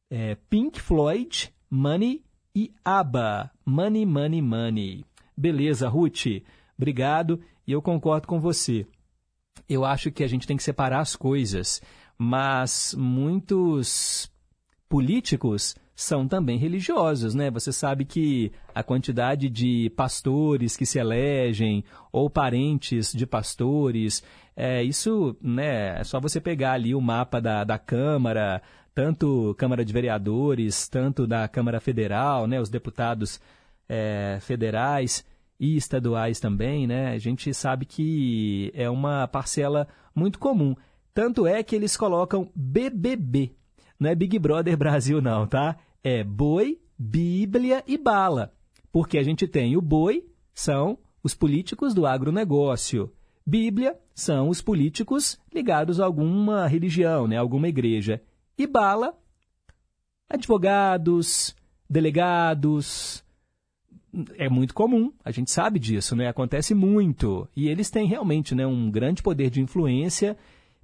É, 0.10 0.36
Pink 0.48 0.80
Floyd, 0.80 1.52
Money 1.70 2.24
e 2.56 2.72
ABBA, 2.86 3.52
Money, 3.66 4.06
Money, 4.06 4.42
Money. 4.42 5.06
Beleza, 5.36 5.90
Ruth. 5.90 6.44
Obrigado 6.78 7.42
e 7.66 7.72
eu 7.72 7.82
concordo 7.82 8.28
com 8.28 8.40
você. 8.40 8.86
Eu 9.68 9.84
acho 9.84 10.12
que 10.12 10.24
a 10.24 10.28
gente 10.28 10.46
tem 10.46 10.56
que 10.56 10.64
separar 10.64 11.00
as 11.00 11.16
coisas, 11.16 11.82
mas 12.18 12.96
muitos 12.98 14.32
políticos 14.88 15.76
são 15.98 16.28
também 16.28 16.60
religiosos, 16.60 17.34
né? 17.34 17.50
Você 17.50 17.72
sabe 17.72 18.06
que 18.06 18.52
a 18.74 18.84
quantidade 18.84 19.50
de 19.50 19.90
pastores 19.96 20.78
que 20.78 20.86
se 20.86 21.00
elegem 21.00 21.84
ou 22.12 22.30
parentes 22.30 23.12
de 23.12 23.26
pastores, 23.26 24.22
é, 24.56 24.84
isso, 24.84 25.36
né? 25.42 26.00
É 26.00 26.04
só 26.04 26.20
você 26.20 26.40
pegar 26.40 26.74
ali 26.74 26.94
o 26.94 27.02
mapa 27.02 27.42
da, 27.42 27.64
da 27.64 27.80
Câmara, 27.80 28.62
tanto 28.94 29.56
Câmara 29.58 29.84
de 29.84 29.92
Vereadores, 29.92 30.88
tanto 30.88 31.26
da 31.26 31.48
Câmara 31.48 31.80
Federal, 31.80 32.46
né? 32.46 32.62
Os 32.62 32.70
deputados 32.70 33.42
é, 33.90 34.38
federais 34.40 35.26
e 35.60 35.76
estaduais 35.78 36.40
também, 36.40 36.86
né? 36.86 37.10
A 37.10 37.18
gente 37.18 37.52
sabe 37.56 37.88
que 37.88 38.72
é 38.76 38.88
uma 38.88 39.28
parcela 39.28 39.88
muito 40.14 40.38
comum. 40.38 40.76
Tanto 41.12 41.48
é 41.48 41.64
que 41.64 41.76
eles 41.76 41.98
colocam 41.98 42.52
BBB. 42.56 43.52
Não 44.00 44.12
é 44.12 44.14
Big 44.14 44.38
Brother 44.38 44.78
Brasil, 44.78 45.20
não, 45.20 45.48
tá? 45.48 45.76
É 46.04 46.24
boi, 46.24 46.80
Bíblia 46.98 47.84
e 47.88 47.98
bala. 47.98 48.54
Porque 48.92 49.18
a 49.18 49.24
gente 49.24 49.48
tem 49.48 49.76
o 49.78 49.82
boi, 49.82 50.26
são 50.54 50.98
os 51.24 51.34
políticos 51.34 51.94
do 51.94 52.06
agronegócio. 52.06 53.12
Bíblia 53.46 53.98
são 54.14 54.50
os 54.50 54.62
políticos 54.62 55.40
ligados 55.54 56.00
a 56.00 56.06
alguma 56.06 56.68
religião, 56.68 57.28
né, 57.28 57.38
alguma 57.38 57.68
igreja. 57.68 58.22
E 58.58 58.66
bala, 58.66 59.18
advogados, 60.30 61.56
delegados. 61.90 63.24
É 64.38 64.50
muito 64.50 64.74
comum, 64.74 65.14
a 65.24 65.32
gente 65.32 65.52
sabe 65.52 65.80
disso, 65.80 66.16
né? 66.16 66.28
Acontece 66.28 66.74
muito. 66.74 67.48
E 67.56 67.68
eles 67.68 67.90
têm 67.90 68.08
realmente 68.08 68.56
né, 68.56 68.66
um 68.66 68.90
grande 68.90 69.22
poder 69.22 69.50
de 69.50 69.62
influência 69.62 70.36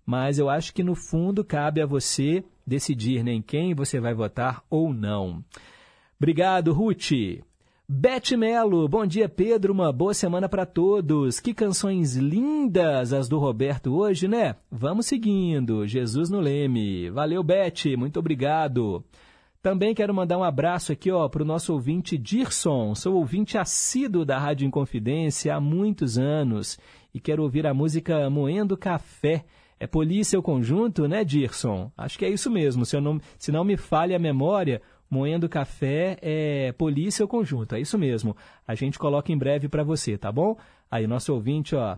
mas 0.05 0.37
eu 0.37 0.49
acho 0.49 0.73
que 0.73 0.83
no 0.83 0.95
fundo 0.95 1.43
cabe 1.43 1.81
a 1.81 1.85
você 1.85 2.43
decidir 2.65 3.23
né, 3.23 3.31
em 3.31 3.41
quem 3.41 3.73
você 3.73 3.99
vai 3.99 4.13
votar 4.13 4.63
ou 4.69 4.93
não. 4.93 5.43
Obrigado, 6.17 6.71
Ruth. 6.73 7.11
Beth 7.87 8.37
Melo, 8.37 8.87
bom 8.87 9.05
dia 9.05 9.27
Pedro, 9.27 9.73
uma 9.73 9.91
boa 9.91 10.13
semana 10.13 10.47
para 10.47 10.65
todos. 10.65 11.39
Que 11.39 11.53
canções 11.53 12.15
lindas 12.15 13.11
as 13.11 13.27
do 13.27 13.37
Roberto 13.37 13.93
hoje, 13.93 14.27
né? 14.27 14.55
Vamos 14.71 15.05
seguindo. 15.05 15.85
Jesus 15.85 16.29
no 16.29 16.39
Leme. 16.39 17.09
Valeu, 17.09 17.43
Beth, 17.43 17.97
muito 17.97 18.19
obrigado. 18.19 19.03
Também 19.61 19.93
quero 19.93 20.13
mandar 20.13 20.37
um 20.37 20.43
abraço 20.43 20.91
aqui 20.91 21.11
ó, 21.11 21.29
para 21.29 21.43
o 21.43 21.45
nosso 21.45 21.71
ouvinte 21.73 22.17
Dirson. 22.17 22.95
Sou 22.95 23.15
ouvinte 23.15 23.57
assíduo 23.57 24.25
da 24.25 24.39
Rádio 24.39 24.65
Inconfidência 24.65 25.55
há 25.55 25.59
muitos 25.59 26.17
anos 26.17 26.79
e 27.13 27.19
quero 27.19 27.43
ouvir 27.43 27.67
a 27.67 27.73
música 27.73 28.29
Moendo 28.29 28.75
Café. 28.75 29.45
É 29.79 29.87
Polícia 29.87 30.37
o 30.39 30.43
Conjunto, 30.43 31.07
né, 31.07 31.23
Dirson? 31.23 31.91
Acho 31.97 32.17
que 32.17 32.25
é 32.25 32.29
isso 32.29 32.49
mesmo. 32.49 32.85
Se, 32.85 32.95
eu 32.95 33.01
não, 33.01 33.19
se 33.37 33.51
não 33.51 33.63
me 33.63 33.77
falha 33.77 34.15
a 34.15 34.19
memória, 34.19 34.81
Moendo 35.09 35.47
Café 35.47 36.17
é 36.21 36.71
Polícia 36.71 37.23
o 37.23 37.27
Conjunto. 37.27 37.75
É 37.75 37.79
isso 37.79 37.97
mesmo. 37.97 38.35
A 38.67 38.73
gente 38.73 38.97
coloca 38.97 39.31
em 39.31 39.37
breve 39.37 39.69
para 39.69 39.83
você, 39.83 40.17
tá 40.17 40.31
bom? 40.31 40.57
Aí, 40.89 41.05
nosso 41.05 41.33
ouvinte, 41.33 41.75
ó, 41.75 41.97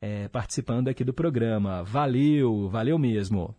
é, 0.00 0.28
participando 0.28 0.88
aqui 0.88 1.02
do 1.02 1.12
programa. 1.12 1.82
Valeu, 1.82 2.68
valeu 2.68 2.98
mesmo. 2.98 3.54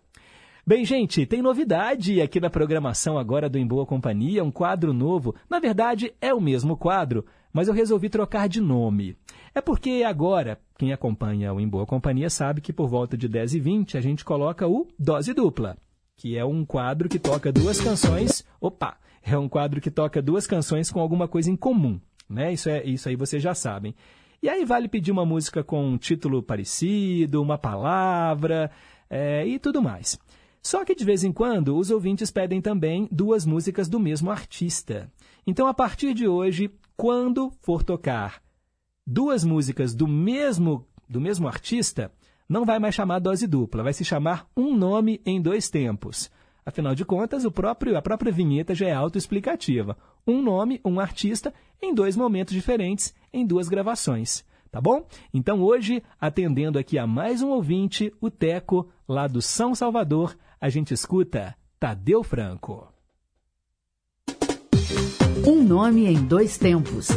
Bem, 0.68 0.84
gente, 0.84 1.26
tem 1.26 1.42
novidade 1.42 2.20
aqui 2.22 2.40
na 2.40 2.50
programação 2.50 3.20
agora 3.20 3.48
do 3.48 3.58
Em 3.58 3.68
Boa 3.68 3.86
Companhia, 3.86 4.44
um 4.44 4.50
quadro 4.50 4.94
novo. 4.94 5.36
Na 5.50 5.60
verdade, 5.60 6.14
é 6.20 6.34
o 6.34 6.42
mesmo 6.42 6.76
quadro, 6.76 7.24
mas 7.56 7.70
eu 7.70 7.74
resolvi 7.74 8.10
trocar 8.10 8.50
de 8.50 8.60
nome. 8.60 9.16
É 9.54 9.62
porque 9.62 10.04
agora, 10.06 10.60
quem 10.78 10.92
acompanha 10.92 11.54
o 11.54 11.60
Em 11.62 11.66
Boa 11.66 11.86
Companhia 11.86 12.30
sabe 12.30 12.60
que 12.60 12.74
por 12.74 12.90
volta 12.90 13.16
de 13.16 13.30
10 13.30 13.54
e 13.54 13.60
20 13.62 13.98
a 13.98 14.02
gente 14.02 14.26
coloca 14.26 14.68
o 14.68 14.90
Dose 15.00 15.34
Dupla, 15.34 15.78
que 16.18 16.38
é 16.38 16.44
um 16.44 16.66
quadro 16.66 17.08
que 17.08 17.18
toca 17.18 17.54
duas 17.54 17.80
canções. 17.80 18.46
Opa! 18.60 18.98
É 19.24 19.38
um 19.38 19.48
quadro 19.48 19.80
que 19.80 19.90
toca 19.90 20.22
duas 20.22 20.46
canções 20.46 20.92
com 20.92 21.00
alguma 21.00 21.30
coisa 21.30 21.50
em 21.50 21.56
comum. 21.56 21.98
Né? 22.30 22.52
Isso, 22.52 22.70
é, 22.70 22.84
isso 22.84 23.08
aí 23.08 23.16
vocês 23.16 23.42
já 23.42 23.56
sabem. 23.56 23.96
E 24.44 24.50
aí 24.50 24.66
vale 24.66 24.90
pedir 24.90 25.14
uma 25.14 25.26
música 25.26 25.64
com 25.64 25.82
um 25.82 25.98
título 25.98 26.44
parecido, 26.44 27.42
uma 27.42 27.58
palavra 27.58 28.70
é, 29.10 29.48
e 29.48 29.58
tudo 29.60 29.82
mais. 29.82 30.20
Só 30.62 30.84
que 30.84 30.94
de 30.94 31.06
vez 31.06 31.24
em 31.24 31.32
quando 31.32 31.78
os 31.78 31.90
ouvintes 31.90 32.30
pedem 32.32 32.60
também 32.60 33.08
duas 33.10 33.46
músicas 33.46 33.88
do 33.88 33.98
mesmo 33.98 34.30
artista. 34.30 35.10
Então, 35.48 35.68
a 35.68 35.74
partir 35.74 36.14
de 36.14 36.28
hoje, 36.28 36.70
quando 36.96 37.52
for 37.62 37.84
tocar 37.84 38.42
duas 39.06 39.44
músicas 39.44 39.94
do 39.94 40.08
mesmo, 40.08 40.88
do 41.08 41.22
mesmo 41.22 41.48
artista, 41.48 42.12
não 42.48 42.66
vai 42.66 42.80
mais 42.80 42.96
chamar 42.96 43.20
dose 43.20 43.48
dupla, 43.48 43.84
vai 43.84 43.94
se 43.94 44.06
chamar 44.06 44.48
um 44.56 44.76
nome 44.76 45.22
em 45.26 45.42
dois 45.42 45.70
tempos. 45.70 46.30
Afinal 46.66 46.96
de 46.96 47.06
contas, 47.06 47.46
o 47.46 47.52
próprio, 47.52 47.96
a 47.96 48.02
própria 48.02 48.32
vinheta 48.32 48.74
já 48.74 48.88
é 48.88 48.94
autoexplicativa. 48.94 49.96
Um 50.26 50.42
nome, 50.42 50.82
um 50.84 51.00
artista, 51.00 51.54
em 51.82 51.94
dois 51.94 52.16
momentos 52.16 52.54
diferentes, 52.54 53.14
em 53.32 53.46
duas 53.46 53.70
gravações. 53.70 54.44
Tá 54.72 54.82
bom? 54.82 55.06
Então 55.34 55.62
hoje, 55.62 56.04
atendendo 56.20 56.80
aqui 56.80 56.98
a 56.98 57.08
mais 57.08 57.42
um 57.42 57.50
ouvinte, 57.50 58.12
o 58.20 58.30
Teco, 58.30 58.90
lá 59.08 59.28
do 59.28 59.42
São 59.42 59.74
Salvador, 59.76 60.36
a 60.60 60.68
gente 60.70 60.94
escuta 60.94 61.56
Tadeu 61.80 62.24
Franco. 62.24 62.95
Um 65.48 65.64
nome 65.64 66.08
em 66.08 66.16
dois 66.16 66.58
tempos. 66.58 67.10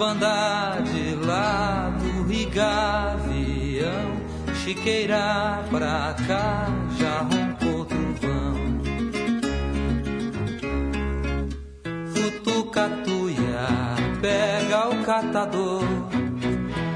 Das 0.00 0.14
bandas 0.14 0.90
de 0.92 1.14
lá 1.26 1.92
do 2.00 2.26
Rigavião. 2.26 4.16
Chiqueira 4.54 5.62
pra 5.70 6.16
cá, 6.26 6.66
já 6.98 7.20
roncou 7.20 7.84
trovão. 7.84 8.54
Futucatuia, 12.14 13.66
pega 14.22 14.88
o 14.88 15.04
catador. 15.04 15.84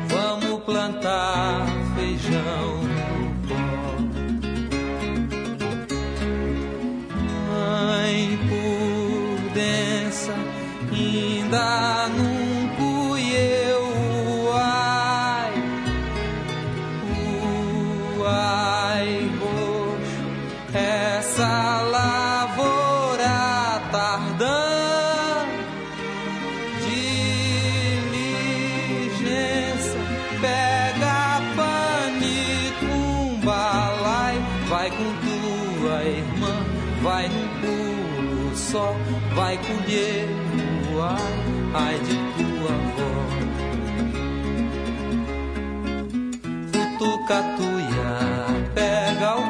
Vamos 0.09 0.65
plantar 0.65 1.67
feijão 1.97 2.84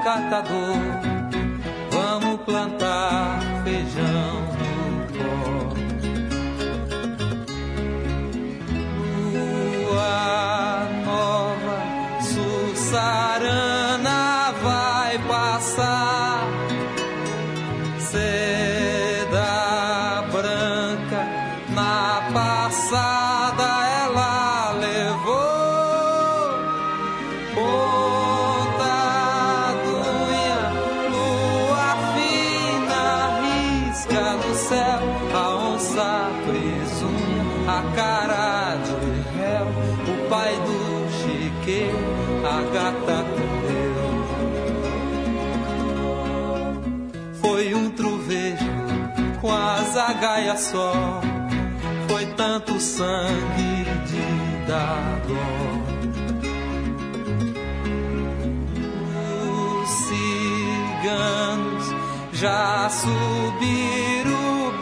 catador, 0.05 0.77
vamos 1.91 2.41
plantar 2.43 2.74
zagaia 50.35 50.57
só, 50.57 51.21
foi 52.09 52.27
tanto 52.35 52.81
sangue 52.81 53.85
de 54.07 54.67
dar 54.67 55.21
dó. 55.29 55.85
Os 59.83 59.91
ciganos 60.09 61.85
já 62.33 62.89
subiram 62.91 64.69
o 64.69 64.73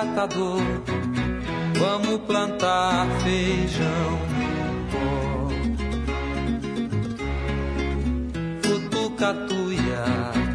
catador. 0.00 0.62
Vamos 1.78 2.18
plantar 2.26 3.06
feijão 3.22 4.18
Futucatuia, 8.62 10.04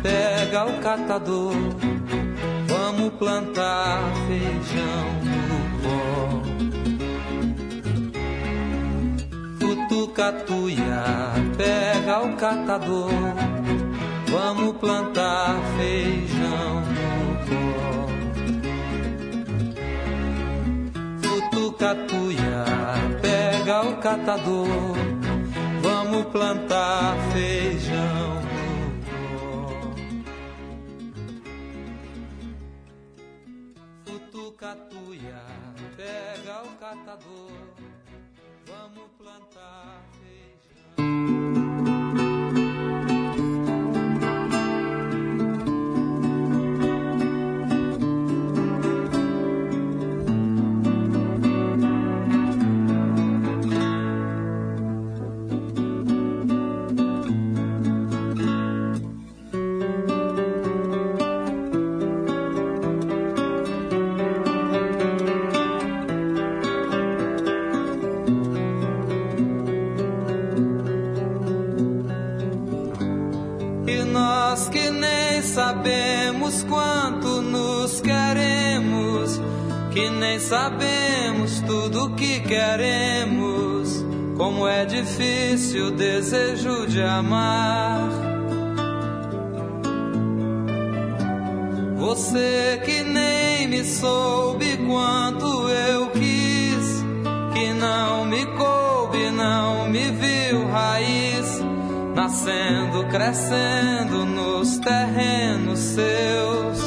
pega 0.02 0.66
o 0.66 0.80
catador. 0.82 1.54
Vamos 2.68 3.14
plantar 3.20 4.02
feijão 4.28 5.08
no 5.30 5.60
pó. 5.84 6.42
Futucatuia, 9.60 11.04
pega 11.56 12.24
o 12.24 12.36
catador. 12.36 13.12
Vamos 14.28 14.78
plantar 14.78 15.56
feijão 15.78 16.82
no 16.82 17.05
pó. 21.76 21.86
Futucatuia, 21.86 22.66
pega 23.22 23.82
o 23.82 23.98
catador. 23.98 24.96
Vamos 25.82 26.26
plantar 26.26 27.16
feijão 27.32 28.42
Futucatuia, 34.06 35.42
pega 35.96 36.64
o 36.64 36.76
catador. 36.78 37.52
Vamos 38.68 39.10
plantar 39.18 40.02
E 40.98 42.05
sabemos 75.76 76.64
quanto 76.64 77.42
nos 77.42 78.00
queremos, 78.00 79.42
que 79.92 80.10
nem 80.10 80.40
sabemos 80.40 81.62
tudo 81.62 82.16
que 82.16 82.40
queremos, 82.42 84.06
como 84.38 84.68
é 84.68 84.86
difícil 84.86 85.88
o 85.88 85.92
desejo 85.92 86.88
de 86.88 87.02
amar. 87.02 88.10
Você 91.98 92.82
que 92.86 93.04
nem 93.04 93.68
me 93.68 93.84
soube 93.84 94.78
quanto 94.78 95.70
eu 95.70 96.10
quis, 96.12 97.04
que 97.54 97.74
não 97.74 98.26
me 98.26 98.46
coube, 98.46 99.30
não 99.32 99.90
me 99.90 100.12
viu 100.12 100.45
nascendo, 102.26 103.06
crescendo 103.06 104.26
nos 104.26 104.80
terrenos 104.80 105.78
seus. 105.78 106.80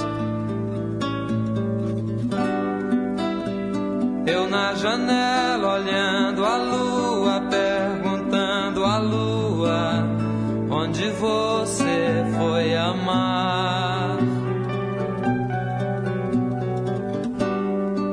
Eu 4.26 4.50
na 4.50 4.74
janela 4.74 5.74
olhando 5.74 6.44
a 6.44 6.56
lua, 6.56 7.40
perguntando 7.48 8.84
à 8.84 8.98
lua 8.98 10.04
onde 10.70 11.08
você 11.10 12.24
foi 12.36 12.74
amar. 12.74 14.18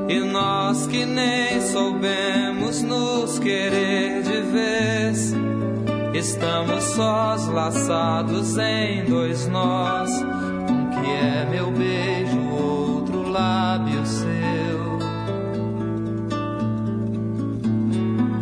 E 0.08 0.20
nós 0.20 0.86
que 0.86 1.04
nem 1.04 1.60
soubemos 1.60 2.82
nos 2.82 3.40
querer. 3.40 3.95
Estamos 6.16 6.82
sós, 6.82 7.46
laçados 7.46 8.56
em 8.56 9.04
dois 9.04 9.46
nós. 9.48 10.10
Um 10.10 10.88
que 10.88 11.10
é 11.10 11.46
meu 11.50 11.70
beijo, 11.70 12.40
outro 12.52 13.28
lábio 13.28 14.06
seu. 14.06 14.98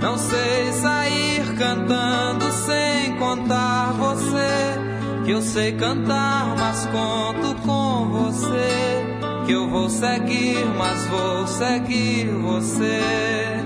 Não 0.01 0.17
sei 0.17 0.73
sair 0.75 1.57
cantando 1.59 2.45
sem 2.53 3.17
contar 3.17 3.93
você. 3.95 5.25
Que 5.25 5.33
eu 5.33 5.43
sei 5.43 5.73
cantar, 5.73 6.55
mas 6.57 6.87
conto 6.87 7.61
com 7.63 8.09
você. 8.09 9.05
Que 9.47 9.53
eu 9.53 9.69
vou 9.69 9.91
seguir, 9.91 10.65
mas 10.79 11.09
vou 11.09 11.47
seguir 11.49 12.29
você. 12.37 13.64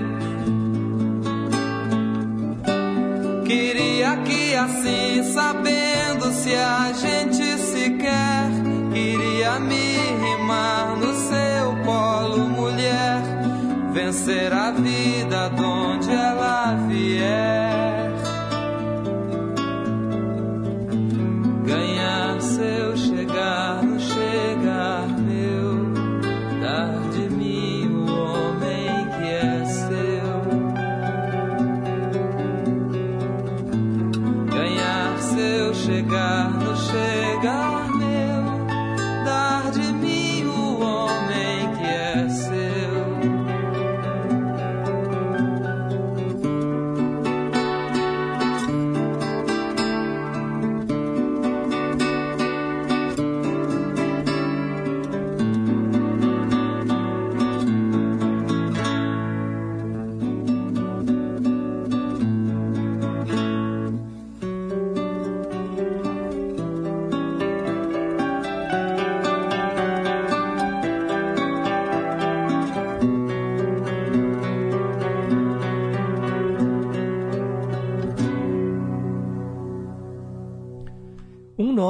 Queria 3.49 4.15
que 4.17 4.53
assim, 4.53 5.23
sabendo 5.23 6.31
se 6.31 6.53
a 6.53 6.93
gente 6.93 7.57
se 7.57 7.89
quer, 7.97 8.47
queria 8.93 9.59
me 9.59 9.97
rimar 9.97 10.95
no 10.95 11.11
seu 11.15 11.75
colo, 11.83 12.47
mulher, 12.47 13.23
vencer 13.91 14.53
a 14.53 14.69
vida 14.69 15.49
de 15.49 15.63
onde 15.63 16.11
ela 16.11 16.75
vier, 16.87 17.58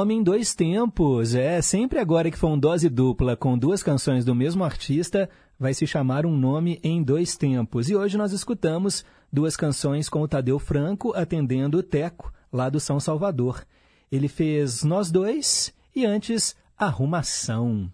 nome 0.00 0.14
em 0.14 0.22
dois 0.22 0.54
tempos. 0.54 1.34
É, 1.34 1.60
sempre 1.60 1.98
agora 1.98 2.30
que 2.30 2.38
for 2.38 2.48
um 2.48 2.58
dose 2.58 2.88
dupla 2.88 3.36
com 3.36 3.58
duas 3.58 3.82
canções 3.82 4.24
do 4.24 4.34
mesmo 4.34 4.64
artista, 4.64 5.28
vai 5.58 5.74
se 5.74 5.86
chamar 5.86 6.24
um 6.24 6.34
nome 6.34 6.80
em 6.82 7.02
dois 7.02 7.36
tempos. 7.36 7.90
E 7.90 7.94
hoje 7.94 8.16
nós 8.16 8.32
escutamos 8.32 9.04
duas 9.30 9.58
canções 9.58 10.08
com 10.08 10.22
o 10.22 10.28
Tadeu 10.28 10.58
Franco 10.58 11.12
atendendo 11.14 11.76
o 11.76 11.82
Teco, 11.82 12.32
lá 12.50 12.70
do 12.70 12.80
São 12.80 12.98
Salvador. 12.98 13.62
Ele 14.10 14.26
fez 14.26 14.82
Nós 14.84 15.10
Dois 15.10 15.70
e 15.94 16.06
antes 16.06 16.56
Arrumação. 16.78 17.92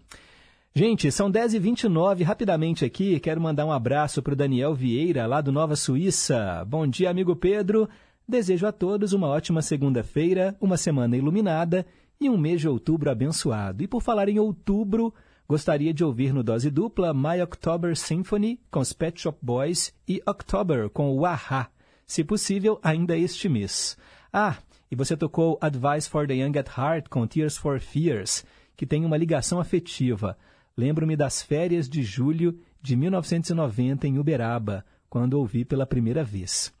Gente, 0.73 1.11
são 1.11 1.29
10h29, 1.29 2.23
rapidamente 2.23 2.85
aqui, 2.85 3.19
quero 3.19 3.41
mandar 3.41 3.65
um 3.65 3.71
abraço 3.71 4.21
para 4.21 4.31
o 4.31 4.35
Daniel 4.37 4.73
Vieira, 4.73 5.25
lá 5.25 5.41
do 5.41 5.51
Nova 5.51 5.75
Suíça. 5.75 6.63
Bom 6.65 6.87
dia, 6.87 7.09
amigo 7.09 7.35
Pedro. 7.35 7.89
Desejo 8.29 8.67
a 8.67 8.73
todos 8.73 9.13
uma 9.13 9.27
ótima 9.27 9.61
segunda-feira, 9.61 10.53
uma 10.59 10.75
semana 10.75 11.15
iluminada 11.15 11.85
e 12.19 12.29
um 12.29 12.37
mês 12.37 12.59
de 12.59 12.67
outubro 12.67 13.09
abençoado. 13.09 13.81
E 13.81 13.87
por 13.87 14.01
falar 14.01 14.27
em 14.27 14.37
outubro, 14.37 15.13
gostaria 15.47 15.93
de 15.93 16.03
ouvir 16.03 16.33
no 16.33 16.43
dose 16.43 16.69
dupla 16.69 17.13
My 17.13 17.41
October 17.41 17.95
Symphony 17.95 18.59
com 18.69 18.81
os 18.81 18.91
Pet 18.91 19.21
Shop 19.21 19.37
Boys 19.41 19.93
e 20.05 20.21
October 20.27 20.89
com 20.89 21.15
o 21.15 21.25
Aha, 21.25 21.71
se 22.05 22.21
possível 22.21 22.77
ainda 22.83 23.15
este 23.15 23.47
mês. 23.47 23.97
Ah, 24.33 24.57
e 24.91 24.95
você 24.95 25.15
tocou 25.15 25.57
Advice 25.61 26.09
for 26.09 26.27
the 26.27 26.33
Young 26.33 26.59
at 26.59 26.67
Heart 26.77 27.07
com 27.07 27.25
Tears 27.25 27.55
for 27.55 27.79
Fears, 27.79 28.43
que 28.75 28.85
tem 28.85 29.05
uma 29.05 29.15
ligação 29.15 29.57
afetiva. 29.57 30.37
Lembro-me 30.75 31.15
das 31.15 31.41
férias 31.41 31.87
de 31.87 32.03
julho 32.03 32.59
de 32.81 32.93
1990 32.93 34.05
em 34.05 34.19
Uberaba, 34.19 34.83
quando 35.09 35.35
ouvi 35.35 35.63
pela 35.63 35.85
primeira 35.85 36.25
vez. 36.25 36.75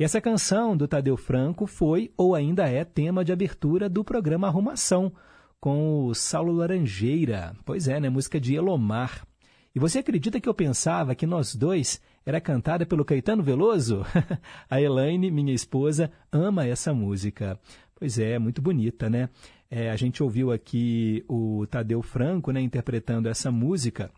E 0.00 0.02
essa 0.02 0.18
canção 0.18 0.74
do 0.74 0.88
Tadeu 0.88 1.14
Franco 1.14 1.66
foi 1.66 2.10
ou 2.16 2.34
ainda 2.34 2.66
é 2.66 2.86
tema 2.86 3.22
de 3.22 3.32
abertura 3.32 3.86
do 3.86 4.02
programa 4.02 4.46
Arrumação, 4.46 5.12
com 5.60 6.06
o 6.06 6.14
Saulo 6.14 6.54
Laranjeira. 6.54 7.54
Pois 7.66 7.86
é, 7.86 8.00
né? 8.00 8.08
Música 8.08 8.40
de 8.40 8.54
Elomar. 8.54 9.26
E 9.74 9.78
você 9.78 9.98
acredita 9.98 10.40
que 10.40 10.48
eu 10.48 10.54
pensava 10.54 11.14
que 11.14 11.26
nós 11.26 11.54
dois 11.54 12.00
era 12.24 12.40
cantada 12.40 12.86
pelo 12.86 13.04
Caetano 13.04 13.42
Veloso? 13.42 14.02
a 14.70 14.80
Elaine, 14.80 15.30
minha 15.30 15.52
esposa, 15.52 16.10
ama 16.32 16.66
essa 16.66 16.94
música. 16.94 17.60
Pois 17.94 18.18
é, 18.18 18.38
muito 18.38 18.62
bonita, 18.62 19.10
né? 19.10 19.28
É, 19.70 19.90
a 19.90 19.96
gente 19.96 20.22
ouviu 20.22 20.50
aqui 20.50 21.22
o 21.28 21.66
Tadeu 21.66 22.00
Franco, 22.00 22.52
né, 22.52 22.62
interpretando 22.62 23.28
essa 23.28 23.50
música. 23.50 24.10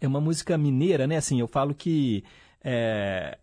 É 0.00 0.06
uma 0.06 0.20
música 0.20 0.56
mineira, 0.56 1.04
né? 1.04 1.16
Assim, 1.16 1.40
eu 1.40 1.48
falo 1.48 1.74
que 1.74 2.22
é, 2.62 3.38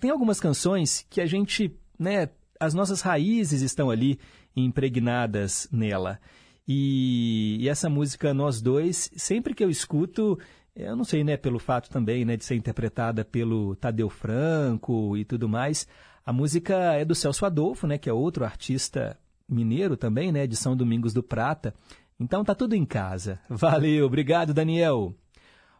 tem 0.00 0.10
algumas 0.10 0.40
canções 0.40 1.06
que 1.08 1.20
a 1.20 1.26
gente, 1.26 1.74
né, 1.98 2.28
as 2.58 2.74
nossas 2.74 3.00
raízes 3.00 3.62
estão 3.62 3.90
ali 3.90 4.18
impregnadas 4.56 5.68
nela. 5.70 6.18
E, 6.66 7.56
e, 7.60 7.68
essa 7.68 7.88
música 7.88 8.34
Nós 8.34 8.60
Dois, 8.60 9.10
sempre 9.16 9.54
que 9.54 9.64
eu 9.64 9.70
escuto, 9.70 10.38
eu 10.76 10.94
não 10.94 11.04
sei, 11.04 11.24
né, 11.24 11.36
pelo 11.36 11.58
fato 11.58 11.88
também, 11.88 12.24
né, 12.24 12.36
de 12.36 12.44
ser 12.44 12.56
interpretada 12.56 13.24
pelo 13.24 13.74
Tadeu 13.76 14.10
Franco 14.10 15.16
e 15.16 15.24
tudo 15.24 15.48
mais, 15.48 15.86
a 16.24 16.32
música 16.32 16.74
é 16.92 17.04
do 17.04 17.14
Celso 17.14 17.46
Adolfo, 17.46 17.86
né, 17.86 17.96
que 17.96 18.10
é 18.10 18.12
outro 18.12 18.44
artista 18.44 19.18
mineiro 19.48 19.96
também, 19.96 20.30
né, 20.30 20.46
de 20.46 20.56
São 20.56 20.76
Domingos 20.76 21.14
do 21.14 21.22
Prata. 21.22 21.74
Então 22.20 22.44
tá 22.44 22.54
tudo 22.54 22.74
em 22.74 22.84
casa. 22.84 23.40
Valeu, 23.48 24.04
obrigado, 24.04 24.52
Daniel. 24.52 25.14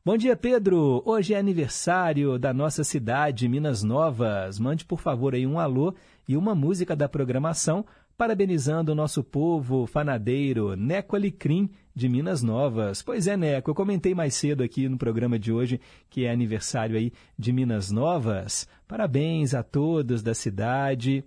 Bom 0.09 0.17
dia, 0.17 0.35
Pedro. 0.35 1.03
Hoje 1.05 1.35
é 1.35 1.39
aniversário 1.39 2.39
da 2.39 2.51
nossa 2.51 2.83
cidade, 2.83 3.47
Minas 3.47 3.83
Novas. 3.83 4.59
Mande, 4.59 4.83
por 4.83 5.01
favor, 5.01 5.35
aí 5.35 5.47
um 5.47 5.59
alô 5.59 5.95
e 6.27 6.35
uma 6.35 6.55
música 6.55 6.97
da 6.97 7.07
programação 7.07 7.85
parabenizando 8.17 8.91
o 8.91 8.95
nosso 8.95 9.23
povo 9.23 9.87
fanadeiro, 9.87 10.75
Neco 10.75 11.15
Alecrim, 11.15 11.69
de 11.95 12.09
Minas 12.09 12.43
Novas. 12.43 13.03
Pois 13.03 13.27
é, 13.27 13.37
Neco, 13.37 13.71
eu 13.71 13.75
comentei 13.75 14.15
mais 14.15 14.35
cedo 14.35 14.63
aqui 14.63 14.89
no 14.89 14.97
programa 14.97 15.39
de 15.39 15.53
hoje 15.53 15.79
que 16.09 16.25
é 16.25 16.31
aniversário 16.31 16.97
aí 16.97 17.13
de 17.39 17.53
Minas 17.53 17.91
Novas. 17.91 18.67
Parabéns 18.89 19.53
a 19.53 19.63
todos 19.63 20.23
da 20.23 20.33
cidade. 20.33 21.23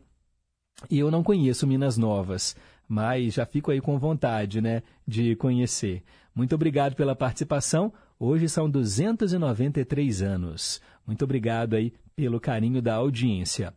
E 0.89 0.97
eu 0.97 1.11
não 1.11 1.21
conheço 1.21 1.67
Minas 1.67 1.99
Novas, 1.99 2.55
mas 2.87 3.35
já 3.35 3.45
fico 3.45 3.69
aí 3.69 3.79
com 3.79 3.99
vontade, 3.99 4.59
né, 4.59 4.81
de 5.07 5.35
conhecer. 5.35 6.01
Muito 6.33 6.55
obrigado 6.55 6.95
pela 6.95 7.15
participação. 7.15 7.93
Hoje 8.23 8.47
são 8.47 8.69
293 8.69 10.21
anos. 10.21 10.79
Muito 11.07 11.25
obrigado 11.25 11.73
aí 11.73 11.91
pelo 12.15 12.39
carinho 12.39 12.79
da 12.79 12.93
audiência. 12.93 13.73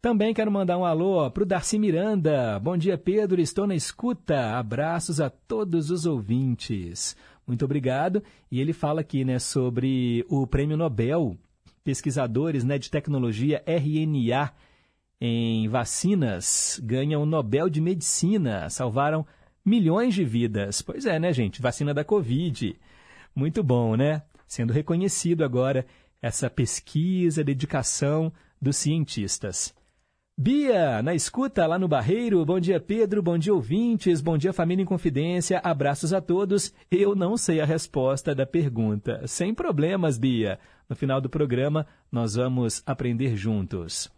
Também 0.00 0.32
quero 0.32 0.48
mandar 0.48 0.78
um 0.78 0.84
alô 0.84 1.28
para 1.28 1.42
o 1.42 1.46
Darcy 1.46 1.76
Miranda. 1.76 2.56
Bom 2.60 2.76
dia, 2.76 2.96
Pedro. 2.96 3.40
Estou 3.40 3.66
na 3.66 3.74
escuta. 3.74 4.56
Abraços 4.56 5.20
a 5.20 5.28
todos 5.28 5.90
os 5.90 6.06
ouvintes. 6.06 7.16
Muito 7.44 7.64
obrigado. 7.64 8.22
E 8.48 8.60
ele 8.60 8.72
fala 8.72 9.00
aqui 9.00 9.24
né, 9.24 9.40
sobre 9.40 10.24
o 10.28 10.46
Prêmio 10.46 10.76
Nobel. 10.76 11.36
Pesquisadores 11.82 12.62
né, 12.62 12.78
de 12.78 12.92
tecnologia 12.92 13.60
RNA 13.66 14.52
em 15.20 15.66
vacinas 15.68 16.80
ganham 16.80 17.24
o 17.24 17.26
Nobel 17.26 17.68
de 17.68 17.80
Medicina. 17.80 18.70
Salvaram 18.70 19.26
milhões 19.64 20.14
de 20.14 20.24
vidas. 20.24 20.80
Pois 20.80 21.06
é, 21.06 21.18
né, 21.18 21.32
gente? 21.32 21.60
Vacina 21.60 21.92
da 21.92 22.04
Covid. 22.04 22.78
Muito 23.34 23.62
bom, 23.62 23.96
né? 23.96 24.22
Sendo 24.46 24.72
reconhecido 24.72 25.44
agora 25.44 25.86
essa 26.20 26.50
pesquisa, 26.50 27.44
dedicação 27.44 28.32
dos 28.60 28.76
cientistas. 28.76 29.74
Bia, 30.42 31.02
na 31.02 31.14
escuta 31.14 31.66
lá 31.66 31.78
no 31.78 31.86
Barreiro. 31.86 32.42
Bom 32.46 32.58
dia, 32.58 32.80
Pedro. 32.80 33.22
Bom 33.22 33.36
dia, 33.36 33.52
ouvintes. 33.52 34.22
Bom 34.22 34.38
dia, 34.38 34.54
família 34.54 34.82
em 34.82 34.86
confidência. 34.86 35.60
Abraços 35.62 36.14
a 36.14 36.20
todos. 36.20 36.72
Eu 36.90 37.14
não 37.14 37.36
sei 37.36 37.60
a 37.60 37.66
resposta 37.66 38.34
da 38.34 38.46
pergunta. 38.46 39.26
Sem 39.26 39.52
problemas, 39.52 40.16
Bia. 40.16 40.58
No 40.88 40.96
final 40.96 41.20
do 41.20 41.28
programa, 41.28 41.86
nós 42.10 42.36
vamos 42.36 42.82
aprender 42.86 43.36
juntos. 43.36 44.10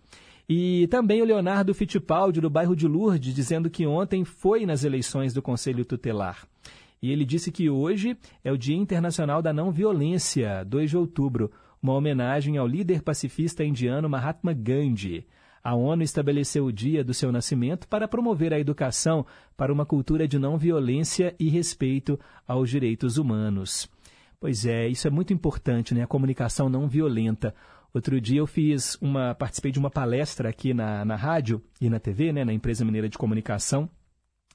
E 0.49 0.87
também 0.89 1.21
o 1.23 1.25
Leonardo 1.25 1.75
Fittipaldi, 1.75 2.41
do 2.41 2.49
bairro 2.51 2.77
de 2.77 2.87
Lourdes, 2.87 3.35
dizendo 3.35 3.69
que 3.69 3.85
ontem 3.85 4.25
foi 4.25 4.65
nas 4.65 4.85
eleições 4.85 5.35
do 5.35 5.43
Conselho 5.43 5.85
Tutelar. 5.85 6.47
E 7.03 7.11
ele 7.11 7.25
disse 7.25 7.51
que 7.51 7.69
hoje 7.69 8.17
é 8.45 8.53
o 8.53 8.57
Dia 8.57 8.77
Internacional 8.77 9.43
da 9.43 9.53
Não 9.53 9.73
Violência, 9.73 10.65
2 10.65 10.91
de 10.91 10.97
outubro, 10.97 11.51
uma 11.83 11.95
homenagem 11.95 12.57
ao 12.57 12.67
líder 12.67 13.03
pacifista 13.03 13.65
indiano 13.65 14.09
Mahatma 14.09 14.53
Gandhi. 14.53 15.27
A 15.65 15.75
ONU 15.75 16.05
estabeleceu 16.05 16.65
o 16.65 16.73
dia 16.73 17.03
do 17.03 17.13
seu 17.13 17.33
nascimento 17.33 17.89
para 17.89 18.07
promover 18.07 18.55
a 18.55 18.59
educação 18.59 19.27
para 19.57 19.73
uma 19.73 19.85
cultura 19.85 20.29
de 20.29 20.39
não 20.39 20.57
violência 20.57 21.35
e 21.41 21.49
respeito 21.49 22.19
aos 22.47 22.71
direitos 22.71 23.17
humanos. 23.17 23.91
Pois 24.39 24.65
é, 24.65 24.89
isso 24.89 25.07
é 25.07 25.11
muito 25.11 25.33
importante, 25.33 25.95
né? 25.95 26.03
A 26.03 26.07
comunicação 26.07 26.69
não 26.69 26.89
violenta. 26.89 27.55
Outro 27.95 28.21
dia 28.21 28.39
eu 28.39 28.47
fiz 28.47 28.97
uma, 29.01 29.35
participei 29.35 29.71
de 29.71 29.79
uma 29.79 29.91
palestra 29.91 30.49
aqui 30.49 30.73
na, 30.73 31.05
na 31.05 31.17
rádio 31.17 31.63
e 31.81 31.91
na 31.91 32.01
TV, 32.01 32.33
né, 32.33 32.45
na 32.45 32.53
empresa 32.53 32.85
mineira 32.85 33.09
de 33.09 33.19
comunicação, 33.19 33.89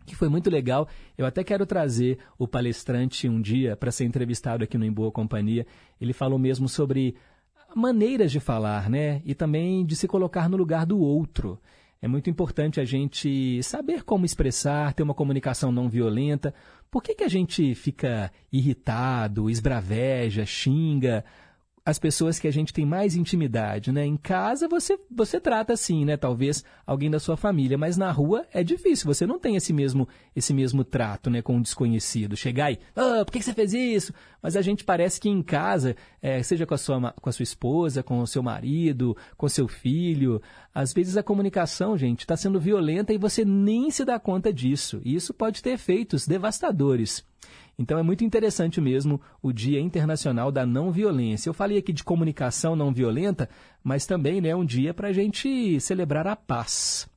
que 0.08 0.16
foi 0.16 0.30
muito 0.30 0.50
legal. 0.50 0.88
Eu 1.18 1.26
até 1.26 1.44
quero 1.44 1.66
trazer 1.66 2.18
o 2.40 2.48
palestrante 2.48 3.28
um 3.28 3.40
dia 3.40 3.76
para 3.76 3.92
ser 3.92 4.06
entrevistado 4.06 4.64
aqui 4.64 4.78
no 4.78 4.86
Em 4.86 4.92
Boa 4.92 5.12
Companhia. 5.12 5.68
Ele 6.00 6.14
falou 6.14 6.40
mesmo 6.40 6.68
sobre 6.68 7.16
maneiras 7.76 8.32
de 8.32 8.40
falar, 8.40 8.90
né? 8.90 9.22
E 9.26 9.36
também 9.36 9.86
de 9.86 9.96
se 9.96 10.08
colocar 10.08 10.50
no 10.50 10.58
lugar 10.58 10.86
do 10.86 10.98
outro. 10.98 11.60
É 12.02 12.08
muito 12.08 12.30
importante 12.30 12.80
a 12.80 12.86
gente 12.86 13.62
saber 13.64 14.04
como 14.04 14.26
expressar, 14.26 14.94
ter 14.94 15.04
uma 15.04 15.14
comunicação 15.14 15.72
não 15.72 15.90
violenta. 15.90 16.54
Por 16.90 17.04
que, 17.04 17.16
que 17.16 17.24
a 17.24 17.28
gente 17.28 17.76
fica 17.76 18.32
irritado, 18.52 19.50
esbraveja, 19.50 20.46
xinga? 20.46 21.26
As 21.88 21.97
pessoas 21.97 22.38
que 22.38 22.49
a 22.49 22.51
gente 22.51 22.73
tem 22.73 22.85
mais 22.85 23.15
intimidade, 23.15 23.93
né? 23.93 24.05
Em 24.05 24.18
casa 24.18 24.68
você 24.68 24.99
você 25.09 25.39
trata 25.39 25.72
assim, 25.72 26.03
né? 26.03 26.18
Talvez 26.18 26.61
alguém 26.85 27.09
da 27.09 27.18
sua 27.18 27.38
família, 27.38 27.77
mas 27.77 27.95
na 27.95 28.11
rua 28.11 28.45
é 28.53 28.61
difícil. 28.61 29.07
Você 29.07 29.26
não 29.26 29.39
tem 29.39 29.55
esse 29.55 29.72
mesmo 29.72 30.05
esse 30.35 30.53
mesmo 30.53 30.84
trato, 30.84 31.30
né, 31.30 31.41
com 31.41 31.55
um 31.55 31.61
desconhecido. 31.61 32.35
Chegar 32.35 32.73
e, 32.73 32.80
ah, 32.93 33.23
por 33.23 33.31
que 33.31 33.41
você 33.41 33.53
fez 33.53 33.72
isso? 33.72 34.14
Mas 34.43 34.57
a 34.57 34.61
gente 34.61 34.84
parece 34.84 35.18
que 35.18 35.30
em 35.30 35.41
casa, 35.41 35.95
é, 36.22 36.43
seja 36.43 36.65
com 36.65 36.73
a 36.73 36.77
sua 36.77 37.14
com 37.22 37.30
a 37.30 37.31
sua 37.31 37.43
esposa, 37.43 38.03
com 38.03 38.19
o 38.19 38.27
seu 38.27 38.43
marido, 38.43 39.15
com 39.38 39.47
seu 39.47 39.65
filho, 39.65 40.41
às 40.76 40.91
vezes 40.91 41.15
a 41.15 41.23
comunicação, 41.23 41.97
gente, 41.97 42.19
está 42.19 42.35
sendo 42.35 42.59
violenta 42.59 43.14
e 43.14 43.18
você 43.18 43.45
nem 43.45 43.89
se 43.91 44.03
dá 44.03 44.19
conta 44.19 44.51
disso. 44.51 45.01
E 45.05 45.15
isso 45.15 45.34
pode 45.34 45.64
ter 45.64 45.69
efeitos 45.69 46.27
devastadores. 46.27 47.26
Então 47.80 47.99
é 47.99 48.04
muito 48.04 48.24
interessante 48.24 48.82
mesmo 48.82 49.22
o 49.41 49.54
Dia 49.54 49.80
Internacional 49.80 50.52
da 50.52 50.66
Não 50.66 50.91
Violência. 50.91 51.49
Eu 51.49 51.54
falei 51.54 51.78
aqui 51.78 51.94
de 51.94 52.04
comunicação 52.04 52.76
não 52.76 52.91
violenta, 52.91 53.48
mas 53.84 54.06
também 54.06 54.40
é 54.40 54.41
né, 54.41 54.56
um 54.56 54.66
dia 54.66 54.94
para 54.94 55.10
a 55.10 55.14
gente 55.14 55.80
celebrar 55.80 56.26
a 56.26 56.36
paz. 56.36 57.08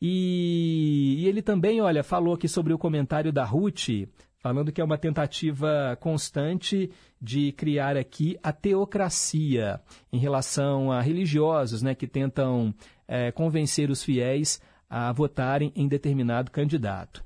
E, 0.00 1.16
e 1.18 1.28
ele 1.28 1.42
também, 1.42 1.80
olha, 1.80 2.02
falou 2.02 2.34
aqui 2.34 2.48
sobre 2.48 2.72
o 2.72 2.78
comentário 2.78 3.30
da 3.32 3.44
Ruth, 3.44 4.08
falando 4.38 4.72
que 4.72 4.80
é 4.80 4.84
uma 4.84 4.98
tentativa 4.98 5.96
constante 6.00 6.90
de 7.20 7.52
criar 7.52 7.96
aqui 7.96 8.38
a 8.42 8.52
teocracia 8.52 9.80
em 10.12 10.18
relação 10.18 10.92
a 10.92 11.00
religiosos 11.00 11.82
né, 11.82 11.94
que 11.94 12.06
tentam 12.06 12.74
é, 13.06 13.30
convencer 13.32 13.90
os 13.90 14.02
fiéis 14.02 14.60
a 14.88 15.12
votarem 15.12 15.72
em 15.76 15.88
determinado 15.88 16.50
candidato. 16.50 17.24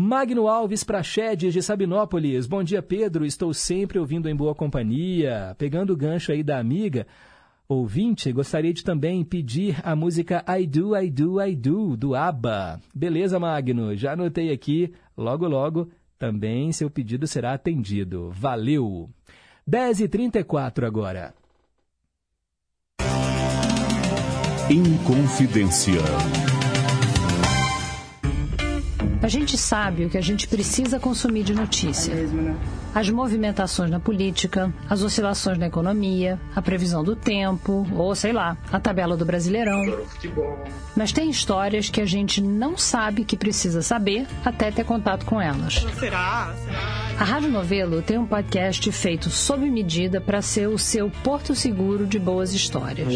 Magno 0.00 0.46
Alves 0.46 0.84
Prachedes 0.84 1.52
de 1.52 1.60
Sabinópolis. 1.60 2.46
Bom 2.46 2.62
dia, 2.62 2.80
Pedro. 2.80 3.26
Estou 3.26 3.52
sempre 3.52 3.98
ouvindo 3.98 4.28
em 4.28 4.36
boa 4.36 4.54
companhia. 4.54 5.56
Pegando 5.58 5.92
o 5.92 5.96
gancho 5.96 6.30
aí 6.30 6.44
da 6.44 6.56
amiga 6.56 7.04
ouvinte, 7.68 8.30
gostaria 8.30 8.72
de 8.72 8.84
também 8.84 9.24
pedir 9.24 9.76
a 9.82 9.96
música 9.96 10.44
I 10.48 10.68
Do, 10.68 10.96
I 10.96 11.10
Do, 11.10 11.42
I 11.42 11.56
Do, 11.56 11.96
do 11.96 12.14
ABBA. 12.14 12.80
Beleza, 12.94 13.40
Magno? 13.40 13.96
Já 13.96 14.12
anotei 14.12 14.52
aqui. 14.52 14.94
Logo, 15.16 15.48
logo, 15.48 15.90
também 16.16 16.70
seu 16.70 16.88
pedido 16.88 17.26
será 17.26 17.54
atendido. 17.54 18.30
Valeu! 18.30 19.10
10h34 19.68 20.86
agora. 20.86 21.34
Inconfidência. 24.70 26.02
A 29.20 29.26
gente 29.26 29.58
sabe 29.58 30.04
o 30.04 30.10
que 30.10 30.16
a 30.16 30.22
gente 30.22 30.46
precisa 30.46 31.00
consumir 31.00 31.42
de 31.42 31.52
notícia. 31.52 32.14
As 32.94 33.10
movimentações 33.10 33.90
na 33.90 33.98
política, 33.98 34.72
as 34.88 35.02
oscilações 35.02 35.58
na 35.58 35.66
economia, 35.66 36.40
a 36.54 36.62
previsão 36.62 37.02
do 37.02 37.16
tempo, 37.16 37.86
ou 37.94 38.14
sei 38.14 38.32
lá, 38.32 38.56
a 38.72 38.78
tabela 38.78 39.16
do 39.16 39.24
Brasileirão. 39.24 39.82
Mas 40.96 41.12
tem 41.12 41.28
histórias 41.30 41.88
que 41.88 42.00
a 42.00 42.06
gente 42.06 42.40
não 42.40 42.76
sabe 42.76 43.24
que 43.24 43.36
precisa 43.36 43.82
saber 43.82 44.26
até 44.44 44.70
ter 44.70 44.84
contato 44.84 45.26
com 45.26 45.40
elas. 45.40 45.84
Será? 45.98 46.54
A 47.18 47.24
Rádio 47.24 47.50
Novelo 47.50 48.00
tem 48.00 48.16
um 48.16 48.26
podcast 48.26 48.92
feito 48.92 49.28
sob 49.28 49.68
medida 49.68 50.20
para 50.20 50.40
ser 50.40 50.68
o 50.68 50.78
seu 50.78 51.10
porto 51.10 51.52
seguro 51.52 52.06
de 52.06 52.16
boas 52.16 52.52
histórias. 52.52 53.12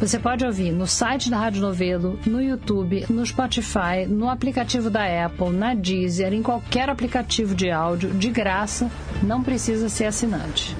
Você 0.00 0.18
pode 0.18 0.46
ouvir 0.46 0.72
no 0.72 0.86
site 0.86 1.28
da 1.28 1.36
Rádio 1.36 1.60
Novelo, 1.60 2.18
no 2.26 2.40
YouTube, 2.42 3.04
no 3.10 3.24
Spotify, 3.24 4.06
no 4.08 4.30
aplicativo 4.30 4.88
da 4.88 5.26
Apple, 5.26 5.33
na 5.52 5.74
Deezer, 5.74 6.32
em 6.32 6.42
qualquer 6.42 6.88
aplicativo 6.88 7.54
de 7.54 7.70
áudio, 7.70 8.10
de 8.14 8.30
graça, 8.30 8.90
não 9.22 9.42
precisa 9.42 9.88
ser 9.88 10.06
assinante. 10.06 10.76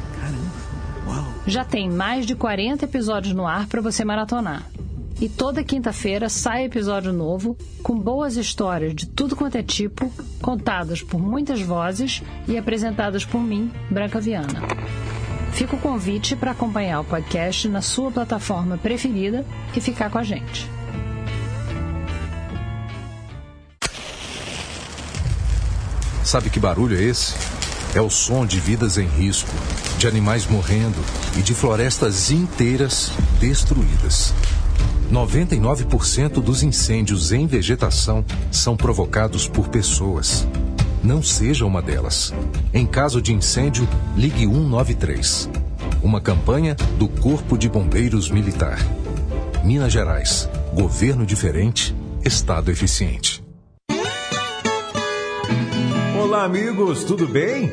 Já 1.46 1.64
tem 1.64 1.90
mais 1.90 2.24
de 2.24 2.34
40 2.34 2.84
episódios 2.84 3.34
no 3.34 3.46
ar 3.46 3.66
para 3.66 3.80
você 3.80 4.04
maratonar. 4.04 4.62
E 5.20 5.28
toda 5.28 5.62
quinta-feira 5.62 6.28
sai 6.28 6.64
episódio 6.64 7.12
novo 7.12 7.56
com 7.82 7.98
boas 7.98 8.36
histórias 8.36 8.94
de 8.94 9.06
tudo 9.06 9.36
quanto 9.36 9.56
é 9.56 9.62
tipo, 9.62 10.10
contadas 10.42 11.02
por 11.02 11.20
muitas 11.20 11.60
vozes 11.60 12.22
e 12.48 12.58
apresentadas 12.58 13.24
por 13.24 13.40
mim, 13.40 13.70
Branca 13.90 14.20
Viana. 14.20 14.62
Fica 15.52 15.76
o 15.76 15.78
convite 15.78 16.34
para 16.34 16.50
acompanhar 16.50 17.00
o 17.00 17.04
podcast 17.04 17.68
na 17.68 17.80
sua 17.80 18.10
plataforma 18.10 18.76
preferida 18.76 19.46
e 19.76 19.80
ficar 19.80 20.10
com 20.10 20.18
a 20.18 20.24
gente. 20.24 20.68
Sabe 26.34 26.50
que 26.50 26.58
barulho 26.58 26.98
é 26.98 27.00
esse? 27.00 27.32
É 27.94 28.00
o 28.00 28.10
som 28.10 28.44
de 28.44 28.58
vidas 28.58 28.98
em 28.98 29.06
risco, 29.06 29.52
de 29.98 30.08
animais 30.08 30.48
morrendo 30.48 30.98
e 31.38 31.42
de 31.42 31.54
florestas 31.54 32.28
inteiras 32.32 33.12
destruídas. 33.38 34.34
99% 35.12 36.42
dos 36.42 36.64
incêndios 36.64 37.30
em 37.30 37.46
vegetação 37.46 38.24
são 38.50 38.76
provocados 38.76 39.46
por 39.46 39.68
pessoas. 39.68 40.44
Não 41.04 41.22
seja 41.22 41.64
uma 41.64 41.80
delas. 41.80 42.34
Em 42.72 42.84
caso 42.84 43.22
de 43.22 43.32
incêndio, 43.32 43.88
ligue 44.16 44.44
193. 44.44 45.48
Uma 46.02 46.20
campanha 46.20 46.74
do 46.98 47.06
Corpo 47.06 47.56
de 47.56 47.68
Bombeiros 47.68 48.28
Militar. 48.28 48.80
Minas 49.62 49.92
Gerais. 49.92 50.48
Governo 50.74 51.24
diferente, 51.24 51.94
Estado 52.24 52.72
eficiente. 52.72 53.43
Amigos, 56.44 57.04
tudo 57.04 57.26
bem? 57.26 57.72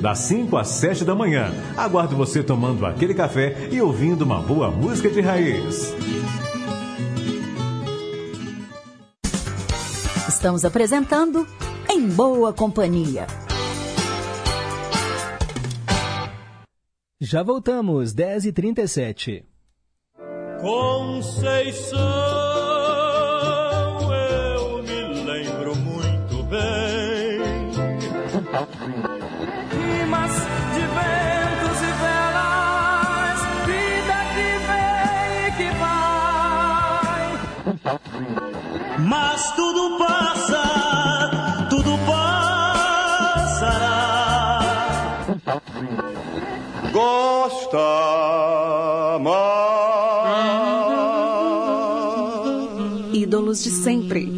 das 0.00 0.18
5 0.20 0.56
às 0.56 0.68
7 0.68 1.04
da 1.04 1.14
manhã. 1.14 1.52
Aguardo 1.76 2.16
você 2.16 2.42
tomando 2.42 2.86
aquele 2.86 3.14
café 3.14 3.68
e 3.70 3.80
ouvindo 3.80 4.22
uma 4.22 4.40
boa 4.40 4.70
música 4.70 5.10
de 5.10 5.20
raiz. 5.20 5.94
Estamos 10.28 10.64
apresentando 10.64 11.46
Em 11.88 12.08
Boa 12.08 12.52
Companhia. 12.52 13.26
Já 17.20 17.42
voltamos, 17.42 18.14
10h37. 18.14 19.44
Conceição, 20.62 21.98
Mas 39.40 39.52
tudo 39.52 39.96
passa, 39.96 40.62
tudo 41.70 41.96
passará. 42.06 43.40
Gosta 46.92 47.78
mais. 49.22 49.40
Ídolos 53.14 53.64
de 53.64 53.70
sempre. 53.70 54.30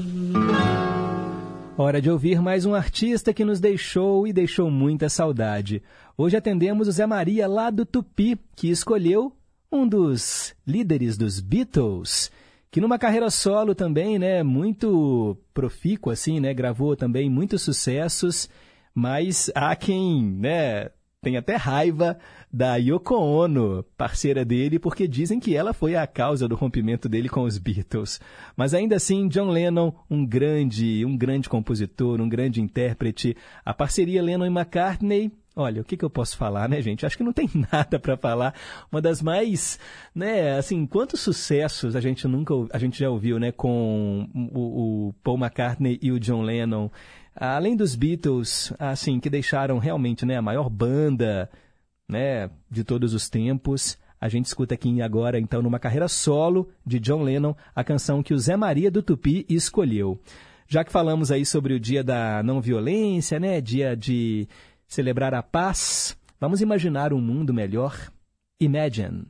Hora 1.76 2.00
de 2.00 2.08
ouvir 2.08 2.40
mais 2.40 2.64
um 2.64 2.72
artista 2.72 3.34
que 3.34 3.44
nos 3.44 3.58
deixou 3.58 4.24
e 4.28 4.32
deixou 4.32 4.70
muita 4.70 5.08
saudade. 5.08 5.82
Hoje 6.16 6.36
atendemos 6.36 6.86
o 6.86 6.92
Zé 6.92 7.06
Maria 7.08 7.48
lá 7.48 7.70
do 7.70 7.84
Tupi, 7.84 8.38
que 8.54 8.70
escolheu 8.70 9.32
um 9.72 9.84
dos 9.84 10.54
líderes 10.64 11.16
dos 11.16 11.40
Beatles, 11.40 12.30
que 12.72 12.80
numa 12.80 12.98
carreira 12.98 13.28
solo 13.28 13.74
também, 13.74 14.18
né, 14.18 14.42
muito 14.42 15.36
profícua 15.52 16.14
assim, 16.14 16.40
né, 16.40 16.54
gravou 16.54 16.96
também 16.96 17.28
muitos 17.28 17.60
sucessos, 17.60 18.48
mas 18.94 19.52
há 19.54 19.76
quem, 19.76 20.24
né, 20.24 20.88
tem 21.20 21.36
até 21.36 21.54
raiva 21.54 22.18
da 22.50 22.76
Yoko 22.76 23.14
Ono, 23.14 23.84
parceira 23.94 24.42
dele, 24.42 24.78
porque 24.78 25.06
dizem 25.06 25.38
que 25.38 25.54
ela 25.54 25.74
foi 25.74 25.96
a 25.96 26.06
causa 26.06 26.48
do 26.48 26.56
rompimento 26.56 27.10
dele 27.10 27.28
com 27.28 27.42
os 27.42 27.58
Beatles. 27.58 28.18
Mas 28.56 28.72
ainda 28.72 28.96
assim, 28.96 29.28
John 29.28 29.50
Lennon, 29.50 29.92
um 30.10 30.24
grande, 30.24 31.04
um 31.04 31.16
grande 31.16 31.50
compositor, 31.50 32.22
um 32.22 32.28
grande 32.28 32.60
intérprete. 32.60 33.36
A 33.64 33.74
parceria 33.74 34.22
Lennon 34.22 34.46
e 34.46 34.48
McCartney, 34.48 35.30
olha, 35.54 35.82
o 35.82 35.84
que, 35.84 35.96
que 35.96 36.04
eu 36.04 36.10
posso 36.10 36.36
falar, 36.36 36.68
né, 36.68 36.80
gente? 36.80 37.04
Acho 37.04 37.16
que 37.16 37.22
não 37.22 37.32
tem 37.32 37.48
nada 37.72 37.98
para 37.98 38.16
falar. 38.16 38.54
Uma 38.90 39.00
das 39.00 39.20
mais, 39.22 39.78
né, 40.14 40.56
assim, 40.56 40.86
quantos 40.86 41.20
sucessos 41.20 41.94
a 41.94 42.00
gente 42.00 42.26
nunca, 42.26 42.54
a 42.72 42.78
gente 42.78 42.98
já 42.98 43.10
ouviu, 43.10 43.38
né, 43.38 43.52
com 43.52 44.28
o, 44.34 45.08
o 45.08 45.14
Paul 45.22 45.38
McCartney 45.38 45.98
e 46.02 46.10
o 46.10 46.20
John 46.20 46.42
Lennon. 46.42 46.90
Além 47.34 47.76
dos 47.76 47.94
Beatles, 47.94 48.72
assim, 48.78 49.18
que 49.18 49.30
deixaram 49.30 49.78
realmente, 49.78 50.26
né, 50.26 50.36
a 50.36 50.42
maior 50.42 50.68
banda, 50.68 51.50
né, 52.08 52.50
de 52.70 52.84
todos 52.84 53.14
os 53.14 53.28
tempos. 53.28 53.98
A 54.20 54.28
gente 54.28 54.46
escuta 54.46 54.74
aqui 54.74 55.02
agora, 55.02 55.38
então, 55.38 55.60
numa 55.60 55.80
carreira 55.80 56.06
solo 56.06 56.68
de 56.86 57.00
John 57.00 57.22
Lennon, 57.22 57.54
a 57.74 57.82
canção 57.82 58.22
que 58.22 58.32
o 58.32 58.38
Zé 58.38 58.56
Maria 58.56 58.90
do 58.90 59.02
Tupi 59.02 59.44
escolheu. 59.48 60.20
Já 60.68 60.84
que 60.84 60.92
falamos 60.92 61.30
aí 61.30 61.44
sobre 61.44 61.74
o 61.74 61.80
dia 61.80 62.04
da 62.04 62.42
não 62.42 62.60
violência, 62.60 63.40
né, 63.40 63.60
dia 63.60 63.96
de 63.96 64.48
celebrar 64.92 65.32
a 65.32 65.42
paz, 65.42 66.18
vamos 66.38 66.60
imaginar 66.60 67.14
um 67.14 67.20
mundo 67.20 67.54
melhor? 67.54 68.12
Imagine. 68.60 69.24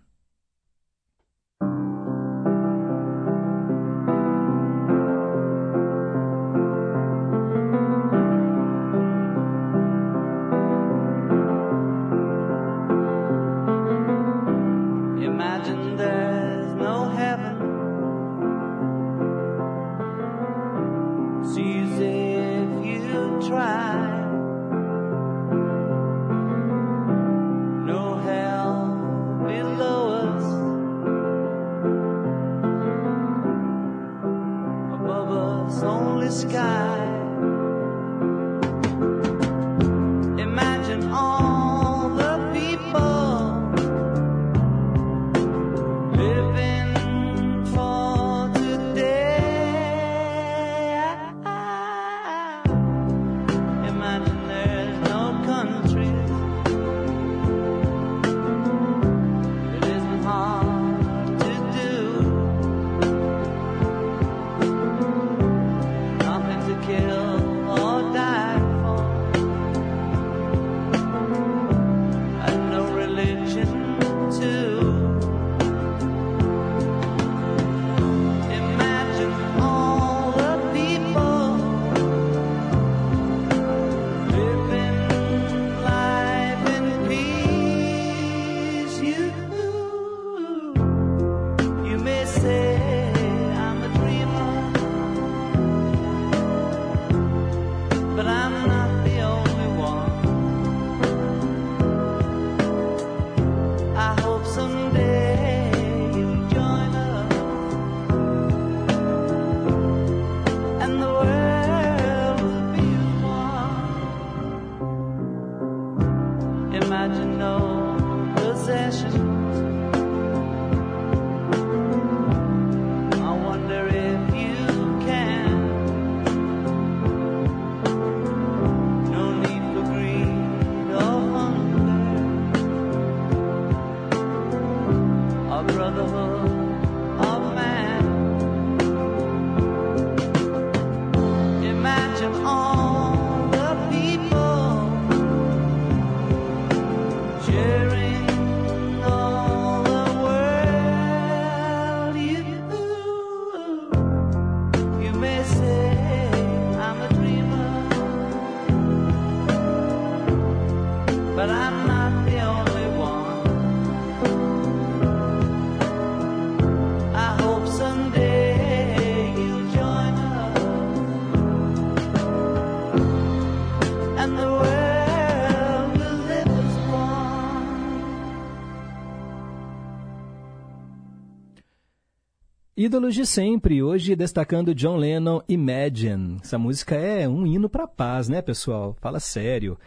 Ídolos 182.92 183.14
de 183.14 183.24
sempre, 183.24 183.82
hoje 183.82 184.14
destacando 184.14 184.74
John 184.74 184.98
Lennon 184.98 185.40
Imagine. 185.48 186.36
Essa 186.44 186.58
música 186.58 186.94
é 186.94 187.26
um 187.26 187.46
hino 187.46 187.66
para 187.66 187.84
a 187.84 187.88
paz, 187.88 188.28
né, 188.28 188.42
pessoal? 188.42 188.94
Fala 189.00 189.18
sério. 189.18 189.78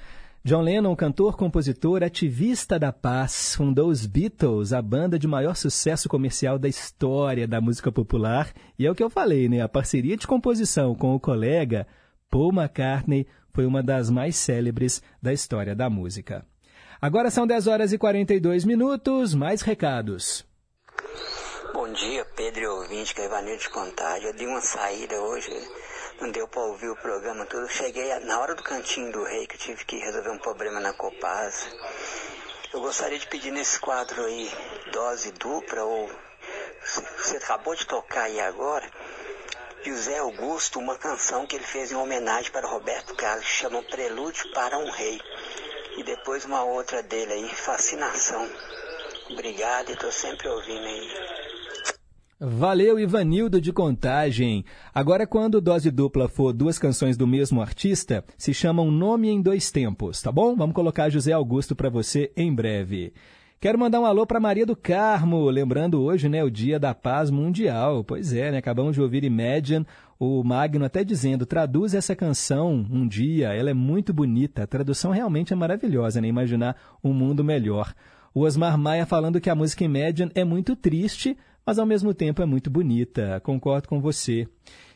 John 0.43 0.61
Lennon, 0.61 0.95
cantor, 0.95 1.37
compositor, 1.37 2.01
ativista 2.01 2.79
da 2.79 2.91
paz, 2.91 3.53
fundou 3.53 3.89
os 3.89 4.07
Beatles, 4.07 4.73
a 4.73 4.81
banda 4.81 5.19
de 5.19 5.27
maior 5.27 5.55
sucesso 5.55 6.09
comercial 6.09 6.57
da 6.57 6.67
história 6.67 7.47
da 7.47 7.61
música 7.61 7.91
popular. 7.91 8.51
E 8.79 8.87
é 8.87 8.89
o 8.89 8.95
que 8.95 9.03
eu 9.03 9.09
falei, 9.11 9.47
né? 9.47 9.61
A 9.61 9.69
parceria 9.69 10.17
de 10.17 10.25
composição 10.25 10.95
com 10.95 11.13
o 11.13 11.19
colega 11.19 11.85
Paul 12.31 12.51
McCartney 12.51 13.27
foi 13.53 13.67
uma 13.67 13.83
das 13.83 14.09
mais 14.09 14.35
célebres 14.35 15.03
da 15.21 15.31
história 15.31 15.75
da 15.75 15.91
música. 15.91 16.43
Agora 16.99 17.29
são 17.29 17.45
10 17.45 17.67
horas 17.67 17.93
e 17.93 17.99
42 17.99 18.65
minutos, 18.65 19.35
mais 19.35 19.61
recados. 19.61 20.43
Bom 21.85 21.93
dia, 21.93 22.25
Pedro 22.35 22.63
e 22.63 22.67
ouvinte, 22.67 23.13
que 23.13 23.21
é 23.21 23.25
Ivanildo 23.25 23.61
de 23.61 23.69
Contagem. 23.69 24.25
Eu 24.25 24.33
dei 24.33 24.47
uma 24.47 24.59
saída 24.59 25.21
hoje, 25.21 25.51
não 26.19 26.31
deu 26.31 26.47
para 26.47 26.63
ouvir 26.63 26.89
o 26.89 26.95
programa 26.95 27.45
todo. 27.45 27.69
Cheguei 27.69 28.11
na 28.21 28.39
hora 28.39 28.55
do 28.55 28.63
cantinho 28.63 29.11
do 29.11 29.23
rei, 29.23 29.45
que 29.45 29.53
eu 29.53 29.59
tive 29.59 29.85
que 29.85 29.97
resolver 29.97 30.31
um 30.31 30.39
problema 30.39 30.79
na 30.79 30.93
Copasa. 30.93 31.67
Eu 32.73 32.81
gostaria 32.81 33.19
de 33.19 33.27
pedir 33.27 33.51
nesse 33.51 33.79
quadro 33.79 34.25
aí, 34.25 34.51
dose 34.91 35.31
dupla, 35.33 35.83
ou 35.83 36.09
você 37.19 37.37
acabou 37.37 37.75
de 37.75 37.85
tocar 37.85 38.23
aí 38.23 38.39
agora, 38.39 38.91
José 39.83 40.17
Augusto, 40.17 40.79
uma 40.79 40.97
canção 40.97 41.45
que 41.45 41.55
ele 41.55 41.65
fez 41.65 41.91
em 41.91 41.95
homenagem 41.95 42.51
para 42.51 42.67
Roberto 42.67 43.13
Carlos, 43.13 43.45
que 43.45 43.51
chama 43.51 43.83
Prelúdio 43.83 44.51
para 44.53 44.79
um 44.79 44.89
Rei. 44.89 45.21
E 45.97 46.03
depois 46.03 46.45
uma 46.45 46.63
outra 46.63 47.03
dele 47.03 47.33
aí, 47.33 47.55
Fascinação. 47.55 48.49
Obrigado 49.29 49.89
e 49.89 49.93
estou 49.93 50.11
sempre 50.11 50.47
ouvindo 50.47 50.83
aí. 50.83 51.44
Valeu, 52.37 52.99
Ivanildo 52.99 53.61
de 53.61 53.71
Contagem. 53.71 54.65
Agora, 54.93 55.25
quando 55.25 55.61
dose 55.61 55.89
dupla 55.89 56.27
for 56.27 56.51
duas 56.51 56.77
canções 56.77 57.15
do 57.15 57.25
mesmo 57.25 57.61
artista, 57.61 58.25
se 58.37 58.53
chama 58.53 58.81
um 58.81 58.91
nome 58.91 59.29
em 59.29 59.41
dois 59.41 59.71
tempos, 59.71 60.21
tá 60.21 60.33
bom? 60.33 60.53
Vamos 60.53 60.75
colocar 60.75 61.09
José 61.09 61.31
Augusto 61.31 61.73
para 61.77 61.89
você 61.89 62.33
em 62.35 62.53
breve. 62.53 63.13
Quero 63.57 63.79
mandar 63.79 64.01
um 64.01 64.05
alô 64.05 64.27
para 64.27 64.37
Maria 64.37 64.65
do 64.65 64.75
Carmo, 64.75 65.49
lembrando 65.49 66.01
hoje, 66.01 66.27
né, 66.27 66.43
o 66.43 66.51
Dia 66.51 66.77
da 66.77 66.93
Paz 66.93 67.31
Mundial. 67.31 68.03
Pois 68.03 68.33
é, 68.33 68.51
né, 68.51 68.57
acabamos 68.57 68.95
de 68.95 69.01
ouvir 69.01 69.23
Imagine, 69.23 69.87
o 70.19 70.43
Magno 70.43 70.83
até 70.83 71.05
dizendo, 71.05 71.45
traduz 71.45 71.93
essa 71.93 72.17
canção 72.17 72.85
um 72.91 73.07
dia, 73.07 73.53
ela 73.53 73.69
é 73.69 73.73
muito 73.73 74.13
bonita. 74.13 74.63
A 74.63 74.67
tradução 74.67 75.11
realmente 75.11 75.53
é 75.53 75.55
maravilhosa, 75.55 76.19
né, 76.19 76.27
imaginar 76.27 76.75
um 77.01 77.13
mundo 77.13 77.45
melhor. 77.45 77.93
O 78.33 78.41
Osmar 78.41 78.77
Maia 78.77 79.05
falando 79.05 79.39
que 79.39 79.49
a 79.49 79.55
música 79.55 79.85
Imagine 79.85 80.29
é 80.35 80.43
muito 80.43 80.75
triste, 80.75 81.37
mas 81.65 81.79
ao 81.79 81.85
mesmo 81.85 82.13
tempo 82.13 82.41
é 82.41 82.45
muito 82.45 82.69
bonita. 82.69 83.41
Concordo 83.43 83.87
com 83.87 83.99
você. 83.99 84.47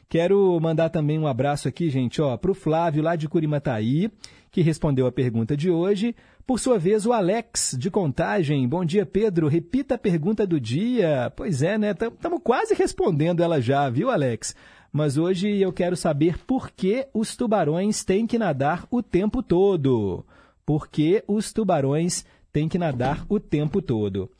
Quero 0.07 0.59
mandar 0.59 0.89
também 0.89 1.19
um 1.19 1.27
abraço 1.27 1.67
aqui, 1.67 1.89
gente, 1.89 2.19
ó, 2.21 2.35
para 2.35 2.49
o 2.49 2.55
Flávio 2.55 3.03
lá 3.03 3.15
de 3.15 3.29
Curimataí, 3.29 4.11
que 4.49 4.61
respondeu 4.61 5.05
a 5.05 5.11
pergunta 5.11 5.55
de 5.55 5.69
hoje. 5.69 6.15
Por 6.47 6.59
sua 6.59 6.79
vez, 6.79 7.05
o 7.05 7.13
Alex 7.13 7.75
de 7.77 7.91
Contagem. 7.91 8.67
Bom 8.67 8.83
dia, 8.83 9.05
Pedro. 9.05 9.47
Repita 9.47 9.93
a 9.93 9.99
pergunta 9.99 10.47
do 10.47 10.59
dia. 10.59 11.31
Pois 11.35 11.61
é, 11.61 11.77
né? 11.77 11.91
Estamos 11.91 12.41
quase 12.43 12.73
respondendo 12.73 13.43
ela 13.43 13.61
já, 13.61 13.87
viu, 13.87 14.09
Alex? 14.09 14.55
Mas 14.91 15.15
hoje 15.15 15.59
eu 15.59 15.71
quero 15.71 15.95
saber 15.95 16.39
por 16.39 16.71
que 16.71 17.07
os 17.13 17.35
tubarões 17.35 18.03
têm 18.03 18.25
que 18.25 18.39
nadar 18.39 18.87
o 18.89 19.03
tempo 19.03 19.43
todo. 19.43 20.25
Por 20.65 20.87
que 20.87 21.23
os 21.27 21.53
tubarões 21.53 22.25
têm 22.51 22.67
que 22.67 22.79
nadar 22.79 23.23
o 23.29 23.39
tempo 23.39 23.79
todo? 23.79 24.31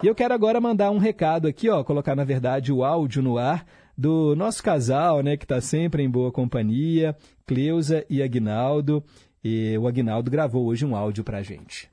E 0.00 0.06
eu 0.06 0.14
quero 0.14 0.32
agora 0.32 0.60
mandar 0.60 0.92
um 0.92 0.98
recado 0.98 1.48
aqui, 1.48 1.68
ó, 1.68 1.82
colocar 1.82 2.14
na 2.14 2.22
verdade 2.22 2.72
o 2.72 2.84
áudio 2.84 3.20
no 3.20 3.36
ar 3.36 3.66
do 3.96 4.36
nosso 4.36 4.62
casal, 4.62 5.24
né, 5.24 5.36
que 5.36 5.44
está 5.44 5.60
sempre 5.60 6.04
em 6.04 6.08
boa 6.08 6.30
companhia, 6.30 7.16
Cleusa 7.44 8.06
e 8.08 8.22
Agnaldo. 8.22 9.02
E 9.42 9.76
o 9.76 9.88
Agnaldo 9.88 10.30
gravou 10.30 10.66
hoje 10.66 10.86
um 10.86 10.94
áudio 10.94 11.24
para 11.24 11.38
a 11.38 11.42
gente. 11.42 11.90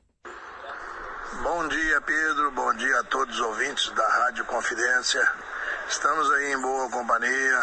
Bom 1.42 1.68
dia, 1.68 2.02
Pedro. 2.02 2.52
Bom 2.52 2.74
dia 2.76 3.00
a 3.00 3.04
todos 3.06 3.34
os 3.34 3.42
ouvintes 3.42 3.90
da 3.96 4.08
Rádio 4.08 4.46
Confidência. 4.46 5.28
Estamos 5.90 6.32
aí 6.32 6.54
em 6.54 6.62
boa 6.62 6.88
companhia, 6.92 7.60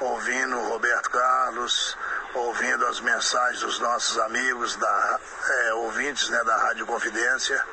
ouvindo 0.00 0.56
o 0.56 0.68
Roberto 0.68 1.10
Carlos, 1.10 1.96
ouvindo 2.34 2.84
as 2.86 3.00
mensagens 3.00 3.60
dos 3.60 3.78
nossos 3.78 4.18
amigos, 4.18 4.74
da, 4.74 5.20
é, 5.48 5.74
ouvintes 5.74 6.28
né, 6.28 6.42
da 6.42 6.56
Rádio 6.56 6.86
Confidência. 6.86 7.64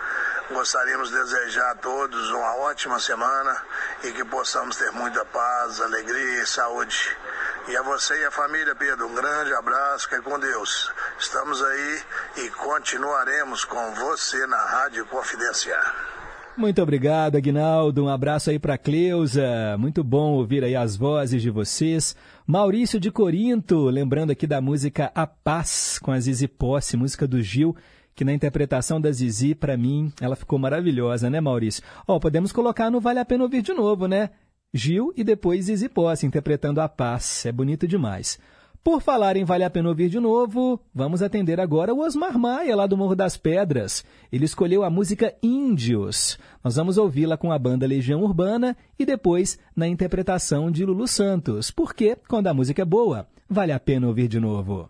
Gostaríamos 0.52 1.10
de 1.10 1.16
desejar 1.16 1.72
a 1.72 1.76
todos 1.76 2.30
uma 2.32 2.58
ótima 2.58 3.00
semana 3.00 3.64
e 4.04 4.12
que 4.12 4.26
possamos 4.26 4.76
ter 4.76 4.92
muita 4.92 5.24
paz, 5.26 5.80
alegria 5.80 6.44
e 6.44 6.46
saúde. 6.46 7.18
E 7.70 7.78
a 7.78 7.82
você 7.82 8.14
e 8.22 8.26
a 8.26 8.32
família, 8.32 8.76
Pedro, 8.76 9.08
um 9.08 9.16
grande 9.16 9.54
abraço, 9.54 10.10
que 10.10 10.16
é 10.16 10.22
com 10.22 10.38
Deus. 10.38 10.92
Estamos 11.18 11.64
aí 11.64 12.02
e 12.38 12.50
continuaremos 12.50 13.64
com 13.64 13.94
você 13.94 14.46
na 14.48 14.58
Rádio 14.58 15.06
Confidência. 15.06 15.80
Muito 16.58 16.82
obrigado, 16.82 17.38
Aguinaldo. 17.38 18.04
Um 18.04 18.10
abraço 18.10 18.50
aí 18.50 18.60
para 18.60 18.78
Cleusa. 18.78 19.78
Muito 19.80 20.04
bom 20.04 20.34
ouvir 20.34 20.64
aí 20.64 20.76
as 20.76 20.96
vozes 20.96 21.42
de 21.42 21.50
vocês. 21.50 22.16
Maurício 22.46 23.00
de 23.00 23.10
Corinto, 23.10 23.86
lembrando 23.86 24.32
aqui 24.32 24.46
da 24.46 24.60
música 24.60 25.10
A 25.16 25.26
Paz 25.26 25.98
com 25.98 26.12
a 26.12 26.20
Zizi 26.20 26.48
Posse, 26.48 26.98
música 26.98 27.26
do 27.26 27.42
Gil 27.42 27.76
que 28.16 28.24
na 28.24 28.34
interpretação 28.34 29.00
da 29.00 29.12
Zizi, 29.12 29.56
para 29.56 29.78
mim, 29.78 30.12
ela 30.22 30.36
ficou 30.36 30.60
maravilhosa, 30.60 31.30
né, 31.30 31.42
Maurício? 31.42 31.84
Ó, 32.08 32.20
podemos 32.20 32.52
colocar 32.52 32.90
no 32.90 33.00
Vale 33.00 33.20
a 33.20 33.26
Pena 33.26 33.44
Ouvir 33.44 33.62
de 33.62 33.74
novo, 33.74 34.08
né? 34.08 34.30
Gil 34.74 35.14
e 35.16 35.24
depois 35.24 35.66
Zizi 35.66 35.88
Posse, 35.88 36.26
interpretando 36.26 36.82
a 36.82 36.90
paz. 36.90 37.46
É 37.46 37.52
bonito 37.52 37.88
demais. 37.88 38.40
Por 38.84 39.02
falar 39.02 39.38
em 39.38 39.46
Vale 39.46 39.64
a 39.64 39.70
Pena 39.70 39.88
Ouvir 39.88 40.10
de 40.10 40.20
novo, 40.20 40.78
vamos 40.94 41.22
atender 41.22 41.58
agora 41.58 41.94
o 41.94 42.02
Osmar 42.02 42.38
Maia, 42.38 42.76
lá 42.76 42.86
do 42.86 42.98
Morro 42.98 43.16
das 43.16 43.38
Pedras. 43.38 44.04
Ele 44.30 44.44
escolheu 44.44 44.84
a 44.84 44.90
música 44.90 45.34
Índios. 45.42 46.38
Nós 46.62 46.76
vamos 46.76 46.98
ouvi-la 46.98 47.38
com 47.38 47.52
a 47.52 47.58
banda 47.58 47.88
Legião 47.88 48.22
Urbana 48.22 48.76
e 49.00 49.06
depois 49.06 49.58
na 49.74 49.88
interpretação 49.88 50.70
de 50.70 50.84
Lulu 50.84 51.08
Santos. 51.08 51.72
Porque, 51.72 52.18
quando 52.28 52.48
a 52.48 52.54
música 52.54 52.82
é 52.82 52.86
boa, 52.86 53.26
vale 53.50 53.72
a 53.72 53.80
pena 53.80 54.06
ouvir 54.08 54.28
de 54.28 54.40
novo. 54.40 54.90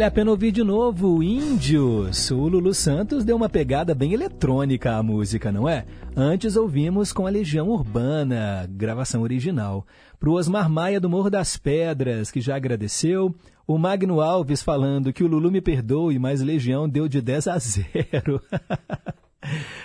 Vale 0.00 0.08
a 0.08 0.10
pena 0.10 0.30
ouvir 0.30 0.50
de 0.50 0.64
novo 0.64 1.22
Índios. 1.22 2.30
O 2.30 2.48
Lulu 2.48 2.72
Santos 2.72 3.22
deu 3.22 3.36
uma 3.36 3.50
pegada 3.50 3.94
bem 3.94 4.14
eletrônica 4.14 4.96
à 4.96 5.02
música, 5.02 5.52
não 5.52 5.68
é? 5.68 5.84
Antes 6.16 6.56
ouvimos 6.56 7.12
com 7.12 7.26
a 7.26 7.30
Legião 7.30 7.68
Urbana, 7.68 8.66
gravação 8.70 9.20
original. 9.20 9.86
Pro 10.18 10.32
Osmar 10.32 10.70
Maia 10.70 10.98
do 10.98 11.10
Morro 11.10 11.28
das 11.28 11.58
Pedras, 11.58 12.30
que 12.30 12.40
já 12.40 12.56
agradeceu. 12.56 13.34
O 13.66 13.76
Magno 13.76 14.22
Alves 14.22 14.62
falando 14.62 15.12
que 15.12 15.22
o 15.22 15.26
Lulu 15.26 15.50
me 15.50 15.60
perdoe, 15.60 16.18
mas 16.18 16.40
Legião 16.40 16.88
deu 16.88 17.06
de 17.06 17.20
10 17.20 17.48
a 17.48 17.58
0. 17.58 18.40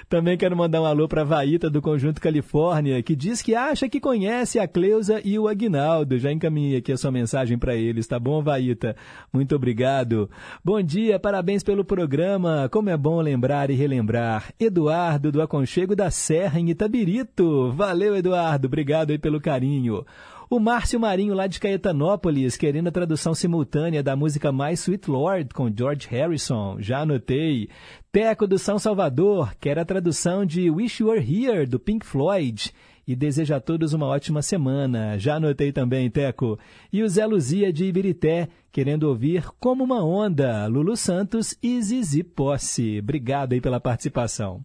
Também 0.09 0.37
quero 0.37 0.55
mandar 0.55 0.81
um 0.81 0.85
alô 0.85 1.07
para 1.07 1.21
a 1.21 1.25
Vaíta 1.25 1.69
do 1.69 1.81
Conjunto 1.81 2.21
Califórnia, 2.21 3.01
que 3.01 3.15
diz 3.15 3.41
que 3.41 3.55
acha 3.55 3.87
que 3.87 3.99
conhece 3.99 4.59
a 4.59 4.67
Cleusa 4.67 5.21
e 5.23 5.39
o 5.39 5.47
Aguinaldo. 5.47 6.19
Já 6.19 6.31
encaminhei 6.31 6.77
aqui 6.77 6.91
a 6.91 6.97
sua 6.97 7.11
mensagem 7.11 7.57
para 7.57 7.75
eles, 7.75 8.05
tá 8.05 8.19
bom, 8.19 8.41
Vaíta? 8.43 8.95
Muito 9.33 9.55
obrigado. 9.55 10.29
Bom 10.63 10.81
dia, 10.81 11.19
parabéns 11.19 11.63
pelo 11.63 11.85
programa. 11.85 12.69
Como 12.71 12.89
é 12.89 12.97
bom 12.97 13.21
lembrar 13.21 13.69
e 13.69 13.75
relembrar. 13.75 14.53
Eduardo 14.59 15.31
do 15.31 15.41
Aconchego 15.41 15.95
da 15.95 16.11
Serra, 16.11 16.59
em 16.59 16.69
Itabirito. 16.69 17.71
Valeu, 17.71 18.15
Eduardo. 18.15 18.67
Obrigado 18.67 19.11
aí 19.11 19.17
pelo 19.17 19.41
carinho. 19.41 20.05
O 20.47 20.59
Márcio 20.59 20.99
Marinho, 20.99 21.33
lá 21.33 21.47
de 21.47 21.59
Caetanópolis, 21.59 22.55
querendo 22.55 22.87
a 22.87 22.91
tradução 22.91 23.33
simultânea 23.33 24.03
da 24.03 24.15
música 24.15 24.51
My 24.51 24.73
Sweet 24.73 25.09
Lord, 25.09 25.51
com 25.55 25.73
George 25.75 26.07
Harrison. 26.07 26.77
Já 26.79 26.99
anotei. 26.99 27.67
Teco 28.11 28.45
do 28.45 28.59
São 28.59 28.77
Salvador, 28.77 29.55
quer 29.59 29.79
a 29.79 29.85
tradução 29.85 30.45
de 30.45 30.69
Wish 30.69 31.01
You 31.01 31.09
Were 31.09 31.19
Here, 31.19 31.65
do 31.65 31.79
Pink 31.79 32.05
Floyd. 32.05 32.71
E 33.07 33.15
deseja 33.15 33.57
a 33.57 33.59
todos 33.59 33.93
uma 33.93 34.05
ótima 34.05 34.43
semana. 34.43 35.17
Já 35.17 35.35
anotei 35.35 35.71
também, 35.71 36.11
Teco. 36.11 36.59
E 36.93 37.01
o 37.01 37.09
Zé 37.09 37.25
Luzia 37.25 37.73
de 37.73 37.85
Ibirité, 37.85 38.47
querendo 38.71 39.03
ouvir 39.03 39.47
Como 39.59 39.83
uma 39.83 40.03
Onda, 40.03 40.67
Lulu 40.67 40.95
Santos 40.95 41.57
e 41.61 41.81
Zizi 41.81 42.23
Posse. 42.23 42.99
Obrigado 42.99 43.53
aí 43.53 43.61
pela 43.61 43.79
participação. 43.79 44.63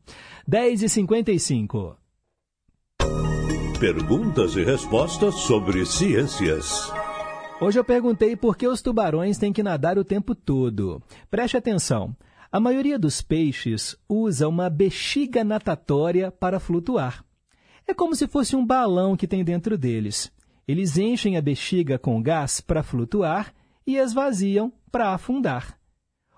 10h55. 0.51 2.00
Perguntas 3.79 4.57
e 4.57 4.65
respostas 4.65 5.35
sobre 5.37 5.87
ciências. 5.87 6.93
Hoje 7.61 7.79
eu 7.79 7.85
perguntei 7.85 8.37
por 8.37 8.57
que 8.57 8.67
os 8.67 8.83
tubarões 8.83 9.39
têm 9.39 9.53
que 9.53 9.63
nadar 9.63 9.99
o 9.99 10.05
tempo 10.05 10.35
todo. 10.35 11.03
Preste 11.31 11.57
atenção. 11.57 12.15
A 12.53 12.59
maioria 12.59 12.99
dos 12.99 13.23
peixes 13.23 13.97
usa 14.09 14.49
uma 14.49 14.69
bexiga 14.69 15.45
natatória 15.45 16.31
para 16.31 16.59
flutuar. 16.59 17.25
É 17.87 17.95
como 17.95 18.15
se 18.15 18.27
fosse 18.27 18.55
um 18.55 18.67
balão 18.67 19.17
que 19.17 19.27
tem 19.27 19.45
dentro 19.45 19.79
deles. 19.79 20.31
Eles 20.67 20.97
enchem 20.99 21.37
a 21.37 21.43
bexiga 21.43 21.99
com 21.99 22.23
gás 22.23 22.61
para 22.61 22.83
flutuar 22.83 23.53
e 23.87 23.97
esvaziam 23.97 24.73
para 24.91 25.15
afundar. 25.15 25.79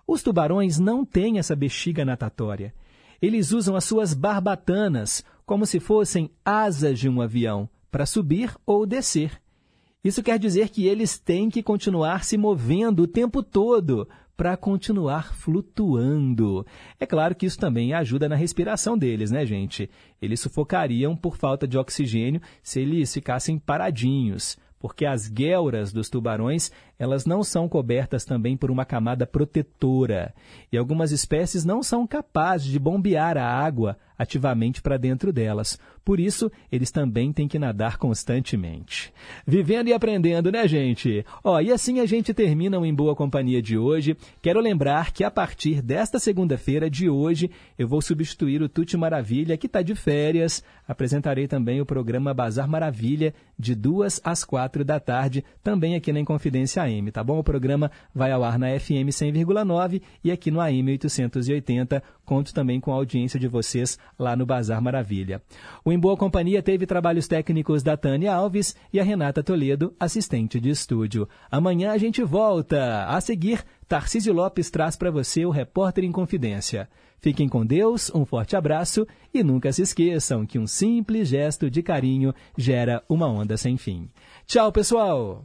Os 0.07 0.23
tubarões 0.23 0.79
não 0.79 1.05
têm 1.05 1.39
essa 1.39 1.57
bexiga 1.57 2.05
natatória. 2.05 2.75
Eles 3.21 3.53
usam 3.53 3.77
as 3.77 3.85
suas 3.85 4.15
barbatanas, 4.15 5.25
como 5.45 5.67
se 5.67 5.81
fossem 5.81 6.31
asas 6.45 6.99
de 6.99 7.09
um 7.09 7.21
avião, 7.21 7.69
para 7.91 8.07
subir 8.07 8.55
ou 8.65 8.87
descer. 8.87 9.41
Isso 10.05 10.23
quer 10.23 10.39
dizer 10.39 10.69
que 10.69 10.87
eles 10.87 11.19
têm 11.19 11.49
que 11.49 11.63
continuar 11.63 12.25
se 12.25 12.37
movendo 12.37 13.05
o 13.05 13.07
tempo 13.07 13.43
todo 13.43 14.09
para 14.37 14.57
continuar 14.57 15.35
flutuando. 15.35 16.67
É 16.99 17.07
claro 17.07 17.35
que 17.35 17.47
isso 17.47 17.59
também 17.59 17.93
ajuda 17.93 18.29
na 18.29 18.35
respiração 18.35 18.99
deles, 18.99 19.31
né, 19.31 19.47
gente? 19.47 19.89
Eles 20.21 20.41
sufocariam 20.41 21.15
por 21.15 21.37
falta 21.37 21.69
de 21.69 21.79
oxigênio 21.79 22.41
se 22.63 22.81
eles 22.81 23.15
ficassem 23.15 23.59
paradinhos, 23.59 24.59
porque 24.81 25.07
as 25.07 25.29
guelras 25.29 25.93
dos 25.93 26.11
tubarões, 26.11 26.73
elas 26.99 27.25
não 27.25 27.45
são 27.45 27.69
cobertas 27.69 28.25
também 28.25 28.57
por 28.57 28.69
uma 28.69 28.85
camada 28.85 29.25
protetora. 29.25 30.35
E 30.73 30.77
algumas 30.77 31.13
espécies 31.13 31.65
não 31.65 31.81
são 31.85 32.05
capazes 32.05 32.67
de 32.67 32.81
bombear 32.81 33.39
a 33.39 33.47
água 33.47 33.97
ativamente 34.19 34.83
para 34.83 34.97
dentro 34.97 35.33
delas. 35.33 35.79
Por 36.05 36.19
isso, 36.19 36.51
eles 36.71 36.91
também 36.91 37.33
têm 37.33 37.47
que 37.47 37.59
nadar 37.59 37.97
constantemente. 37.97 39.13
Vivendo 39.47 39.89
e 39.89 39.93
aprendendo, 39.93 40.51
né, 40.51 40.67
gente? 40.67 41.25
Ó, 41.45 41.61
e 41.61 41.71
assim 41.71 42.01
a 42.01 42.07
gente 42.07 42.35
termina 42.35 42.79
o 42.79 42.85
Em 42.85 42.95
Boa 42.95 43.15
Companhia 43.15 43.63
de 43.63 43.79
hoje. 43.79 44.17
Quero 44.41 44.61
lembrar 44.61 45.13
que 45.13 45.23
a 45.23 45.31
partir 45.31 45.81
desta 45.81 46.19
segunda-feira 46.19 46.91
de 46.91 47.09
hoje, 47.09 47.51
eu 47.79 47.87
vou 47.87 48.03
substituir 48.03 48.63
o 48.63 48.69
Tuti 48.69 48.97
Maravilha, 48.97 49.57
que 49.57 49.67
está 49.67 49.81
de 49.81 49.95
férias. 49.95 50.65
Apresentarei 50.89 51.47
também 51.47 51.81
o 51.81 51.87
programa 51.87 52.35
Bazar 52.35 52.69
Maravilha, 52.69 53.33
de 53.57 53.75
duas 53.75 54.21
às 54.25 54.45
quatro 54.45 54.85
da 54.85 54.99
tarde, 54.99 55.45
também 55.63 55.95
aqui 55.95 56.13
na 56.13 56.19
Inconfidência 56.19 56.83
AM, 56.83 57.13
tá 57.13 57.23
bom? 57.23 57.39
O 57.39 57.45
programa 57.45 57.91
vai 58.13 58.33
ao 58.33 58.43
ar 58.43 58.59
na 58.59 58.69
FM 58.79 59.09
100,9 59.09 60.03
e 60.25 60.33
aqui 60.33 60.51
no 60.51 60.61
AM 60.61 60.91
880. 60.91 62.03
Conto 62.25 62.55
também 62.55 62.81
com 62.81 62.93
a 62.93 62.95
audiência 62.95 63.39
de 63.39 63.49
vocês 63.49 63.99
lá 64.19 64.37
no 64.37 64.47
Bazar 64.47 64.81
Maravilha. 64.81 65.43
O 65.85 65.93
Em 65.93 65.99
Boa 65.99 66.17
Companhia 66.17 66.63
teve 66.63 66.87
trabalhos 66.87 67.27
técnicos 67.27 67.83
da 67.83 67.97
Tânia 67.97 68.33
Alves 68.33 68.77
e 68.93 69.01
a 69.01 69.05
Renata 69.05 69.43
Toledo, 69.43 69.95
assistente 69.99 70.61
de 70.61 70.71
estúdio. 70.71 71.29
Amanhã 71.51 71.93
a 71.93 71.99
gente 71.99 72.23
volta. 72.23 73.07
A 73.07 73.21
seguir, 73.21 73.65
Tarcísio 73.89 74.33
Lopes 74.33 74.71
traz 74.71 74.97
para 74.97 75.11
você 75.11 75.45
o 75.45 75.51
Repórter 75.51 76.05
em 76.05 76.13
Confidência. 76.13 76.89
Fiquem 77.19 77.49
com 77.49 77.65
Deus, 77.65 78.11
um 78.15 78.25
forte 78.25 78.57
abraço 78.57 79.07
e 79.33 79.45
nunca 79.45 79.73
se 79.73 79.83
esqueçam 79.83 80.45
que 80.45 80.59
um 80.59 80.67
simples 80.67 81.29
gesto 81.29 81.71
de 81.71 81.81
carinho 81.81 82.35
gera 82.59 83.03
uma 83.09 83.29
onda 83.29 83.57
sem 83.57 83.77
fim. 83.77 84.11
Tchau, 84.47 84.73
pessoal! 84.73 85.45